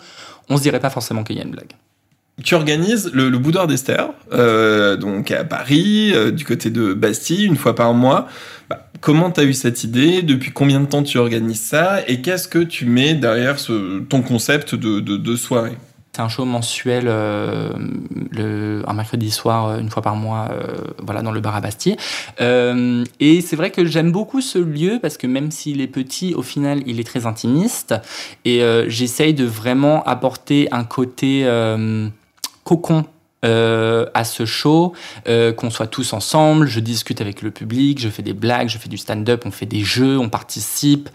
on 0.50 0.56
se 0.56 0.62
dirait 0.62 0.80
pas 0.80 0.90
forcément 0.90 1.26
qu'il 1.26 1.36
y 1.36 1.40
a 1.42 1.44
une 1.44 1.52
blague. 1.52 1.74
Tu 2.44 2.54
organises 2.54 3.12
le, 3.14 3.30
boudoir 3.38 3.66
d'Esther, 3.66 4.10
euh, 4.34 4.98
donc 4.98 5.32
à 5.32 5.46
Paris, 5.46 6.12
euh, 6.14 6.32
du 6.32 6.44
côté 6.44 6.70
de 6.70 6.94
Bastille, 6.94 7.46
une 7.46 7.56
fois 7.56 7.76
par 7.76 7.94
mois. 7.94 8.28
Bah, 8.70 8.90
comment 9.00 9.32
tu 9.32 9.40
as 9.40 9.46
eu 9.46 9.54
cette 9.54 9.86
idée? 9.86 10.22
Depuis 10.22 10.52
combien 10.52 10.82
de 10.82 10.86
temps 10.86 11.02
tu 11.02 11.18
organises 11.18 11.62
ça? 11.62 12.02
Et 12.08 12.20
qu'est-ce 12.20 12.50
que 12.50 12.60
tu 12.60 12.88
mets 12.88 13.14
derrière 13.14 13.56
ton 14.10 14.22
concept 14.22 14.76
de, 14.76 15.36
soirée? 15.38 15.78
C'est 16.12 16.22
un 16.22 16.28
show 16.28 16.44
mensuel, 16.44 17.06
euh, 17.08 17.70
le, 18.32 18.84
un 18.86 18.94
mercredi 18.94 19.32
soir, 19.32 19.80
une 19.80 19.90
fois 19.90 20.02
par 20.02 20.16
mois, 20.18 20.50
voilà, 21.04 21.22
dans 21.22 21.32
le 21.32 21.40
bar 21.40 21.56
à 21.56 21.62
Bastille. 21.62 21.96
Et 22.40 23.42
c'est 23.42 23.56
vrai 23.56 23.72
que 23.72 23.86
j'aime 23.86 24.12
beaucoup 24.12 24.42
ce 24.42 24.60
lieu 24.60 25.00
parce 25.02 25.18
que 25.18 25.26
même 25.26 25.52
s'il 25.52 25.80
est 25.80 25.88
petit, 25.88 26.34
au 26.34 26.42
final, 26.42 26.82
il 26.86 27.00
est 27.00 27.06
très 27.06 27.26
intimiste. 27.26 27.96
Et 28.44 28.62
j'essaye 28.88 29.34
de 29.34 29.46
vraiment 29.46 30.04
apporter 30.04 30.68
un 30.72 30.84
côté 30.84 31.46
cocon 32.66 33.06
euh, 33.46 34.08
à 34.16 34.24
ce 34.24 34.46
show, 34.46 34.94
euh, 35.28 35.54
qu'on 35.54 35.70
soit 35.70 35.86
tous 35.86 36.14
ensemble, 36.14 36.68
je 36.68 36.80
discute 36.80 37.22
avec 37.22 37.44
le 37.44 37.52
public, 37.52 38.02
je 38.02 38.10
fais 38.10 38.24
des 38.24 38.34
blagues, 38.34 38.70
je 38.70 38.80
fais 38.80 38.90
du 38.90 38.98
stand-up, 38.98 39.44
on 39.46 39.52
fait 39.52 39.68
des 39.68 39.82
jeux, 39.82 40.18
on 40.18 40.30
participe. 40.30 41.10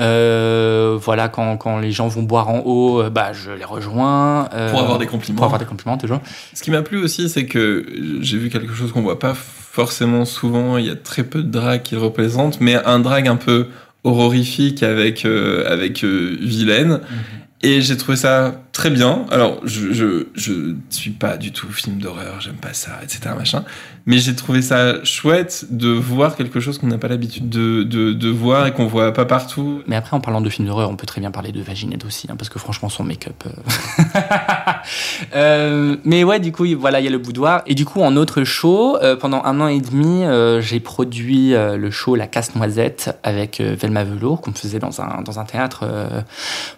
Euh, 0.00 0.98
voilà, 1.00 1.28
quand, 1.28 1.56
quand, 1.58 1.78
les 1.78 1.92
gens 1.92 2.08
vont 2.08 2.24
boire 2.24 2.48
en 2.48 2.62
haut, 2.64 3.08
bah, 3.08 3.32
je 3.32 3.52
les 3.52 3.64
rejoins. 3.64 4.48
Pour 4.70 4.80
avoir 4.80 4.98
des 4.98 5.06
compliments. 5.06 5.36
Pour 5.36 5.44
avoir 5.44 5.60
des 5.60 5.66
compliments, 5.66 5.96
toujours. 5.96 6.20
Ce 6.54 6.62
qui 6.62 6.72
m'a 6.72 6.82
plu 6.82 6.98
aussi, 6.98 7.28
c'est 7.28 7.46
que 7.46 7.86
j'ai 8.20 8.38
vu 8.38 8.50
quelque 8.50 8.74
chose 8.74 8.90
qu'on 8.90 9.02
voit 9.02 9.20
pas 9.20 9.34
forcément 9.34 10.24
souvent. 10.24 10.78
Il 10.78 10.86
y 10.86 10.90
a 10.90 10.96
très 10.96 11.22
peu 11.22 11.44
de 11.44 11.50
drag 11.50 11.82
qui 11.82 11.94
le 11.94 12.00
représentent, 12.00 12.60
mais 12.60 12.74
un 12.74 12.98
drag 12.98 13.28
un 13.28 13.36
peu 13.36 13.68
horrifique 14.02 14.82
avec, 14.82 15.24
avec 15.24 16.02
Vilaine. 16.02 16.94
Mhm. 16.94 17.45
Et 17.62 17.80
j'ai 17.80 17.96
trouvé 17.96 18.16
ça 18.16 18.60
très 18.72 18.90
bien. 18.90 19.24
Alors, 19.30 19.60
je, 19.64 19.92
je, 19.92 20.26
je 20.34 20.74
suis 20.90 21.10
pas 21.10 21.36
du 21.36 21.52
tout 21.52 21.70
film 21.72 21.98
d'horreur, 21.98 22.40
j'aime 22.40 22.56
pas 22.56 22.74
ça, 22.74 23.00
etc. 23.02 23.34
machin. 23.36 23.64
Mais 24.08 24.18
j'ai 24.18 24.36
trouvé 24.36 24.62
ça 24.62 25.02
chouette 25.02 25.66
de 25.70 25.88
voir 25.88 26.36
quelque 26.36 26.60
chose 26.60 26.78
qu'on 26.78 26.86
n'a 26.86 26.96
pas 26.96 27.08
l'habitude 27.08 27.48
de, 27.48 27.82
de, 27.82 28.12
de, 28.12 28.28
voir 28.28 28.68
et 28.68 28.72
qu'on 28.72 28.86
voit 28.86 29.12
pas 29.12 29.24
partout. 29.24 29.82
Mais 29.88 29.96
après, 29.96 30.16
en 30.16 30.20
parlant 30.20 30.40
de 30.40 30.48
film 30.48 30.68
d'horreur, 30.68 30.88
on 30.90 30.94
peut 30.94 31.06
très 31.06 31.20
bien 31.20 31.32
parler 31.32 31.50
de 31.50 31.60
Vaginette 31.60 32.04
aussi, 32.04 32.28
hein, 32.30 32.36
parce 32.38 32.48
que 32.48 32.60
franchement, 32.60 32.88
son 32.88 33.02
make-up. 33.02 33.42
Euh... 33.46 34.20
euh, 35.34 35.96
mais 36.04 36.22
ouais, 36.22 36.38
du 36.38 36.52
coup, 36.52 36.66
voilà, 36.78 37.00
il 37.00 37.04
y 37.04 37.08
a 37.08 37.10
le 37.10 37.18
boudoir. 37.18 37.62
Et 37.66 37.74
du 37.74 37.84
coup, 37.84 38.00
en 38.00 38.14
autre 38.14 38.44
show, 38.44 38.96
euh, 38.98 39.16
pendant 39.16 39.42
un 39.42 39.60
an 39.60 39.66
et 39.66 39.80
demi, 39.80 40.22
j'ai 40.62 40.78
produit 40.78 41.50
le 41.50 41.90
show 41.90 42.14
La 42.14 42.28
Casse-Noisette 42.28 43.18
avec 43.24 43.60
Velma 43.60 44.04
Velour, 44.04 44.40
qu'on 44.40 44.52
faisait 44.52 44.78
dans 44.78 45.00
un, 45.00 45.22
dans 45.22 45.40
un 45.40 45.44
théâtre 45.44 45.84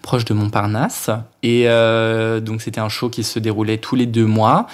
proche 0.01 0.25
de 0.25 0.33
Montparnasse. 0.33 1.11
Et 1.43 1.69
euh, 1.69 2.41
donc 2.41 2.63
c'était 2.63 2.81
un 2.81 2.89
show 2.89 3.09
qui 3.09 3.23
se 3.23 3.39
déroulait 3.39 3.79
tous 3.79 3.95
les 3.95 4.07
deux 4.07 4.27
mois. 4.27 4.67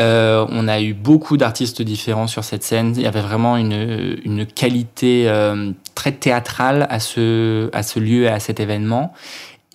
Euh, 0.00 0.44
on 0.50 0.66
a 0.66 0.80
eu 0.80 0.92
beaucoup 0.92 1.36
d'artistes 1.36 1.80
différents 1.82 2.26
sur 2.26 2.44
cette 2.44 2.64
scène. 2.64 2.92
Il 2.96 3.02
y 3.02 3.06
avait 3.06 3.20
vraiment 3.20 3.56
une, 3.56 4.18
une 4.24 4.46
qualité 4.46 5.28
euh, 5.28 5.72
très 5.94 6.12
théâtrale 6.12 6.86
à 6.90 6.98
ce, 6.98 7.70
à 7.72 7.82
ce 7.82 8.00
lieu 8.00 8.24
et 8.24 8.28
à 8.28 8.40
cet 8.40 8.58
événement. 8.58 9.12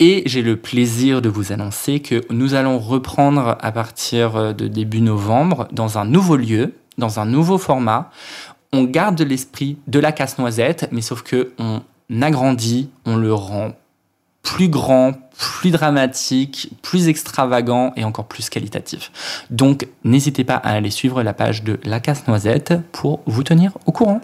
Et 0.00 0.22
j'ai 0.26 0.42
le 0.42 0.56
plaisir 0.56 1.22
de 1.22 1.28
vous 1.28 1.52
annoncer 1.52 2.00
que 2.00 2.22
nous 2.30 2.54
allons 2.54 2.78
reprendre 2.78 3.56
à 3.60 3.72
partir 3.72 4.52
de 4.52 4.66
début 4.66 5.00
novembre 5.00 5.68
dans 5.70 5.98
un 5.98 6.04
nouveau 6.04 6.36
lieu, 6.36 6.74
dans 6.98 7.20
un 7.20 7.26
nouveau 7.26 7.58
format. 7.58 8.10
On 8.72 8.82
garde 8.82 9.20
l'esprit 9.22 9.78
de 9.86 10.00
la 10.00 10.10
casse-noisette, 10.10 10.88
mais 10.90 11.00
sauf 11.00 11.22
que 11.22 11.52
on 11.58 11.80
agrandit, 12.22 12.90
on 13.06 13.16
le 13.16 13.32
rend 13.32 13.70
plus 14.42 14.68
grand, 14.68 15.14
plus 15.38 15.70
dramatique, 15.70 16.70
plus 16.82 17.08
extravagant 17.08 17.92
et 17.96 18.04
encore 18.04 18.26
plus 18.26 18.48
qualitatif. 18.48 19.10
Donc 19.50 19.88
n'hésitez 20.04 20.44
pas 20.44 20.56
à 20.56 20.70
aller 20.70 20.90
suivre 20.90 21.22
la 21.22 21.32
page 21.32 21.62
de 21.62 21.78
La 21.84 22.00
Casse-Noisette 22.00 22.74
pour 22.92 23.20
vous 23.26 23.42
tenir 23.42 23.72
au 23.86 23.92
courant. 23.92 24.20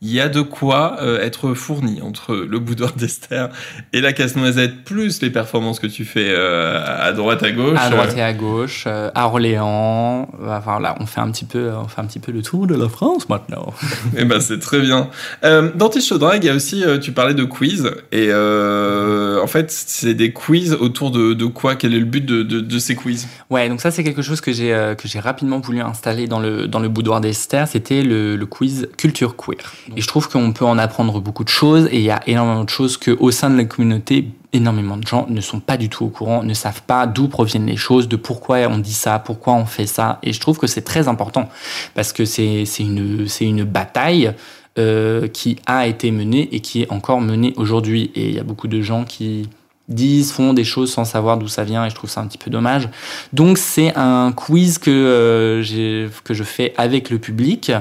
Il 0.00 0.12
y 0.12 0.20
a 0.20 0.28
de 0.28 0.42
quoi 0.42 0.98
euh, 1.00 1.20
être 1.20 1.54
fourni 1.54 2.00
entre 2.02 2.36
le 2.36 2.58
boudoir 2.60 2.92
d'Esther 2.92 3.48
et 3.92 4.00
la 4.00 4.12
casse-noisette, 4.12 4.84
plus 4.84 5.20
les 5.22 5.30
performances 5.30 5.80
que 5.80 5.88
tu 5.88 6.04
fais 6.04 6.28
euh, 6.28 6.80
à 6.86 7.12
droite 7.12 7.42
à 7.42 7.50
gauche. 7.50 7.78
À 7.80 7.90
droite 7.90 8.14
et 8.16 8.22
à 8.22 8.32
gauche, 8.32 8.84
euh, 8.86 9.10
à 9.16 9.26
Orléans. 9.26 10.28
Enfin 10.46 10.78
là, 10.78 10.94
on 11.00 11.06
fait 11.06 11.20
un 11.20 11.30
petit 11.32 11.44
peu, 11.44 11.72
on 11.72 11.88
fait 11.88 12.00
un 12.00 12.04
petit 12.04 12.20
peu 12.20 12.30
le 12.30 12.42
tour 12.42 12.68
de 12.68 12.76
la 12.76 12.88
France 12.88 13.28
maintenant. 13.28 13.74
et 14.16 14.18
eh 14.20 14.24
ben 14.24 14.40
c'est 14.40 14.60
très 14.60 14.78
bien. 14.80 15.08
dans 15.42 15.88
tes 15.88 16.00
show 16.00 16.18
drag, 16.18 16.44
il 16.44 16.46
y 16.46 16.50
a 16.50 16.54
aussi, 16.54 16.84
tu 17.02 17.10
parlais 17.10 17.34
de 17.34 17.44
quiz 17.44 17.90
et 18.12 18.32
en 18.32 19.46
fait 19.48 19.70
c'est 19.72 20.14
des 20.14 20.32
quiz 20.32 20.74
autour 20.74 21.10
de, 21.10 21.34
de, 21.34 21.46
quoi? 21.46 21.74
Quel 21.74 21.92
est 21.94 21.98
le 21.98 22.04
but 22.04 22.24
de, 22.24 22.44
de, 22.44 22.60
de 22.60 22.78
ces 22.78 22.94
quiz? 22.94 23.26
Ouais, 23.50 23.68
donc 23.68 23.80
ça 23.80 23.90
c'est 23.90 24.04
quelque 24.04 24.22
chose 24.22 24.40
que 24.40 24.52
j'ai 24.52 24.94
que 24.96 25.08
j'ai 25.08 25.18
rapidement 25.18 25.58
voulu 25.58 25.80
installer 25.80 26.28
dans 26.28 26.38
le 26.38 26.68
dans 26.68 26.78
le 26.78 26.88
boudoir 26.88 27.20
d'Esther. 27.20 27.66
C'était 27.66 28.02
le, 28.02 28.36
le 28.36 28.46
quiz 28.46 28.88
culture 28.96 29.34
queer. 29.36 29.72
Et 29.96 30.00
je 30.00 30.06
trouve 30.06 30.28
qu'on 30.28 30.52
peut 30.52 30.64
en 30.64 30.78
apprendre 30.78 31.20
beaucoup 31.20 31.44
de 31.44 31.48
choses 31.48 31.88
et 31.90 31.96
il 31.96 32.04
y 32.04 32.10
a 32.10 32.20
énormément 32.26 32.64
de 32.64 32.68
choses 32.68 32.96
qu'au 32.96 33.30
sein 33.30 33.50
de 33.50 33.56
la 33.56 33.64
communauté, 33.64 34.28
énormément 34.52 34.96
de 34.96 35.06
gens 35.06 35.26
ne 35.28 35.40
sont 35.40 35.60
pas 35.60 35.76
du 35.76 35.88
tout 35.88 36.04
au 36.04 36.08
courant, 36.08 36.42
ne 36.42 36.54
savent 36.54 36.82
pas 36.82 37.06
d'où 37.06 37.28
proviennent 37.28 37.66
les 37.66 37.76
choses, 37.76 38.08
de 38.08 38.16
pourquoi 38.16 38.58
on 38.68 38.78
dit 38.78 38.92
ça, 38.92 39.18
pourquoi 39.18 39.54
on 39.54 39.66
fait 39.66 39.86
ça. 39.86 40.18
Et 40.22 40.32
je 40.32 40.40
trouve 40.40 40.58
que 40.58 40.66
c'est 40.66 40.82
très 40.82 41.08
important 41.08 41.48
parce 41.94 42.12
que 42.12 42.24
c'est 42.24 42.64
une, 42.78 43.26
une 43.40 43.64
bataille 43.64 44.32
euh, 44.78 45.26
qui 45.26 45.56
a 45.66 45.86
été 45.86 46.10
menée 46.10 46.48
et 46.52 46.60
qui 46.60 46.82
est 46.82 46.92
encore 46.92 47.20
menée 47.20 47.52
aujourd'hui. 47.56 48.10
Et 48.14 48.28
il 48.28 48.34
y 48.34 48.38
a 48.38 48.44
beaucoup 48.44 48.68
de 48.68 48.80
gens 48.80 49.04
qui 49.04 49.48
disent, 49.88 50.32
font 50.32 50.52
des 50.52 50.64
choses 50.64 50.92
sans 50.92 51.04
savoir 51.04 51.38
d'où 51.38 51.48
ça 51.48 51.64
vient 51.64 51.84
et 51.84 51.90
je 51.90 51.94
trouve 51.94 52.10
ça 52.10 52.20
un 52.20 52.26
petit 52.26 52.38
peu 52.38 52.50
dommage. 52.50 52.88
Donc 53.32 53.58
c'est 53.58 53.92
un 53.96 54.32
quiz 54.32 54.78
que, 54.78 54.90
euh, 54.90 56.08
que 56.24 56.34
je 56.34 56.44
fais 56.44 56.74
avec 56.76 57.10
le 57.10 57.18
public 57.18 57.72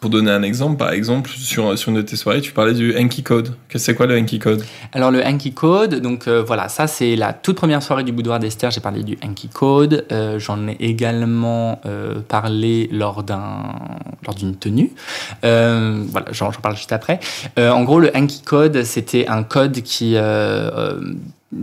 pour 0.00 0.10
donner 0.10 0.30
un 0.30 0.42
exemple, 0.42 0.76
par 0.76 0.92
exemple, 0.92 1.30
sur, 1.30 1.78
sur 1.78 1.88
une 1.88 1.96
de 1.96 2.02
tes 2.02 2.16
soirées, 2.16 2.42
tu 2.42 2.52
parlais 2.52 2.74
du 2.74 2.94
Hanky 2.94 3.22
Code. 3.22 3.54
C'est 3.74 3.94
quoi 3.94 4.06
le 4.06 4.18
Hanky 4.18 4.38
Code? 4.38 4.62
Alors, 4.92 5.10
le 5.10 5.24
Hanky 5.24 5.54
Code, 5.54 5.94
donc 5.94 6.28
euh, 6.28 6.42
voilà, 6.42 6.68
ça 6.68 6.86
c'est 6.86 7.16
la 7.16 7.32
toute 7.32 7.56
première 7.56 7.82
soirée 7.82 8.04
du 8.04 8.12
Boudoir 8.12 8.38
d'Esther, 8.38 8.70
j'ai 8.70 8.82
parlé 8.82 9.02
du 9.02 9.16
Hanky 9.24 9.48
Code. 9.48 10.04
Euh, 10.12 10.38
j'en 10.38 10.68
ai 10.68 10.76
également 10.80 11.80
euh, 11.86 12.16
parlé 12.28 12.90
lors 12.92 13.22
d'une 13.22 14.56
tenue. 14.56 14.90
voilà, 15.42 16.26
j'en 16.32 16.50
parle 16.52 16.76
juste 16.76 16.92
après. 16.92 17.18
en 17.56 17.82
gros, 17.84 17.98
le 17.98 18.14
Hanky 18.14 18.42
Code, 18.42 18.84
c'était 18.84 19.26
un 19.26 19.42
code 19.42 19.80
qui 19.80 20.16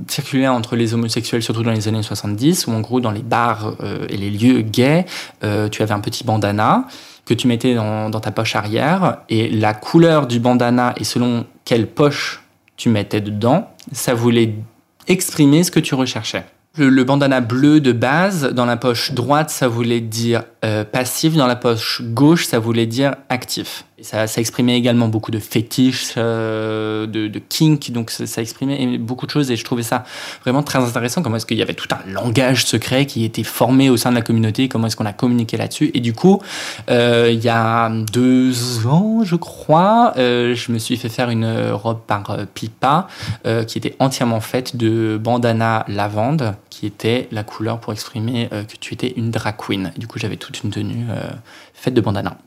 circulait 0.08 0.48
entre 0.48 0.76
les 0.76 0.94
homosexuels, 0.96 1.44
surtout 1.44 1.64
dans 1.64 1.72
les 1.72 1.88
années 1.88 2.02
70, 2.02 2.66
où 2.66 2.72
en 2.72 2.82
gros, 2.82 3.02
dans 3.02 3.12
les 3.12 3.22
bars 3.22 3.76
et 4.10 4.18
les 4.18 4.32
lieux 4.32 4.62
gays, 4.62 5.06
tu 5.42 5.84
avais 5.84 5.94
un 5.94 6.00
petit 6.00 6.24
bandana 6.24 6.88
que 7.26 7.34
tu 7.34 7.48
mettais 7.48 7.76
dans, 7.76 8.10
ta 8.12 8.32
poche 8.32 8.56
arrière. 8.56 9.18
Et 9.30 9.50
la 9.50 9.74
couleur 9.74 10.28
du 10.28 10.40
bandana 10.40 10.94
et 10.98 11.04
selon 11.04 11.46
quelle 11.66 11.88
poche 11.88 12.44
tu 12.78 12.90
mettais 12.90 13.22
dedans, 13.22 13.70
ça 13.92 14.14
voulait 14.14 14.56
exprimer 15.08 15.64
ce 15.64 15.72
que 15.72 15.80
tu 15.80 15.96
recherchais. 15.96 16.46
Le, 16.78 17.04
bandana 17.04 17.42
bleu 17.42 17.82
de 17.82 17.92
base, 17.92 18.54
dans 18.54 18.66
la 18.66 18.78
poche 18.78 19.12
droite, 19.12 19.50
ça 19.50 19.68
voulait 19.68 20.00
dire 20.00 20.44
euh, 20.64 20.86
passif, 20.86 21.36
dans 21.36 21.48
la 21.48 21.58
poche 21.58 22.02
gauche, 22.02 22.46
ça 22.46 22.60
voulait 22.60 22.86
dire 22.86 23.16
actif 23.28 23.84
ça, 24.04 24.28
ça, 24.28 24.42
exprimait 24.42 24.78
également 24.78 25.08
beaucoup 25.08 25.32
de 25.32 25.40
fétiches, 25.40 26.14
euh, 26.18 27.06
de, 27.08 27.28
de, 27.28 27.40
kink, 27.40 27.92
donc 27.92 28.12
ça, 28.12 28.42
exprimait 28.42 28.98
beaucoup 28.98 29.26
de 29.26 29.32
choses 29.32 29.52
et 29.52 29.56
je 29.56 29.64
trouvais 29.64 29.84
ça 29.84 30.04
vraiment 30.44 30.64
très 30.64 30.80
intéressant. 30.80 31.22
Comment 31.22 31.38
est-ce 31.38 31.46
qu'il 31.46 31.58
y 31.58 31.62
avait 31.62 31.74
tout 31.74 31.88
un 31.92 32.12
langage 32.12 32.66
secret 32.66 33.06
qui 33.06 33.24
était 33.24 33.44
formé 33.44 33.90
au 33.90 33.98
sein 33.98 34.10
de 34.10 34.16
la 34.16 34.22
communauté, 34.22 34.68
comment 34.68 34.88
est-ce 34.88 34.96
qu'on 34.96 35.06
a 35.06 35.14
communiqué 35.14 35.58
là-dessus. 35.58 35.92
Et 35.94 36.00
du 36.00 36.14
coup, 36.14 36.42
euh, 36.90 37.30
il 37.32 37.44
y 37.44 37.50
a 37.50 37.90
deux 37.90 38.88
ans, 38.88 39.24
je 39.24 39.36
crois, 39.36 40.14
euh, 40.18 40.56
je 40.56 40.72
me 40.72 40.78
suis 40.78 40.98
fait 40.98 41.10
faire 41.10 41.30
une 41.30 41.72
robe 41.72 42.00
par 42.06 42.32
euh, 42.32 42.46
Pipa 42.54 43.08
euh, 43.46 43.64
qui 43.64 43.78
était 43.78 43.96
entièrement 44.00 44.42
faite 44.42 44.76
de 44.76 45.20
bandana 45.22 45.86
lavande, 45.88 46.56
qui 46.70 46.86
était 46.86 47.28
la 47.32 47.44
couleur 47.44 47.80
pour 47.80 47.94
exprimer 47.94 48.50
euh, 48.52 48.64
que 48.64 48.76
tu 48.78 48.94
étais 48.94 49.14
une 49.16 49.32
drag 49.32 49.56
queen. 49.58 49.92
Du 49.98 50.08
coup, 50.08 50.20
j'avais 50.20 50.38
toute 50.38 50.64
une 50.64 50.72
tenue 50.72 51.06
faite 51.74 51.94
de 51.94 52.02
bandana 52.02 52.38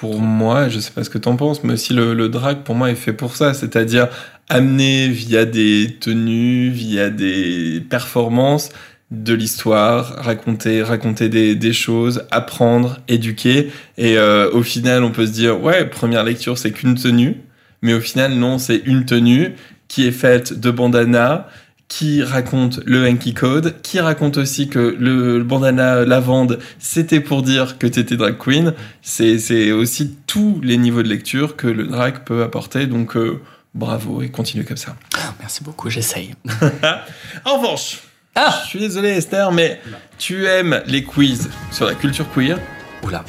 pour 0.00 0.18
moi, 0.18 0.70
je 0.70 0.80
sais 0.80 0.92
pas 0.92 1.04
ce 1.04 1.10
que 1.10 1.18
tu 1.18 1.28
en 1.28 1.36
penses, 1.36 1.62
mais 1.62 1.74
aussi 1.74 1.92
le, 1.92 2.28
drag 2.30 2.62
pour 2.62 2.74
moi 2.74 2.90
est 2.90 2.94
fait 2.94 3.12
pour 3.12 3.36
ça, 3.36 3.52
c'est-à-dire 3.52 4.08
amener 4.48 5.08
via 5.08 5.44
des 5.44 5.98
tenues, 6.00 6.70
via 6.70 7.10
des 7.10 7.82
performances, 7.86 8.70
de 9.10 9.34
l'histoire, 9.34 10.14
raconter, 10.16 10.82
raconter 10.82 11.28
des, 11.28 11.72
choses, 11.74 12.24
apprendre, 12.30 13.00
éduquer. 13.08 13.72
Et 13.98 14.16
euh, 14.16 14.50
au 14.52 14.62
final, 14.62 15.04
on 15.04 15.10
peut 15.10 15.26
se 15.26 15.32
dire, 15.32 15.62
ouais, 15.62 15.84
première 15.84 16.24
lecture, 16.24 16.56
c'est 16.56 16.70
qu'une 16.70 16.94
tenue. 16.94 17.36
Mais 17.82 17.92
au 17.92 18.00
final, 18.00 18.32
non, 18.32 18.56
c'est 18.56 18.80
une 18.86 19.04
tenue 19.04 19.52
qui 19.86 20.06
est 20.06 20.12
faite 20.12 20.58
de 20.58 20.70
bandana, 20.70 21.46
qui 21.90 22.22
raconte 22.22 22.80
le 22.86 23.04
hanky 23.06 23.34
code, 23.34 23.74
qui 23.82 23.98
raconte 23.98 24.38
aussi 24.38 24.68
que 24.68 24.96
le, 24.98 25.42
bandana 25.42 26.06
lavande, 26.06 26.60
c'était 26.78 27.20
pour 27.20 27.42
dire 27.42 27.78
que 27.78 27.86
t'étais 27.86 28.16
drag 28.16 28.38
queen. 28.38 28.74
C'est 29.02 29.72
aussi 29.72 30.16
tous 30.26 30.60
les 30.62 30.78
niveaux 30.78 31.02
de 31.02 31.08
lecture 31.08 31.56
que 31.56 31.66
le 31.66 31.84
drag 31.84 32.20
peut 32.24 32.44
apporter. 32.44 32.86
Donc, 32.86 33.16
euh, 33.16 33.42
bravo 33.74 34.22
et 34.22 34.30
continue 34.30 34.64
comme 34.64 34.76
ça. 34.76 34.94
Merci 35.40 35.64
beaucoup, 35.64 35.90
j'essaye. 35.90 36.34
en 37.44 37.58
revanche, 37.58 37.98
ah 38.36 38.60
je 38.64 38.68
suis 38.68 38.78
désolé 38.78 39.08
Esther, 39.08 39.50
mais 39.50 39.80
tu 40.16 40.46
aimes 40.46 40.82
les 40.86 41.02
quiz 41.02 41.50
sur 41.72 41.86
la 41.86 41.94
culture 41.96 42.32
queer? 42.32 42.58
Oula. 43.02 43.24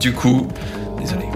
Du 0.00 0.12
coup, 0.12 0.48
désolé. 0.98 1.26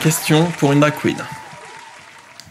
Question 0.00 0.46
pour 0.58 0.72
une 0.72 0.80
drag 0.80 0.94
queen. 0.98 1.18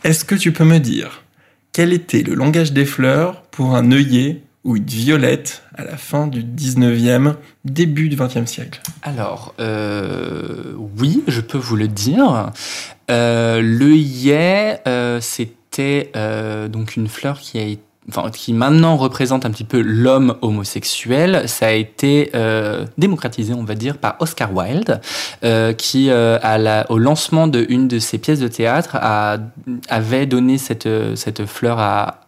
Est-ce 0.04 0.24
que 0.24 0.36
tu 0.36 0.52
peux 0.52 0.66
me 0.66 0.78
dire 0.78 1.24
quel 1.72 1.94
était 1.94 2.22
le 2.22 2.36
langage 2.36 2.74
des 2.74 2.86
fleurs 2.86 3.42
pour 3.44 3.76
un 3.76 3.92
œillet 3.92 4.44
ou 4.64 4.78
une 4.78 4.86
violette 4.86 5.64
à 5.76 5.84
la 5.84 5.98
fin 5.98 6.28
du 6.28 6.44
19e, 6.44 7.34
début 7.66 8.08
du 8.08 8.16
20e 8.16 8.46
siècle? 8.46 8.82
Alors, 9.02 9.56
euh, 9.60 10.76
oui, 11.00 11.24
je 11.28 11.42
peux 11.42 11.58
vous 11.58 11.76
le 11.76 11.88
dire. 11.88 12.52
Euh, 13.10 13.62
l'œillet, 13.64 14.82
euh, 14.88 15.20
c'était 15.20 16.12
donc 16.70 16.98
une 16.98 17.08
fleur 17.08 17.40
qui 17.40 17.58
a 17.58 17.64
été 17.64 17.82
qui 18.34 18.54
maintenant 18.54 18.98
représente 18.98 19.46
un 19.46 19.52
petit 19.52 19.64
peu 19.64 19.82
l'homme 19.82 20.36
homosexuel, 20.42 21.48
ça 21.48 21.68
a 21.68 21.72
été 21.72 22.32
euh, 22.36 22.86
démocratisé, 22.98 23.54
on 23.54 23.64
va 23.64 23.76
dire, 23.76 23.98
par 23.98 24.16
Oscar 24.20 24.54
Wilde, 24.54 25.02
euh, 25.44 25.74
qui, 25.74 26.10
euh, 26.10 26.84
au 26.90 26.98
lancement 26.98 27.48
d'une 27.48 27.88
de, 27.88 28.00
ses 28.00 28.18
pièces 28.18 28.40
de 28.40 28.48
théâtre, 28.48 28.98
avait 29.90 30.26
donné 30.26 30.58
cette, 30.58 30.90
cette 31.16 31.46
fleur 31.46 31.80
à 31.80 32.22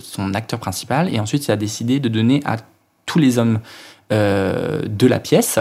son 0.00 0.34
acteur 0.34 0.58
principal, 0.58 1.14
et 1.14 1.20
ensuite 1.20 1.46
il 1.46 1.52
a 1.52 1.56
décidé 1.56 2.00
de 2.00 2.08
donner 2.08 2.42
à 2.44 2.56
tous 3.06 3.18
les 3.18 3.38
hommes 3.38 3.60
euh, 4.12 4.82
de 4.86 5.06
la 5.06 5.18
pièce. 5.18 5.58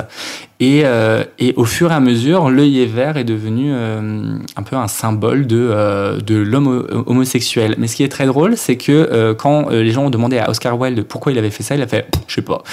Et, 0.60 0.82
euh, 0.84 1.24
et, 1.40 1.54
au 1.56 1.64
fur 1.64 1.92
et 1.92 1.96
à 1.96 2.02
mesure, 2.02 2.50
l'œil 2.50 2.86
vert 2.86 3.16
est 3.16 3.24
devenu 3.24 3.72
euh, 3.72 4.38
un 4.58 4.64
peu 4.64 4.76
un 4.76 4.90
symbole 4.90 5.48
de, 5.48 6.20
de 6.22 6.36
l'homme 6.36 7.06
homosexuel. 7.08 7.76
Mais 7.78 7.88
ce 7.88 7.96
qui 7.96 8.04
est 8.04 8.10
très 8.10 8.26
drôle, 8.26 8.58
c'est 8.58 8.76
que 8.76 9.34
quand 9.34 9.70
les 9.70 9.92
gens 9.92 10.06
ont 10.06 10.10
demandé 10.10 10.40
à 10.40 10.50
Oscar 10.50 10.78
Wilde 10.78 11.04
pourquoi 11.04 11.32
il 11.32 11.38
avait 11.38 11.52
fait 11.52 11.64
ça, 11.64 11.76
il 11.76 11.82
a 11.82 11.88
fait 11.88 12.06
je 12.28 12.36
sais 12.36 12.42
pas. 12.42 12.64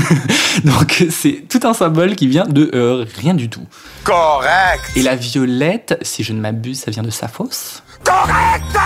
Donc 0.64 1.04
c'est 1.10 1.44
tout 1.48 1.60
un 1.64 1.74
symbole 1.74 2.16
qui 2.16 2.26
vient 2.26 2.46
de 2.46 3.04
rien 3.18 3.34
du 3.34 3.50
tout. 3.50 3.66
Correct. 4.04 4.82
Et 4.96 5.02
la 5.02 5.16
violette, 5.16 5.98
si 6.02 6.24
je 6.24 6.32
ne 6.32 6.40
m'abuse, 6.40 6.80
ça 6.80 6.90
vient 6.90 7.02
de 7.02 7.10
Saphos. 7.10 7.82
Correct 8.04 8.76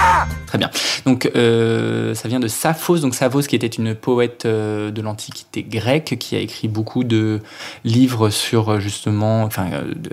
Très 0.46 0.58
bien. 0.58 0.70
Donc, 1.04 1.30
euh, 1.34 2.14
ça 2.14 2.28
vient 2.28 2.38
de 2.38 2.46
Saphos. 2.46 2.98
Donc, 2.98 3.14
Saphos, 3.14 3.42
qui 3.42 3.56
était 3.56 3.66
une 3.66 3.94
poète 3.94 4.44
euh, 4.44 4.92
de 4.92 5.02
l'Antiquité 5.02 5.64
grecque, 5.64 6.16
qui 6.20 6.36
a 6.36 6.38
écrit 6.38 6.68
beaucoup 6.68 7.02
de 7.02 7.40
livres 7.84 8.30
sur, 8.30 8.68
euh, 8.68 8.78
justement, 8.78 9.48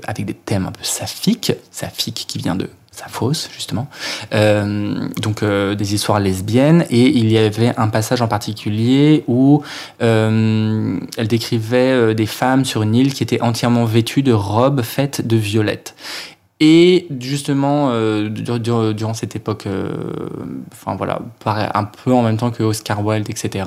avec 0.08 0.26
des 0.26 0.34
thèmes 0.34 0.66
un 0.66 0.72
peu 0.72 0.84
saphiques. 0.84 1.54
Saphique 1.70 2.26
qui 2.28 2.40
vient 2.40 2.56
de 2.56 2.70
Saphos, 2.92 3.50
justement. 3.54 3.88
donc, 4.32 5.44
des 5.44 5.94
histoires 5.94 6.20
lesbiennes. 6.20 6.86
Et 6.90 7.08
il 7.08 7.32
y 7.32 7.38
avait 7.38 7.74
un 7.78 7.88
passage 7.88 8.22
en 8.22 8.28
particulier 8.28 9.24
où 9.28 9.64
elle 10.00 11.28
décrivait 11.30 12.14
des 12.16 12.26
femmes 12.26 12.66
sur 12.66 12.82
une 12.82 12.96
île 12.96 13.14
qui 13.14 13.24
étaient 13.24 13.42
entièrement 13.42 13.86
vêtues 13.86 14.24
de 14.24 14.34
robes 14.34 14.82
faites 14.82 15.26
de 15.26 15.38
violettes. 15.38 15.96
Et 16.64 17.08
justement, 17.20 17.90
euh, 17.92 18.30
durant 18.30 19.16
cette 19.16 19.36
époque, 19.36 19.66
euh, 19.66 19.90
enfin 20.72 20.96
voilà, 20.96 21.20
un 21.74 21.84
peu 21.86 22.14
en 22.14 22.22
même 22.22 22.38
temps 22.38 22.52
que 22.52 22.62
Oscar 22.62 23.04
Wilde, 23.04 23.28
etc., 23.32 23.66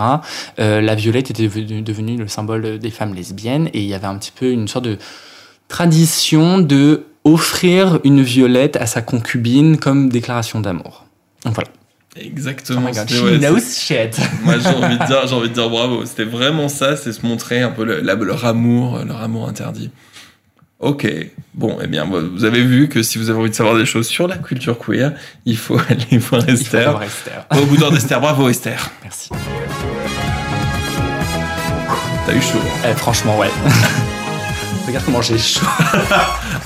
euh, 0.60 0.80
la 0.80 0.94
violette 0.94 1.28
était 1.28 1.48
devenue, 1.48 2.16
le 2.16 2.28
symbole 2.28 2.78
des 2.78 2.90
femmes 2.90 3.12
lesbiennes, 3.12 3.68
et 3.74 3.80
il 3.80 3.88
y 3.88 3.94
avait 3.94 4.06
un 4.06 4.16
petit 4.16 4.30
peu 4.30 4.48
une 4.48 4.68
sorte 4.68 4.84
de 4.84 4.98
tradition 5.66 6.58
de 6.58 7.02
offrir 7.24 7.98
une 8.04 8.22
violette 8.22 8.76
à 8.76 8.86
sa 8.86 9.02
concubine 9.02 9.76
comme 9.76 10.08
déclaration 10.08 10.60
d'amour. 10.60 11.04
Donc 11.44 11.54
voilà. 11.54 11.70
Exactement. 12.16 12.82
Oh 12.84 12.88
my 12.88 12.92
God, 12.92 13.08
she 13.10 13.40
knows 13.40 13.76
shit. 13.76 14.20
Moi, 14.44 14.60
j'ai 14.60 14.68
envie 14.68 14.98
de 14.98 15.04
dire, 15.04 15.26
j'ai 15.26 15.34
envie 15.34 15.48
de 15.48 15.54
dire 15.54 15.68
bravo. 15.68 16.06
C'était 16.06 16.22
vraiment 16.22 16.68
ça, 16.68 16.96
c'est 16.96 17.12
se 17.12 17.26
montrer 17.26 17.60
un 17.60 17.70
peu 17.70 17.84
le, 17.84 18.02
leur 18.02 18.44
amour, 18.44 19.00
leur 19.04 19.20
amour 19.20 19.48
interdit. 19.48 19.90
Ok, 20.84 21.08
bon, 21.54 21.78
eh 21.82 21.86
bien, 21.86 22.04
vous 22.04 22.44
avez 22.44 22.62
vu 22.62 22.90
que 22.90 23.02
si 23.02 23.16
vous 23.16 23.30
avez 23.30 23.38
envie 23.38 23.48
de 23.48 23.54
savoir 23.54 23.74
des 23.74 23.86
choses 23.86 24.06
sur 24.06 24.28
la 24.28 24.36
culture 24.36 24.78
queer, 24.78 25.14
il 25.46 25.56
faut 25.56 25.78
aller 25.88 26.18
voir 26.18 26.46
Esther. 26.46 26.82
Il 26.82 26.84
faut 26.84 26.90
voir 26.90 27.02
Esther. 27.02 27.46
Au 27.52 27.64
bout 27.64 27.90
d'Esther, 27.90 28.20
bravo 28.20 28.50
Esther. 28.50 28.90
Merci. 29.02 29.30
T'as 32.26 32.34
eu 32.34 32.40
chaud. 32.42 32.58
Eh, 32.86 32.92
franchement, 32.92 33.38
ouais. 33.38 33.48
Regarde 34.86 35.06
comment 35.06 35.22
j'ai 35.22 35.38
chaud. 35.38 35.64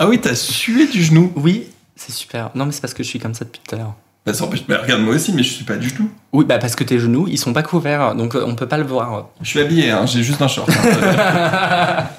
ah 0.01 0.09
oui, 0.09 0.21
t'as 0.21 0.35
sué 0.35 0.89
du 0.89 1.05
genou. 1.05 1.33
Oui, 1.37 1.69
c'est 1.95 2.11
super. 2.11 2.51
Non, 2.57 2.67
mais 2.67 2.73
c'est 2.73 2.81
parce 2.81 2.95
que 2.95 3.05
je 3.05 3.09
suis 3.09 3.21
comme 3.21 3.35
ça 3.35 3.45
depuis 3.45 3.61
tout 3.65 3.77
à 3.77 3.79
l'heure. 3.79 3.95
Bah, 4.27 4.33
mais 4.67 4.77
regarde, 4.79 5.03
moi 5.03 5.15
aussi, 5.15 5.33
mais 5.33 5.45
je 5.45 5.53
suis 5.53 5.65
pas 5.65 5.77
du 5.77 5.93
tout. 5.93 6.11
Oui, 6.33 6.45
bah 6.45 6.59
parce 6.59 6.75
que 6.75 6.83
tes 6.83 6.99
genoux, 6.99 7.29
ils 7.31 7.39
sont 7.39 7.53
pas 7.53 7.63
couverts, 7.63 8.17
donc 8.17 8.35
euh, 8.35 8.43
on 8.45 8.57
peut 8.57 8.67
pas 8.67 8.79
le 8.79 8.85
voir. 8.85 9.29
Je 9.43 9.49
suis 9.49 9.61
habillé, 9.61 9.91
hein, 9.93 10.07
j'ai 10.07 10.25
juste 10.25 10.43
un 10.43 10.49
short. 10.49 10.69
Hein. 10.69 12.05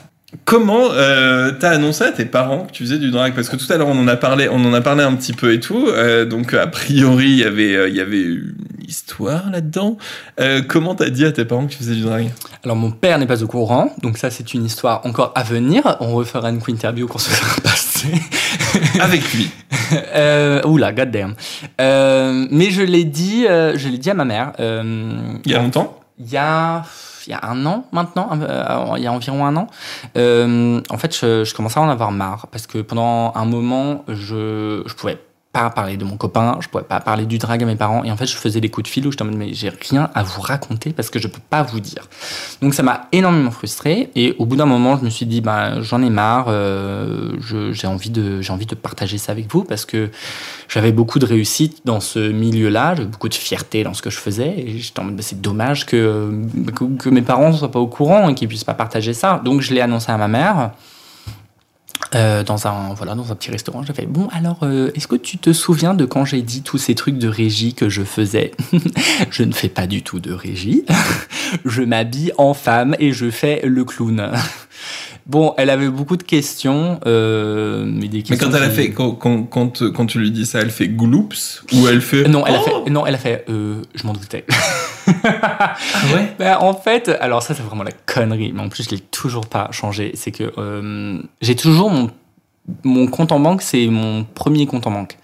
Comment 0.49 0.87
euh, 0.93 1.51
t'as 1.51 1.69
annoncé 1.69 2.03
à 2.03 2.11
tes 2.11 2.25
parents 2.25 2.65
que 2.65 2.71
tu 2.71 2.81
faisais 2.81 2.97
du 2.97 3.11
drag? 3.11 3.35
Parce 3.35 3.49
que 3.49 3.55
tout 3.55 3.71
à 3.71 3.77
l'heure 3.77 3.87
on 3.87 3.99
en 3.99 4.07
a 4.07 4.15
parlé, 4.15 4.49
on 4.49 4.65
en 4.65 4.73
a 4.73 4.81
parlé 4.81 5.03
un 5.03 5.13
petit 5.13 5.33
peu 5.33 5.53
et 5.53 5.59
tout. 5.59 5.85
Euh, 5.89 6.25
donc 6.25 6.55
a 6.55 6.65
priori 6.65 7.29
il 7.29 7.37
y 7.37 7.43
avait, 7.43 7.75
euh, 7.75 7.87
il 7.87 7.95
y 7.95 8.01
avait 8.01 8.23
une 8.23 8.55
histoire 8.87 9.51
là-dedans. 9.51 9.97
Euh, 10.39 10.63
comment 10.67 10.95
t'as 10.95 11.11
dit 11.11 11.23
à 11.23 11.31
tes 11.31 11.45
parents 11.45 11.67
que 11.67 11.73
tu 11.73 11.77
faisais 11.77 11.93
du 11.93 12.01
drag? 12.01 12.31
Alors 12.63 12.75
mon 12.77 12.89
père 12.89 13.19
n'est 13.19 13.27
pas 13.27 13.43
au 13.43 13.47
courant, 13.47 13.93
donc 14.01 14.17
ça 14.17 14.31
c'est 14.31 14.55
une 14.55 14.65
histoire 14.65 15.05
encore 15.05 15.33
à 15.35 15.43
venir. 15.43 15.97
On 15.99 16.15
refera 16.15 16.49
une 16.49 16.61
interview 16.67 17.05
qu'on 17.05 17.19
se 17.19 17.29
fera 17.29 17.61
passer. 17.63 18.09
Avec 18.99 19.31
lui. 19.31 19.51
euh, 20.15 20.63
oula, 20.63 20.93
goddamn. 20.93 21.35
Euh, 21.79 22.47
mais 22.49 22.71
je 22.71 22.81
l'ai 22.81 23.03
dit, 23.03 23.43
je 23.43 23.87
l'ai 23.87 23.99
dit 23.99 24.09
à 24.09 24.15
ma 24.15 24.25
mère. 24.25 24.53
il 24.57 25.51
y 25.51 25.53
a 25.53 25.59
longtemps? 25.59 25.99
Il 26.17 26.31
y 26.31 26.37
a 26.37 26.83
il 27.29 27.33
y 27.33 27.35
a 27.35 27.47
un 27.47 27.65
an 27.67 27.85
maintenant, 27.91 28.29
euh, 28.33 28.97
il 28.97 29.03
y 29.03 29.07
a 29.07 29.13
environ 29.13 29.45
un 29.45 29.55
an, 29.55 29.67
euh, 30.17 30.81
en 30.89 30.97
fait, 30.97 31.15
je, 31.15 31.43
je, 31.43 31.53
commençais 31.53 31.79
à 31.79 31.83
en 31.83 31.89
avoir 31.89 32.11
marre 32.11 32.47
parce 32.51 32.65
que 32.65 32.79
pendant 32.79 33.31
un 33.35 33.45
moment, 33.45 34.03
je, 34.07 34.81
je 34.85 34.93
pouvais 34.95 35.19
pas 35.51 35.71
parler 35.71 35.97
de 35.97 36.03
mon 36.03 36.15
copain, 36.15 36.57
je 36.61 36.67
pouvais 36.67 36.83
pas 36.83 36.99
parler 36.99 37.25
du 37.25 37.39
drag 37.39 37.63
à 37.63 37.65
mes 37.65 37.75
parents. 37.75 38.03
Et 38.03 38.11
en 38.11 38.17
fait, 38.17 38.27
je 38.27 38.35
faisais 38.35 38.61
des 38.61 38.69
coups 38.69 38.83
de 38.83 38.87
fil 38.87 39.07
où 39.07 39.11
je 39.11 39.17
mode, 39.23 39.35
mais 39.35 39.53
j'ai 39.53 39.69
rien 39.89 40.11
à 40.13 40.21
vous 40.21 40.41
raconter 40.41 40.93
parce 40.93 41.09
que 41.09 41.17
je 41.17 41.27
peux 41.27 41.41
pas 41.49 41.63
vous 41.63 41.79
dire. 41.79 42.07
Donc 42.61 42.75
ça 42.75 42.83
m'a 42.83 43.07
énormément 43.11 43.49
frustré. 43.49 44.11
Et 44.15 44.35
au 44.37 44.45
bout 44.45 44.55
d'un 44.55 44.67
moment, 44.67 44.97
je 44.97 45.05
me 45.05 45.09
suis 45.09 45.25
dit, 45.25 45.41
bah, 45.41 45.81
j'en 45.81 46.03
ai 46.03 46.11
marre, 46.11 46.45
euh, 46.49 47.31
j'ai 47.71 47.87
envie 47.87 48.11
de, 48.11 48.41
j'ai 48.41 48.53
envie 48.53 48.67
de 48.67 48.75
partager 48.75 49.17
ça 49.17 49.31
avec 49.31 49.51
vous 49.51 49.63
parce 49.63 49.85
que 49.85 50.11
j'avais 50.67 50.91
beaucoup 50.91 51.17
de 51.17 51.25
réussite 51.25 51.81
dans 51.83 51.99
ce 51.99 52.19
milieu-là, 52.31 52.93
j'avais 52.95 53.09
beaucoup 53.09 53.29
de 53.29 53.33
fierté 53.33 53.83
dans 53.83 53.95
ce 53.95 54.03
que 54.03 54.11
je 54.11 54.19
faisais. 54.19 54.53
Et 54.55 54.77
j'étais 54.77 54.99
en 54.99 55.05
mode, 55.05 55.15
bah, 55.15 55.23
c'est 55.25 55.41
dommage 55.41 55.87
que, 55.87 56.31
que, 56.75 56.83
que, 56.95 57.09
mes 57.09 57.23
parents 57.23 57.51
soient 57.53 57.71
pas 57.71 57.79
au 57.79 57.87
courant 57.87 58.29
et 58.29 58.35
qu'ils 58.35 58.47
puissent 58.47 58.63
pas 58.63 58.75
partager 58.75 59.15
ça. 59.15 59.41
Donc 59.43 59.61
je 59.61 59.73
l'ai 59.73 59.81
annoncé 59.81 60.11
à 60.11 60.17
ma 60.17 60.27
mère. 60.27 60.71
Euh, 62.15 62.43
dans 62.43 62.65
un 62.65 62.93
voilà 62.95 63.13
dans 63.13 63.31
un 63.31 63.35
petit 63.35 63.51
restaurant 63.51 63.83
j'ai 63.83 63.93
fait 63.93 64.07
bon 64.07 64.29
alors 64.31 64.59
euh, 64.63 64.89
est-ce 64.95 65.05
que 65.05 65.17
tu 65.17 65.37
te 65.37 65.53
souviens 65.53 65.93
de 65.93 66.05
quand 66.05 66.25
j'ai 66.25 66.41
dit 66.41 66.63
tous 66.63 66.79
ces 66.79 66.95
trucs 66.95 67.19
de 67.19 67.27
régie 67.27 67.75
que 67.75 67.87
je 67.87 68.03
faisais 68.03 68.51
je 69.29 69.43
ne 69.43 69.51
fais 69.51 69.69
pas 69.69 69.85
du 69.85 70.01
tout 70.01 70.19
de 70.19 70.31
régie. 70.31 70.85
Je 71.65 71.81
m'habille 71.81 72.31
en 72.37 72.53
femme 72.53 72.95
et 72.99 73.11
je 73.11 73.29
fais 73.31 73.61
le 73.65 73.83
clown 73.83 74.31
Bon, 75.25 75.53
elle 75.57 75.69
avait 75.69 75.89
beaucoup 75.89 76.17
de 76.17 76.23
questions, 76.23 76.99
euh, 77.05 77.85
mais 77.85 78.07
des 78.07 78.23
questions. 78.23 78.47
Mais 78.47 78.51
quand 78.53 78.57
elle 78.57 78.63
a 78.63 78.69
fait, 78.69 78.91
quand, 78.91 79.11
quand, 79.11 79.45
quand, 79.45 80.05
tu 80.05 80.19
lui 80.19 80.31
dis 80.31 80.45
ça, 80.45 80.59
elle 80.59 80.71
fait 80.71 80.87
gloops 80.87 81.63
ou 81.73 81.87
elle 81.87 82.01
fait. 82.01 82.27
Non, 82.27 82.45
elle 82.45 82.55
a 82.55 82.61
fait. 82.61 82.71
Oh 82.73 82.89
non, 82.89 83.05
elle 83.05 83.15
a 83.15 83.19
fait. 83.19 83.45
Euh, 83.49 83.81
je 83.93 84.07
m'en 84.07 84.13
doutais. 84.13 84.45
ah 85.07 85.75
ouais? 86.13 86.33
Ben, 86.39 86.57
en 86.59 86.73
fait, 86.73 87.09
alors 87.19 87.43
ça 87.43 87.53
c'est 87.53 87.63
vraiment 87.63 87.83
la 87.83 87.91
connerie, 87.91 88.51
mais 88.53 88.61
en 88.61 88.69
plus 88.69 88.83
je 88.83 88.91
l'ai 88.91 88.99
toujours 88.99 89.47
pas 89.47 89.69
changé. 89.71 90.11
C'est 90.15 90.31
que 90.31 90.51
euh, 90.57 91.21
j'ai 91.41 91.55
toujours 91.55 91.89
mon 91.89 92.09
mon 92.83 93.07
compte 93.07 93.31
en 93.31 93.39
banque, 93.39 93.61
c'est 93.61 93.87
mon 93.87 94.23
premier 94.23 94.67
compte 94.67 94.85
en 94.85 94.91
banque 94.91 95.17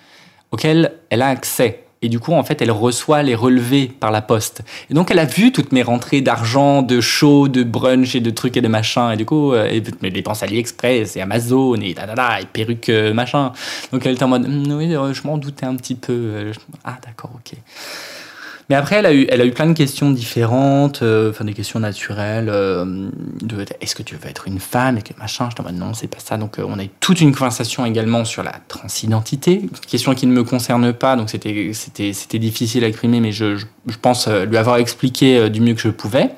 auquel 0.51 0.93
elle 1.09 1.21
a 1.21 1.27
accès 1.27 1.84
et 2.05 2.09
du 2.09 2.19
coup, 2.19 2.33
en 2.33 2.43
fait, 2.43 2.61
elle 2.61 2.69
reçoit 2.69 3.23
les 3.23 3.33
relevés 3.33 3.87
par 3.87 4.11
la 4.11 4.21
poste. 4.21 4.61
Et 4.91 4.93
donc, 4.93 5.09
elle 5.09 5.17
a 5.17 5.25
vu 5.25 5.51
toutes 5.51 5.71
mes 5.71 5.81
rentrées 5.81 6.21
d'argent, 6.21 6.83
de 6.83 7.01
show, 7.01 7.47
de 7.47 7.63
brunch 7.63 8.13
et 8.13 8.19
de 8.19 8.29
trucs 8.29 8.55
et 8.57 8.61
de 8.61 8.67
machins. 8.67 9.09
Et 9.11 9.17
du 9.17 9.25
coup, 9.25 9.53
euh, 9.53 9.67
elle, 9.71 9.81
les 10.03 10.11
dépenses 10.11 10.43
AliExpress 10.43 11.17
et 11.17 11.21
Amazon 11.21 11.73
et 11.81 11.95
et 11.95 12.45
perruque 12.53 12.89
euh, 12.89 13.11
machin. 13.11 13.53
Donc, 13.91 14.05
elle 14.05 14.13
était 14.13 14.23
en 14.23 14.27
mode, 14.27 14.45
hum, 14.45 14.71
oui, 14.77 14.95
euh, 14.95 15.15
je 15.15 15.25
m'en 15.25 15.39
doutais 15.39 15.65
un 15.65 15.75
petit 15.75 15.95
peu. 15.95 16.51
Ah, 16.83 16.97
d'accord, 17.03 17.31
ok. 17.33 17.57
Mais 18.69 18.75
après, 18.75 18.95
elle 18.95 19.05
a 19.05 19.13
eu, 19.13 19.27
elle 19.29 19.41
a 19.41 19.45
eu 19.45 19.51
plein 19.51 19.67
de 19.67 19.73
questions 19.73 20.09
différentes, 20.09 21.03
euh, 21.03 21.31
des 21.41 21.53
questions 21.53 21.79
naturelles, 21.79 22.49
euh, 22.49 23.09
est-ce 23.79 23.93
que 23.93 24.01
tu 24.01 24.15
veux 24.15 24.27
être 24.27 24.47
une 24.47 24.59
femme 24.59 24.97
et 24.97 25.03
que 25.03 25.13
machin. 25.19 25.49
Je 25.55 25.61
dis 25.61 25.73
non, 25.73 25.93
c'est 25.93 26.07
pas 26.07 26.19
ça. 26.19 26.37
Donc 26.37 26.57
euh, 26.57 26.65
on 26.67 26.79
a 26.79 26.83
eu 26.83 26.89
toute 26.99 27.21
une 27.21 27.35
conversation 27.35 27.85
également 27.85 28.25
sur 28.25 28.41
la 28.41 28.53
transidentité, 28.67 29.69
question 29.87 30.15
qui 30.15 30.25
ne 30.25 30.33
me 30.33 30.43
concerne 30.43 30.93
pas, 30.93 31.15
donc 31.15 31.29
c'était 31.29 31.71
c'était 31.73 32.13
c'était 32.13 32.39
difficile 32.39 32.83
à 32.83 32.87
exprimer, 32.87 33.19
mais 33.19 33.31
je, 33.31 33.55
je, 33.55 33.65
je 33.87 33.97
pense 33.97 34.27
lui 34.27 34.57
avoir 34.57 34.77
expliqué 34.77 35.49
du 35.51 35.61
mieux 35.61 35.75
que 35.75 35.81
je 35.81 35.89
pouvais. 35.89 36.31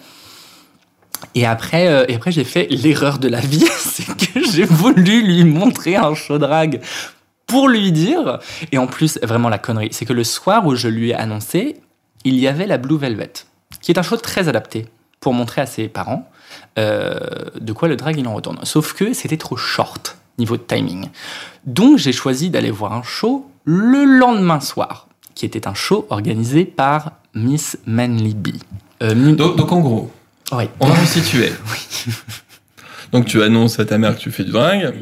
Et 1.34 1.46
après, 1.46 2.14
après 2.14 2.32
j'ai 2.34 2.44
fait 2.44 2.68
l'erreur 2.70 3.20
de 3.20 3.30
la 3.30 3.40
vie, 3.40 3.66
c'est 3.78 4.06
que 4.06 4.44
j'ai 4.52 4.66
voulu 4.66 5.24
lui 5.24 5.46
montrer 5.46 5.96
un 5.96 6.14
show 6.14 6.38
drag 6.38 6.82
pour 7.46 7.70
lui 7.70 7.94
dire. 7.94 8.40
Et 8.74 8.78
en 8.78 8.88
plus, 8.88 9.18
vraiment 9.24 9.48
la 9.48 9.58
connerie, 9.58 9.90
c'est 9.92 10.06
que 10.06 10.14
le 10.14 10.26
soir 10.26 10.68
où 10.68 10.76
je 10.76 10.90
lui 10.90 11.12
ai 11.12 11.16
annoncé, 11.16 11.78
il 12.28 12.40
y 12.40 12.48
avait 12.48 12.68
la 12.68 12.78
Blue 12.78 12.98
Velvet, 12.98 13.34
qui 13.82 13.92
est 13.92 14.00
un 14.00 14.04
show 14.04 14.18
très 14.18 14.50
adapté 14.50 14.86
pour 15.20 15.34
montrer 15.34 15.62
à 15.62 15.66
ses 15.66 15.88
parents 15.88 16.30
euh, 16.78 17.18
de 17.60 17.74
quoi 17.74 17.88
le 17.88 17.96
drag 17.96 18.18
il 18.18 18.28
en 18.28 18.34
retourne. 18.34 18.60
Sauf 18.64 18.94
que 18.94 19.14
c'était 19.14 19.38
trop 19.38 19.58
short 19.58 20.18
niveau 20.38 20.58
de 20.58 20.62
timing. 20.62 21.10
Donc 21.66 21.98
j'ai 21.98 22.12
choisi 22.12 22.50
d'aller 22.50 22.72
voir 22.72 22.94
un 22.94 23.04
show 23.04 23.50
le 23.66 24.06
lendemain 24.06 24.60
soir, 24.60 25.08
qui 25.36 25.46
était 25.46 25.68
un 25.68 25.74
show 25.74 26.06
organisé 26.10 26.66
par 26.66 27.14
Miss 27.34 27.78
Manly 27.86 28.34
B. 28.34 28.50
Euh, 29.02 29.34
donc, 29.34 29.72
en 29.72 29.80
gros, 29.80 30.12
on 30.52 30.58
va 30.58 30.64
oui. 31.34 32.14
donc 33.12 33.26
tu 33.26 33.42
annonces 33.44 33.80
à 33.80 33.86
ta 33.86 33.98
mère 33.98 34.16
que 34.16 34.22
tu 34.22 34.32
fais 34.32 34.44
du 34.44 34.52
drag 34.52 34.94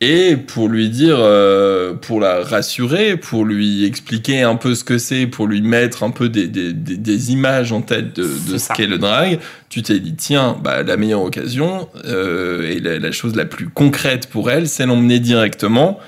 et 0.00 0.36
pour 0.36 0.68
lui 0.68 0.90
dire, 0.90 1.16
euh, 1.18 1.92
pour 1.94 2.20
la 2.20 2.44
rassurer, 2.44 3.16
pour 3.16 3.44
lui 3.44 3.84
expliquer 3.84 4.42
un 4.42 4.54
peu 4.54 4.76
ce 4.76 4.84
que 4.84 4.96
c'est, 4.96 5.26
pour 5.26 5.48
lui 5.48 5.60
mettre 5.60 6.04
un 6.04 6.10
peu 6.10 6.28
des, 6.28 6.46
des, 6.46 6.72
des, 6.72 7.32
images 7.32 7.72
en 7.72 7.82
tête 7.82 8.14
de, 8.14 8.22
de 8.22 8.58
ce 8.58 8.72
qu'est 8.72 8.86
le 8.86 8.98
drag, 8.98 9.40
tu 9.68 9.82
t'es 9.82 9.98
dit, 9.98 10.14
tiens, 10.14 10.56
bah, 10.62 10.84
la 10.84 10.96
meilleure 10.96 11.22
occasion 11.22 11.88
euh, 12.04 12.70
et 12.70 12.78
la, 12.78 13.10
chose 13.10 13.34
la 13.34 13.44
plus 13.44 13.68
concrète 13.68 14.28
pour 14.28 14.52
elle, 14.52 14.68
c'est 14.68 14.86
l'emmener 14.86 15.18
directement 15.18 15.98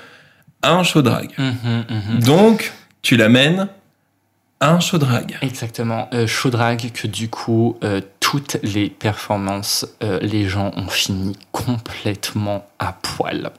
à 0.62 0.74
un 0.74 0.84
show 0.84 1.02
drag. 1.02 1.30
Mmh, 1.36 1.42
mmh, 1.42 1.84
mmh. 1.88 2.18
Donc, 2.20 2.72
tu 3.02 3.16
l'amènes 3.16 3.66
à 4.60 4.72
un 4.72 4.78
show 4.78 4.98
drag. 4.98 5.36
Exactement, 5.42 6.08
euh, 6.14 6.28
show 6.28 6.50
drag 6.50 6.92
que 6.92 7.08
du 7.08 7.28
coup, 7.28 7.76
toutes 8.20 8.58
les 8.62 8.88
performances, 8.88 9.84
les 10.22 10.48
gens 10.48 10.70
ont 10.76 10.88
fini 10.88 11.36
complètement 11.50 12.68
à 12.78 12.92
poil 12.92 13.50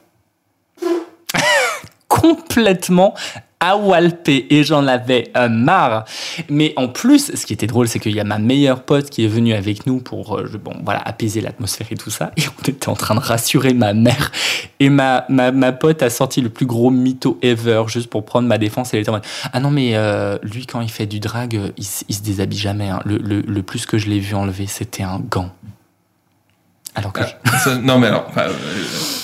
complètement 2.22 3.14
awalpé 3.58 4.46
et 4.50 4.62
j'en 4.62 4.86
avais 4.86 5.32
marre. 5.50 6.04
Mais 6.48 6.72
en 6.76 6.86
plus, 6.86 7.32
ce 7.34 7.46
qui 7.46 7.52
était 7.52 7.66
drôle, 7.66 7.88
c'est 7.88 7.98
qu'il 7.98 8.14
y 8.14 8.20
a 8.20 8.24
ma 8.24 8.38
meilleure 8.38 8.84
pote 8.84 9.10
qui 9.10 9.24
est 9.24 9.28
venue 9.28 9.54
avec 9.54 9.86
nous 9.86 9.98
pour 9.98 10.38
euh, 10.38 10.48
bon, 10.62 10.74
voilà, 10.84 11.00
apaiser 11.00 11.40
l'atmosphère 11.40 11.88
et 11.90 11.96
tout 11.96 12.10
ça. 12.10 12.30
Et 12.36 12.42
on 12.46 12.68
était 12.68 12.88
en 12.88 12.94
train 12.94 13.16
de 13.16 13.20
rassurer 13.20 13.74
ma 13.74 13.92
mère. 13.92 14.30
Et 14.78 14.88
ma, 14.88 15.24
ma, 15.28 15.50
ma 15.50 15.72
pote 15.72 16.02
a 16.02 16.10
sorti 16.10 16.40
le 16.40 16.48
plus 16.48 16.66
gros 16.66 16.90
mytho 16.90 17.38
ever 17.42 17.84
juste 17.88 18.08
pour 18.08 18.24
prendre 18.24 18.46
ma 18.46 18.58
défense. 18.58 18.94
Elle 18.94 19.00
était 19.00 19.10
en 19.10 19.14
mode 19.14 19.26
Ah 19.52 19.58
non, 19.58 19.70
mais 19.70 19.96
euh, 19.96 20.38
lui, 20.42 20.66
quand 20.66 20.80
il 20.80 20.90
fait 20.90 21.06
du 21.06 21.18
drag, 21.18 21.54
il, 21.76 21.84
il 22.08 22.14
se 22.14 22.22
déshabille 22.22 22.58
jamais. 22.58 22.88
Hein. 22.88 23.00
Le, 23.04 23.18
le, 23.18 23.40
le 23.40 23.62
plus 23.62 23.84
que 23.86 23.98
je 23.98 24.08
l'ai 24.08 24.20
vu 24.20 24.34
enlever, 24.36 24.66
c'était 24.68 25.02
un 25.02 25.18
gant. 25.18 25.50
Alors 26.94 27.12
que. 27.12 27.22
Ah, 27.22 27.74
non, 27.82 27.98
mais 27.98 28.08
alors, 28.08 28.30
euh, 28.36 28.50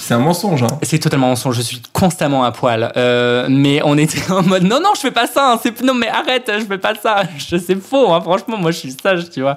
c'est 0.00 0.14
un 0.14 0.20
mensonge. 0.20 0.62
Hein. 0.62 0.78
C'est 0.82 0.98
totalement 0.98 1.26
un 1.26 1.30
mensonge. 1.30 1.56
Je 1.56 1.60
suis 1.60 1.82
constamment 1.92 2.42
à 2.44 2.50
poil. 2.50 2.90
Euh, 2.96 3.46
mais 3.50 3.82
on 3.84 3.98
était 3.98 4.30
en 4.30 4.42
mode 4.42 4.62
non, 4.62 4.80
non, 4.80 4.92
je 4.94 5.00
fais 5.00 5.10
pas 5.10 5.26
ça. 5.26 5.52
Hein. 5.52 5.60
C'est 5.62 5.82
non, 5.82 5.92
mais 5.92 6.08
arrête, 6.08 6.50
je 6.58 6.64
fais 6.64 6.78
pas 6.78 6.94
ça. 6.94 7.24
C'est 7.38 7.78
faux. 7.78 8.10
Hein. 8.10 8.22
Franchement, 8.22 8.56
moi, 8.56 8.70
je 8.70 8.78
suis 8.78 8.96
sage, 9.02 9.28
tu 9.28 9.42
vois. 9.42 9.56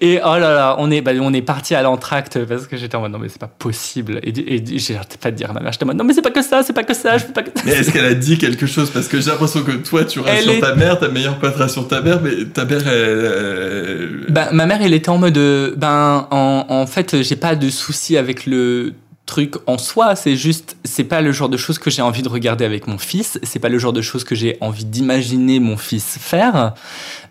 Et 0.00 0.20
oh 0.24 0.38
là 0.38 0.54
là, 0.54 0.76
on 0.78 0.90
est, 0.90 1.02
bah, 1.02 1.10
on 1.20 1.34
est 1.34 1.42
parti 1.42 1.74
à 1.74 1.82
l'entracte 1.82 2.42
parce 2.46 2.66
que 2.66 2.78
j'étais 2.78 2.96
en 2.96 3.02
mode 3.02 3.12
non, 3.12 3.18
mais 3.18 3.28
c'est 3.28 3.38
pas 3.38 3.50
possible. 3.58 4.20
Et, 4.22 4.30
et 4.30 4.78
j'ai 4.78 4.98
pas 5.20 5.30
de 5.30 5.36
dire 5.36 5.50
à 5.50 5.52
ma 5.52 5.60
mère. 5.60 5.72
J'étais 5.72 5.84
en 5.84 5.88
mode 5.88 5.98
non, 5.98 6.04
mais 6.04 6.14
c'est 6.14 6.22
pas 6.22 6.30
que 6.30 6.42
ça, 6.42 6.62
c'est 6.62 6.72
pas 6.72 6.84
que 6.84 6.94
ça. 6.94 7.18
Je 7.18 7.26
fais 7.26 7.32
pas 7.32 7.42
que 7.42 7.50
Mais 7.66 7.72
est-ce 7.72 7.90
qu'elle 7.90 8.06
a 8.06 8.14
dit 8.14 8.38
quelque 8.38 8.64
chose? 8.64 8.90
Parce 8.90 9.06
que 9.06 9.20
j'ai 9.20 9.30
l'impression 9.30 9.62
que 9.62 9.72
toi, 9.72 10.06
tu 10.06 10.20
rassures 10.20 10.60
ta 10.60 10.74
mère, 10.74 10.98
ta 10.98 11.08
meilleure 11.08 11.38
pote 11.38 11.56
rassure 11.56 11.86
ta 11.88 12.00
mère, 12.00 12.22
mais 12.22 12.46
ta 12.46 12.64
mère, 12.64 12.88
elle... 12.88 14.24
Bah, 14.30 14.48
ma 14.52 14.64
mère, 14.64 14.80
elle 14.80 14.94
était 14.94 15.10
en 15.10 15.18
mode 15.18 15.38
ben, 15.76 16.26
en, 16.30 16.64
en 16.70 16.86
fait, 16.86 17.22
j'ai 17.22 17.36
pas 17.36 17.49
de 17.54 17.70
souci 17.70 18.16
avec 18.16 18.46
le 18.46 18.94
truc 19.30 19.54
en 19.66 19.78
soi. 19.78 20.16
C'est 20.16 20.36
juste, 20.36 20.76
c'est 20.84 21.04
pas 21.04 21.20
le 21.20 21.32
genre 21.32 21.48
de 21.48 21.56
choses 21.56 21.78
que 21.78 21.88
j'ai 21.88 22.02
envie 22.02 22.22
de 22.22 22.28
regarder 22.28 22.64
avec 22.64 22.86
mon 22.86 22.98
fils. 22.98 23.38
C'est 23.42 23.60
pas 23.60 23.68
le 23.68 23.78
genre 23.78 23.92
de 23.92 24.02
choses 24.02 24.24
que 24.24 24.34
j'ai 24.34 24.58
envie 24.60 24.84
d'imaginer 24.84 25.60
mon 25.60 25.76
fils 25.76 26.18
faire. 26.20 26.74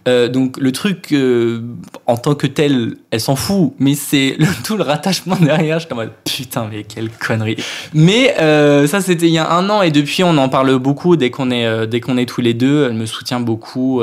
Euh, 0.07 0.29
donc 0.29 0.57
le 0.57 0.71
truc 0.71 1.11
euh, 1.11 1.61
en 2.07 2.15
tant 2.15 2.33
que 2.33 2.47
tel, 2.47 2.95
elle 3.11 3.19
s'en 3.19 3.35
fout, 3.35 3.73
mais 3.79 3.95
c'est 3.95 4.37
tout 4.63 4.77
le 4.77 4.83
rattachement 4.83 5.35
derrière. 5.35 5.79
J'étais 5.79 5.93
en 5.93 5.97
mode 5.97 6.11
putain, 6.23 6.67
mais 6.71 6.83
quelle 6.83 7.09
connerie. 7.09 7.57
Mais 7.93 8.35
euh, 8.39 8.87
ça, 8.87 9.01
c'était 9.01 9.27
il 9.27 9.33
y 9.33 9.37
a 9.37 9.51
un 9.51 9.69
an 9.69 9.81
et 9.81 9.91
depuis, 9.91 10.23
on 10.23 10.37
en 10.37 10.47
parle 10.47 10.79
beaucoup 10.79 11.17
dès 11.17 11.29
qu'on 11.29 11.51
est 11.51 11.87
dès 11.87 11.99
qu'on 11.99 12.17
est 12.17 12.27
tous 12.27 12.41
les 12.41 12.53
deux. 12.53 12.85
Elle 12.85 12.95
me 12.95 13.05
soutient 13.05 13.41
beaucoup, 13.41 14.01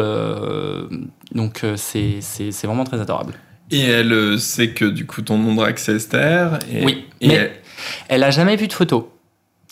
donc 1.34 1.64
c'est 1.76 2.18
c'est 2.20 2.66
vraiment 2.66 2.84
très 2.84 3.00
adorable. 3.00 3.32
Et 3.70 3.82
elle 3.82 4.38
sait 4.38 4.70
que 4.70 4.84
du 4.84 5.06
coup 5.06 5.22
ton 5.22 5.38
nom 5.38 5.52
de 5.52 5.56
drag 5.56 5.78
c'est 5.78 5.94
Esther. 5.96 6.58
Et, 6.72 6.84
oui. 6.84 7.06
mais 7.22 7.52
elle 8.08 8.22
a 8.22 8.30
jamais 8.30 8.56
vu 8.56 8.68
de 8.68 8.72
photo. 8.72 9.12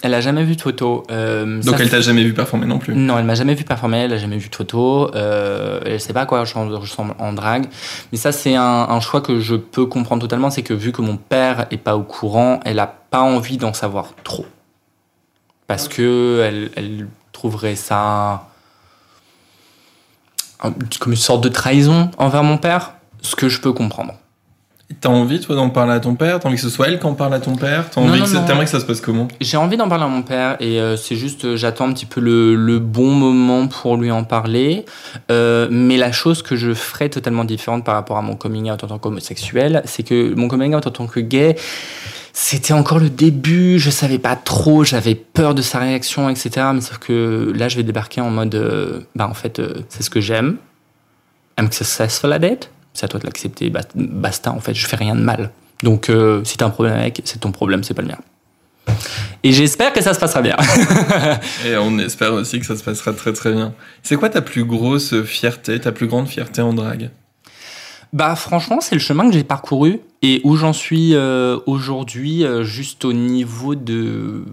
Elle 0.03 0.13
a 0.13 0.21
jamais 0.21 0.45
vu 0.45 0.55
de 0.55 0.61
photo. 0.61 1.03
Euh, 1.11 1.63
Donc 1.63 1.77
elle 1.81 1.89
t'a 1.89 2.03
jamais 2.03 2.25
vu 2.25 2.35
performer 2.35 2.67
non 2.67 2.79
plus 2.79 2.95
Non, 2.95 3.19
elle 3.19 3.25
m'a 3.25 3.35
jamais 3.35 3.55
vu 3.55 3.65
performer, 3.65 4.01
elle 4.01 4.13
a 4.13 4.19
jamais 4.19 4.37
vu 4.37 4.51
de 4.51 4.55
photo. 4.55 5.11
Euh, 5.15 5.81
elle 5.87 5.99
sait 5.99 6.13
pas 6.13 6.23
à 6.23 6.27
quoi 6.27 6.45
je 6.45 6.55
ressemble 6.55 7.15
en 7.19 7.33
drague. 7.33 7.67
Mais 8.13 8.19
ça, 8.19 8.31
c'est 8.31 8.55
un, 8.55 9.01
choix 9.01 9.23
que 9.23 9.41
je 9.41 9.55
peux 9.55 9.87
comprendre 9.87 10.21
totalement. 10.21 10.51
C'est 10.51 10.63
que 10.63 10.75
vu 10.75 10.93
que 10.93 11.01
mon 11.01 11.17
père 11.17 11.67
est 11.71 11.79
pas 11.79 11.97
au 11.97 12.03
courant, 12.03 12.61
elle 12.67 12.81
a 12.81 12.87
pas 12.87 13.23
envie 13.23 13.57
d'en 13.57 13.73
savoir 13.73 14.13
trop. 14.25 14.45
Parce 15.67 15.89
que 15.89 16.43
elle, 16.45 16.71
elle 16.77 17.07
trouverait 17.33 17.77
ça 17.77 18.49
comme 20.99 21.13
une 21.13 21.17
sorte 21.17 21.43
de 21.45 21.49
trahison 21.49 22.11
envers 22.19 22.43
mon 22.43 22.59
père, 22.59 22.94
ce 23.25 23.35
que 23.35 23.49
je 23.49 23.61
peux 23.61 23.73
comprendre. 23.73 24.15
T'as 25.01 25.09
envie, 25.09 25.41
toi, 25.41 25.57
d'en 25.57 25.71
parler 25.71 25.95
à 25.95 26.01
ton 26.01 26.15
père? 26.15 26.39
T'as 26.39 26.49
envie 26.49 26.57
que 26.57 26.63
ce 26.63 26.69
soit 26.69 26.89
elle 26.89 27.01
qui 27.01 27.07
en 27.07 27.15
parle 27.15 27.33
à 27.33 27.41
ton 27.41 27.57
père? 27.57 27.89
T'aimerais 27.89 28.21
que, 28.21 28.65
que 28.65 28.67
ça 28.67 28.81
se 28.81 28.85
passe 28.85 29.01
comment? 29.01 29.29
J'ai 29.41 29.57
envie 29.57 29.79
d'en 29.79 29.89
parler 29.89 30.05
à 30.05 30.09
mon 30.09 30.23
père 30.23 30.57
et 30.61 30.79
euh, 30.79 30.97
c'est 30.97 31.17
juste, 31.17 31.47
euh, 31.47 31.57
j'attends 31.57 31.89
un 31.89 31.95
petit 31.95 32.05
peu 32.05 32.21
le, 32.21 32.79
bon 32.79 33.11
moment 33.11 33.67
pour 33.67 33.97
lui 33.97 34.11
en 34.11 34.25
parler. 34.25 34.85
Euh, 35.31 35.69
mais 35.71 35.97
la 35.97 36.13
chose 36.13 36.43
que 36.43 36.55
je 36.55 36.75
ferais 36.75 37.09
totalement 37.09 37.45
différente 37.45 37.83
par 37.83 37.95
rapport 37.95 38.19
à 38.19 38.23
mon 38.23 38.37
coming 38.37 38.71
out 38.71 38.85
en 38.85 38.89
tant 38.89 38.99
qu'homosexuel, 38.99 39.83
c'est 39.87 40.03
que 40.03 40.35
mon 40.35 40.49
coming 40.49 40.75
out 40.75 40.87
en 40.87 40.91
tant 40.91 41.07
que 41.07 41.21
gay, 41.21 41.57
c'était 42.35 42.75
encore 42.75 42.99
le 42.99 43.09
début, 43.09 43.79
je 43.79 43.89
savais 43.89 44.19
pas 44.19 44.37
trop, 44.37 44.85
j'avais 44.85 45.15
peur 45.15 45.55
de 45.55 45.63
sa 45.63 45.79
réaction, 45.79 46.29
etc. 46.29 46.67
Mais 46.75 46.83
sauf 46.83 46.99
que 46.99 47.53
là, 47.57 47.69
je 47.69 47.77
vais 47.77 47.85
débarquer 47.85 48.21
en 48.21 48.31
mode, 48.31 49.07
bah 49.15 49.27
en 49.29 49.35
fait, 49.35 49.63
c'est 49.89 50.03
ce 50.03 50.11
que 50.11 50.21
j'aime. 50.21 50.59
I'm 51.59 51.73
successful 51.73 52.33
at 52.33 52.45
it 52.45 52.69
c'est 52.95 53.05
à 53.05 53.09
toi 53.09 53.21
de 53.21 53.27
l'accepter, 53.27 53.71
basta, 53.95 54.53
en 54.53 54.61
fait, 54.61 54.75
je 54.75 54.87
fais 54.87 54.97
rien 54.97 55.15
de 55.15 55.21
mal. 55.21 55.51
Donc, 55.83 56.09
euh, 56.09 56.43
si 56.45 56.57
t'as 56.57 56.67
un 56.67 56.71
problème 56.71 56.97
avec, 56.97 57.21
c'est 57.25 57.41
ton 57.41 57.53
problème, 57.53 57.85
c'est 57.85 57.95
pas 57.95 58.03
le 58.03 58.09
mien. 58.09 58.19
Et 59.43 59.53
j'espère 59.53 59.93
que 59.93 60.01
ça 60.03 60.15
se 60.15 60.21
passera 60.21 60.41
bien. 60.41 60.57
Et 61.67 61.77
on 61.77 61.99
espère 61.99 62.33
aussi 62.33 62.61
que 62.61 62.67
ça 62.67 62.77
se 62.77 62.83
passera 62.83 63.13
très 63.13 63.33
très 63.33 63.53
bien. 63.53 63.75
C'est 64.03 64.17
quoi 64.17 64.31
ta 64.31 64.41
plus 64.41 64.65
grosse 64.65 65.23
fierté, 65.25 65.79
ta 65.81 65.93
plus 65.93 66.07
grande 66.07 66.29
fierté 66.29 66.63
en 66.63 66.73
drague? 66.73 67.11
Bah 68.15 68.37
franchement, 68.37 68.79
c'est 68.81 68.95
le 68.95 69.01
chemin 69.01 69.27
que 69.29 69.35
j'ai 69.35 69.45
parcouru 69.45 70.01
et 70.25 70.41
où 70.43 70.57
j'en 70.57 70.73
suis 70.73 71.15
euh, 71.15 71.59
aujourd'hui, 71.67 72.45
euh, 72.45 72.65
juste 72.65 73.05
au 73.05 73.13
niveau 73.13 73.75
de 73.75 74.45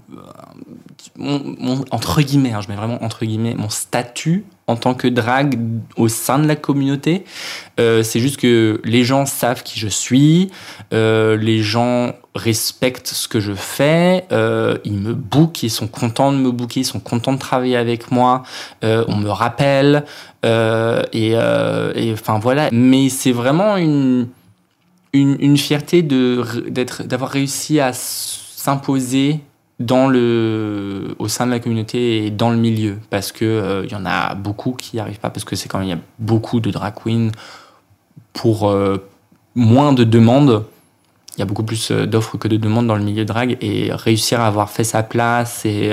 mon, 1.15 1.85
entre 1.91 2.21
guillemets, 2.21 2.51
hein, 2.51 2.59
je 2.59 2.67
mets 2.67 2.75
vraiment 2.75 3.01
entre 3.01 3.23
guillemets, 3.23 3.55
mon 3.55 3.69
statut 3.69 4.43
en 4.67 4.75
tant 4.75 4.93
que 4.93 5.07
drague 5.07 5.57
au 5.95 6.09
sein 6.09 6.39
de 6.39 6.47
la 6.47 6.57
communauté. 6.57 7.23
Euh, 7.79 8.03
c'est 8.03 8.19
juste 8.19 8.37
que 8.37 8.81
les 8.83 9.05
gens 9.05 9.25
savent 9.25 9.63
qui 9.63 9.79
je 9.79 9.87
suis, 9.87 10.51
euh, 10.93 11.37
les 11.37 11.59
gens 11.59 12.15
respectent 12.35 13.07
ce 13.07 13.29
que 13.29 13.39
je 13.39 13.53
fais, 13.53 14.25
euh, 14.33 14.77
ils 14.83 14.97
me 14.97 15.13
bookent, 15.13 15.63
ils 15.63 15.69
sont 15.69 15.87
contents 15.87 16.33
de 16.33 16.37
me 16.37 16.51
booker, 16.51 16.81
ils 16.81 16.85
sont 16.85 16.99
contents 16.99 17.33
de 17.33 17.39
travailler 17.39 17.77
avec 17.77 18.11
moi, 18.11 18.43
on 18.81 19.15
me 19.15 19.29
rappelle, 19.29 20.03
et, 20.43 21.35
enfin 22.13 22.39
voilà. 22.39 22.69
Mais 22.73 23.07
c'est 23.07 23.31
vraiment 23.31 23.77
une, 23.77 24.27
une, 25.13 25.57
fierté 25.57 26.01
d'avoir 26.01 27.31
réussi 27.31 27.79
à 27.79 27.91
s'imposer 27.93 29.39
au 29.79 31.27
sein 31.27 31.45
de 31.45 31.51
la 31.51 31.59
communauté 31.59 32.25
et 32.25 32.31
dans 32.31 32.49
le 32.49 32.57
milieu. 32.57 32.97
Parce 33.09 33.31
qu'il 33.31 33.47
il 33.47 33.51
euh, 33.51 33.87
y 33.87 33.95
en 33.95 34.05
a 34.05 34.35
beaucoup 34.35 34.73
qui 34.73 34.95
n'y 34.95 34.99
arrivent 34.99 35.19
pas, 35.19 35.29
parce 35.29 35.43
que 35.43 35.55
c'est 35.55 35.67
quand 35.67 35.79
même, 35.79 35.87
il 35.87 35.91
y 35.91 35.95
a 35.95 36.01
beaucoup 36.19 36.59
de 36.59 36.71
drag 36.71 36.93
queens 36.93 37.31
pour 38.33 38.69
euh, 38.69 38.97
moins 39.55 39.93
de 39.93 40.03
demandes. 40.03 40.65
Il 41.37 41.39
y 41.39 41.43
a 41.43 41.45
beaucoup 41.45 41.63
plus 41.63 41.91
euh, 41.91 42.05
d'offres 42.05 42.37
que 42.37 42.47
de 42.47 42.57
demandes 42.57 42.87
dans 42.87 42.95
le 42.95 43.03
milieu 43.03 43.25
drag. 43.25 43.57
Et 43.61 43.91
réussir 43.91 44.39
à 44.39 44.47
avoir 44.47 44.69
fait 44.69 44.83
sa 44.83 45.03
place 45.03 45.65
et 45.65 45.91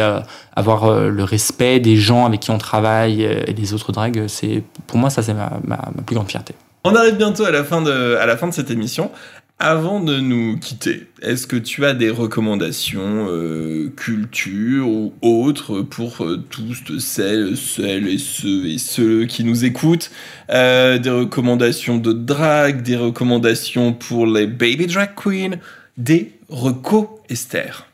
avoir 0.55 1.09
le 1.09 1.25
respect 1.25 1.81
des 1.81 1.97
gens 1.97 2.27
avec 2.27 2.41
qui 2.41 2.51
on 2.51 2.59
travaille 2.59 3.23
et 3.23 3.53
des 3.53 3.75
autres 3.75 3.93
drags, 3.93 4.27
c'est, 4.29 4.63
pour 4.87 4.99
moi, 4.99 5.11
ça, 5.11 5.23
c'est 5.23 5.35
ma, 5.35 5.59
ma 5.65 5.79
plus 6.05 6.15
grande 6.15 6.29
fierté. 6.29 6.55
On 6.85 6.95
arrive 6.95 7.17
bientôt 7.17 7.45
à 7.45 7.51
la 7.51 7.65
fin 7.65 7.83
de, 7.83 8.17
à 8.17 8.27
la 8.27 8.37
fin 8.37 8.49
de 8.49 8.55
cette 8.55 8.71
émission. 8.71 9.11
Avant 9.61 10.01
de 10.01 10.21
nous 10.21 10.57
quitter, 10.57 11.09
est-ce 11.21 11.49
que 11.49 11.57
tu 11.57 11.85
as 11.85 11.93
des 11.93 12.11
recommandations 12.11 13.27
euh, 13.29 13.93
culture 13.97 14.87
ou 14.87 15.13
autres 15.21 15.81
pour 15.81 16.25
euh, 16.25 16.37
tous 16.49 17.01
celles, 17.01 17.57
celles 17.57 18.07
et 18.07 18.19
ceux 18.19 18.67
et 18.67 18.79
ceux 18.79 19.25
qui 19.25 19.43
nous 19.43 19.65
écoutent? 19.65 20.13
Euh, 20.51 20.99
Des 20.99 21.11
recommandations 21.11 21.99
de 21.99 22.13
drag, 22.13 22.83
des 22.83 22.95
recommandations 22.97 23.93
pour 23.93 24.29
les 24.29 24.47
baby 24.47 24.87
drag 24.87 25.17
queens, 25.17 25.59
des 25.97 26.35
recos 26.49 27.09
Esther? 27.29 27.88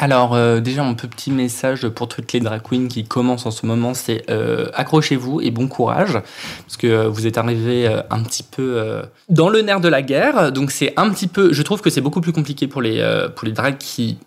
Alors 0.00 0.34
euh, 0.34 0.60
déjà 0.60 0.82
un 0.82 0.94
petit 0.94 1.30
message 1.30 1.86
pour 1.88 2.08
toutes 2.08 2.32
les 2.32 2.40
drag 2.40 2.62
queens 2.62 2.88
qui 2.88 3.04
commencent 3.04 3.44
en 3.44 3.50
ce 3.50 3.66
moment, 3.66 3.92
c'est 3.92 4.24
euh, 4.30 4.70
accrochez-vous 4.72 5.42
et 5.42 5.50
bon 5.50 5.68
courage 5.68 6.14
parce 6.14 6.78
que 6.78 6.86
euh, 6.86 7.08
vous 7.08 7.26
êtes 7.26 7.36
arrivés 7.36 7.86
un 8.08 8.22
petit 8.22 8.42
peu 8.42 9.02
dans 9.28 9.50
le 9.50 9.60
nerf 9.60 9.80
de 9.80 9.88
la 9.88 10.00
guerre, 10.00 10.52
donc 10.52 10.70
c'est 10.70 10.94
un 10.96 11.10
petit 11.10 11.26
peu, 11.26 11.52
je 11.52 11.62
trouve 11.62 11.82
que 11.82 11.90
c'est 11.90 12.00
beaucoup 12.00 12.22
plus 12.22 12.32
compliqué 12.32 12.66
pour 12.66 12.80
les 12.80 13.04
pour 13.36 13.46
les 13.46 13.52
drags 13.52 13.76
qui 13.76 14.18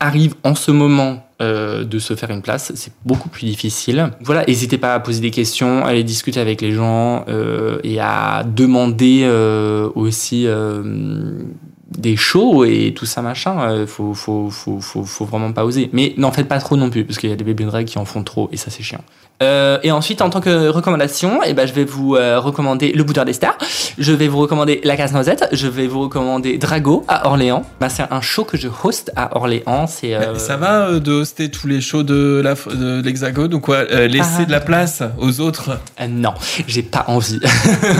arrivent 0.00 0.34
en 0.42 0.56
ce 0.56 0.72
moment 0.72 1.24
de 1.38 1.98
se 1.98 2.14
faire 2.16 2.30
une 2.30 2.42
place, 2.42 2.72
c'est 2.74 2.92
beaucoup 3.04 3.28
plus 3.28 3.46
difficile. 3.46 4.10
Voilà, 4.20 4.44
n'hésitez 4.46 4.78
pas 4.78 4.94
à 4.94 5.00
poser 5.00 5.20
des 5.20 5.30
questions, 5.30 5.84
à 5.84 5.90
aller 5.90 6.04
discuter 6.04 6.40
avec 6.40 6.60
les 6.60 6.72
gens 6.72 7.24
et 7.84 8.00
à 8.00 8.42
demander 8.44 9.28
aussi 9.94 10.48
des 11.96 12.16
shows 12.16 12.64
et 12.64 12.92
tout 12.94 13.06
ça 13.06 13.22
machin, 13.22 13.58
euh, 13.60 13.86
faut, 13.86 14.14
faut, 14.14 14.50
faut, 14.50 14.80
faut, 14.80 15.24
vraiment 15.24 15.52
pas 15.52 15.64
oser. 15.64 15.90
Mais 15.92 16.14
n'en 16.16 16.32
faites 16.32 16.48
pas 16.48 16.58
trop 16.58 16.76
non 16.76 16.90
plus, 16.90 17.04
parce 17.04 17.18
qu'il 17.18 17.30
y 17.30 17.32
a 17.32 17.36
des 17.36 17.44
baby 17.44 17.64
drag 17.64 17.86
qui 17.86 17.98
en 17.98 18.04
font 18.04 18.22
trop 18.22 18.48
et 18.52 18.56
ça 18.56 18.70
c'est 18.70 18.82
chiant. 18.82 19.00
Euh, 19.42 19.78
et 19.82 19.90
ensuite, 19.90 20.22
en 20.22 20.30
tant 20.30 20.40
que 20.40 20.68
recommandation, 20.68 21.40
eh 21.44 21.52
ben, 21.52 21.66
je 21.66 21.74
vais 21.74 21.84
vous 21.84 22.16
euh, 22.16 22.40
recommander 22.40 22.92
Le 22.92 23.04
Bouddha 23.04 23.26
des 23.26 23.34
Stars, 23.34 23.58
je 23.98 24.12
vais 24.12 24.28
vous 24.28 24.38
recommander 24.38 24.80
La 24.82 24.96
Casse-Noisette, 24.96 25.48
je 25.52 25.68
vais 25.68 25.86
vous 25.86 26.00
recommander 26.00 26.56
Drago 26.56 27.04
à 27.06 27.28
Orléans. 27.28 27.62
Bah, 27.78 27.90
c'est 27.90 28.04
un 28.10 28.22
show 28.22 28.44
que 28.44 28.56
je 28.56 28.68
host 28.82 29.12
à 29.14 29.36
Orléans. 29.36 29.86
C'est, 29.86 30.16
Ça 30.38 30.56
va 30.56 30.98
de 30.98 31.12
hoster 31.12 31.50
tous 31.50 31.66
les 31.66 31.82
shows 31.82 32.02
de, 32.02 32.40
la, 32.42 32.54
de 32.54 33.02
l'Hexagone 33.02 33.52
ou 33.52 33.60
quoi 33.60 33.84
Laisser 33.84 34.46
de 34.46 34.52
la 34.52 34.60
place 34.60 35.02
aux 35.18 35.40
autres? 35.40 35.78
Non, 36.08 36.32
j'ai 36.66 36.82
pas 36.82 37.04
envie. 37.08 37.40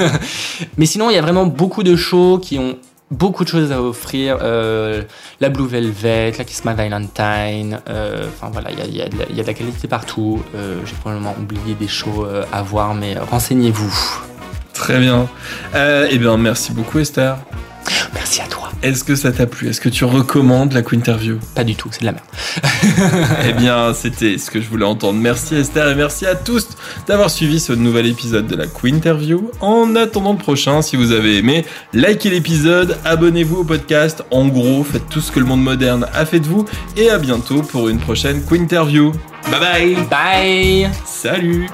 Mais 0.79 0.87
sinon, 0.87 1.11
il 1.11 1.15
y 1.17 1.19
a 1.19 1.23
vraiment 1.23 1.45
beaucoup 1.45 1.83
de 1.83 1.97
shows 1.97 2.39
qui 2.39 2.59
ont 2.59 2.77
beaucoup 3.11 3.45
de 3.45 3.49
choses 3.49 3.73
à 3.73 3.81
offrir. 3.83 4.39
Euh, 4.43 5.03
la 5.41 5.49
Blue 5.49 5.67
Velvet, 5.67 6.33
la 6.39 6.45
Kiss 6.45 6.65
My 6.65 6.75
Valentine. 6.75 7.81
Euh, 7.89 8.27
enfin 8.29 8.51
voilà, 8.53 8.71
il 8.71 8.79
y, 8.79 8.99
y, 8.99 8.99
y 8.99 9.03
a, 9.03 9.09
de 9.09 9.47
la 9.47 9.55
qualité 9.55 9.89
partout. 9.89 10.43
Euh, 10.55 10.81
j'ai 10.85 10.95
probablement 10.95 11.35
oublié 11.39 11.75
des 11.75 11.89
shows 11.89 12.27
à 12.53 12.63
voir, 12.63 12.95
mais 12.95 13.17
renseignez-vous. 13.19 13.95
Très 14.73 14.99
bien. 14.99 15.29
eh 15.75 16.19
bien, 16.19 16.37
merci 16.37 16.73
beaucoup 16.73 16.99
Esther. 16.99 17.39
Merci 18.15 18.41
à 18.41 18.47
toi. 18.47 18.56
Est-ce 18.87 19.03
que 19.03 19.17
ça 19.17 19.33
t'a 19.33 19.47
plu? 19.47 19.69
Est-ce 19.69 19.81
que 19.81 19.89
tu 19.89 20.05
recommandes 20.05 20.73
la 20.73 20.81
Quinterview? 20.81 21.41
Pas 21.57 21.65
du 21.65 21.75
tout, 21.75 21.89
c'est 21.91 22.03
de 22.03 22.07
la 22.07 22.13
merde. 22.13 22.25
eh 23.49 23.53
bien, 23.53 23.93
c'était 23.93 24.39
ce 24.39 24.49
que 24.49 24.61
je 24.61 24.69
voulais 24.69 24.85
entendre. 24.85 25.19
Merci 25.19 25.57
Esther 25.57 25.89
et 25.89 25.97
merci 25.97 26.25
à 26.25 26.37
tous 26.37 26.69
d'avoir 27.09 27.29
suivi 27.29 27.59
ce 27.59 27.73
nouvel 27.73 28.07
épisode 28.07 28.47
de 28.47 28.55
la 28.55 28.69
Quinterview. 28.69 29.51
En 29.61 29.97
attendant 29.97 30.35
le 30.35 30.39
prochain, 30.39 30.83
si 30.83 30.95
vous 30.95 31.11
avez 31.11 31.39
aimé, 31.39 31.65
likez 31.95 32.31
l'épisode, 32.31 32.97
abonnez-vous 33.05 33.57
au 33.57 33.65
podcast. 33.65 34.23
En 34.31 34.47
gros, 34.47 34.85
faites 34.85 35.09
tout 35.09 35.21
ce 35.21 35.33
que 35.33 35.41
le 35.41 35.47
monde 35.47 35.65
moderne 35.65 36.07
a 36.15 36.25
fait 36.25 36.39
de 36.39 36.47
vous 36.47 36.65
et 36.97 37.11
à 37.11 37.19
bientôt 37.19 37.63
pour 37.63 37.89
une 37.89 37.99
prochaine 37.99 38.41
Quinterview. 38.45 39.11
Bye 39.51 39.61
bye 39.61 40.07
Bye 40.09 40.91
Salut 41.05 41.67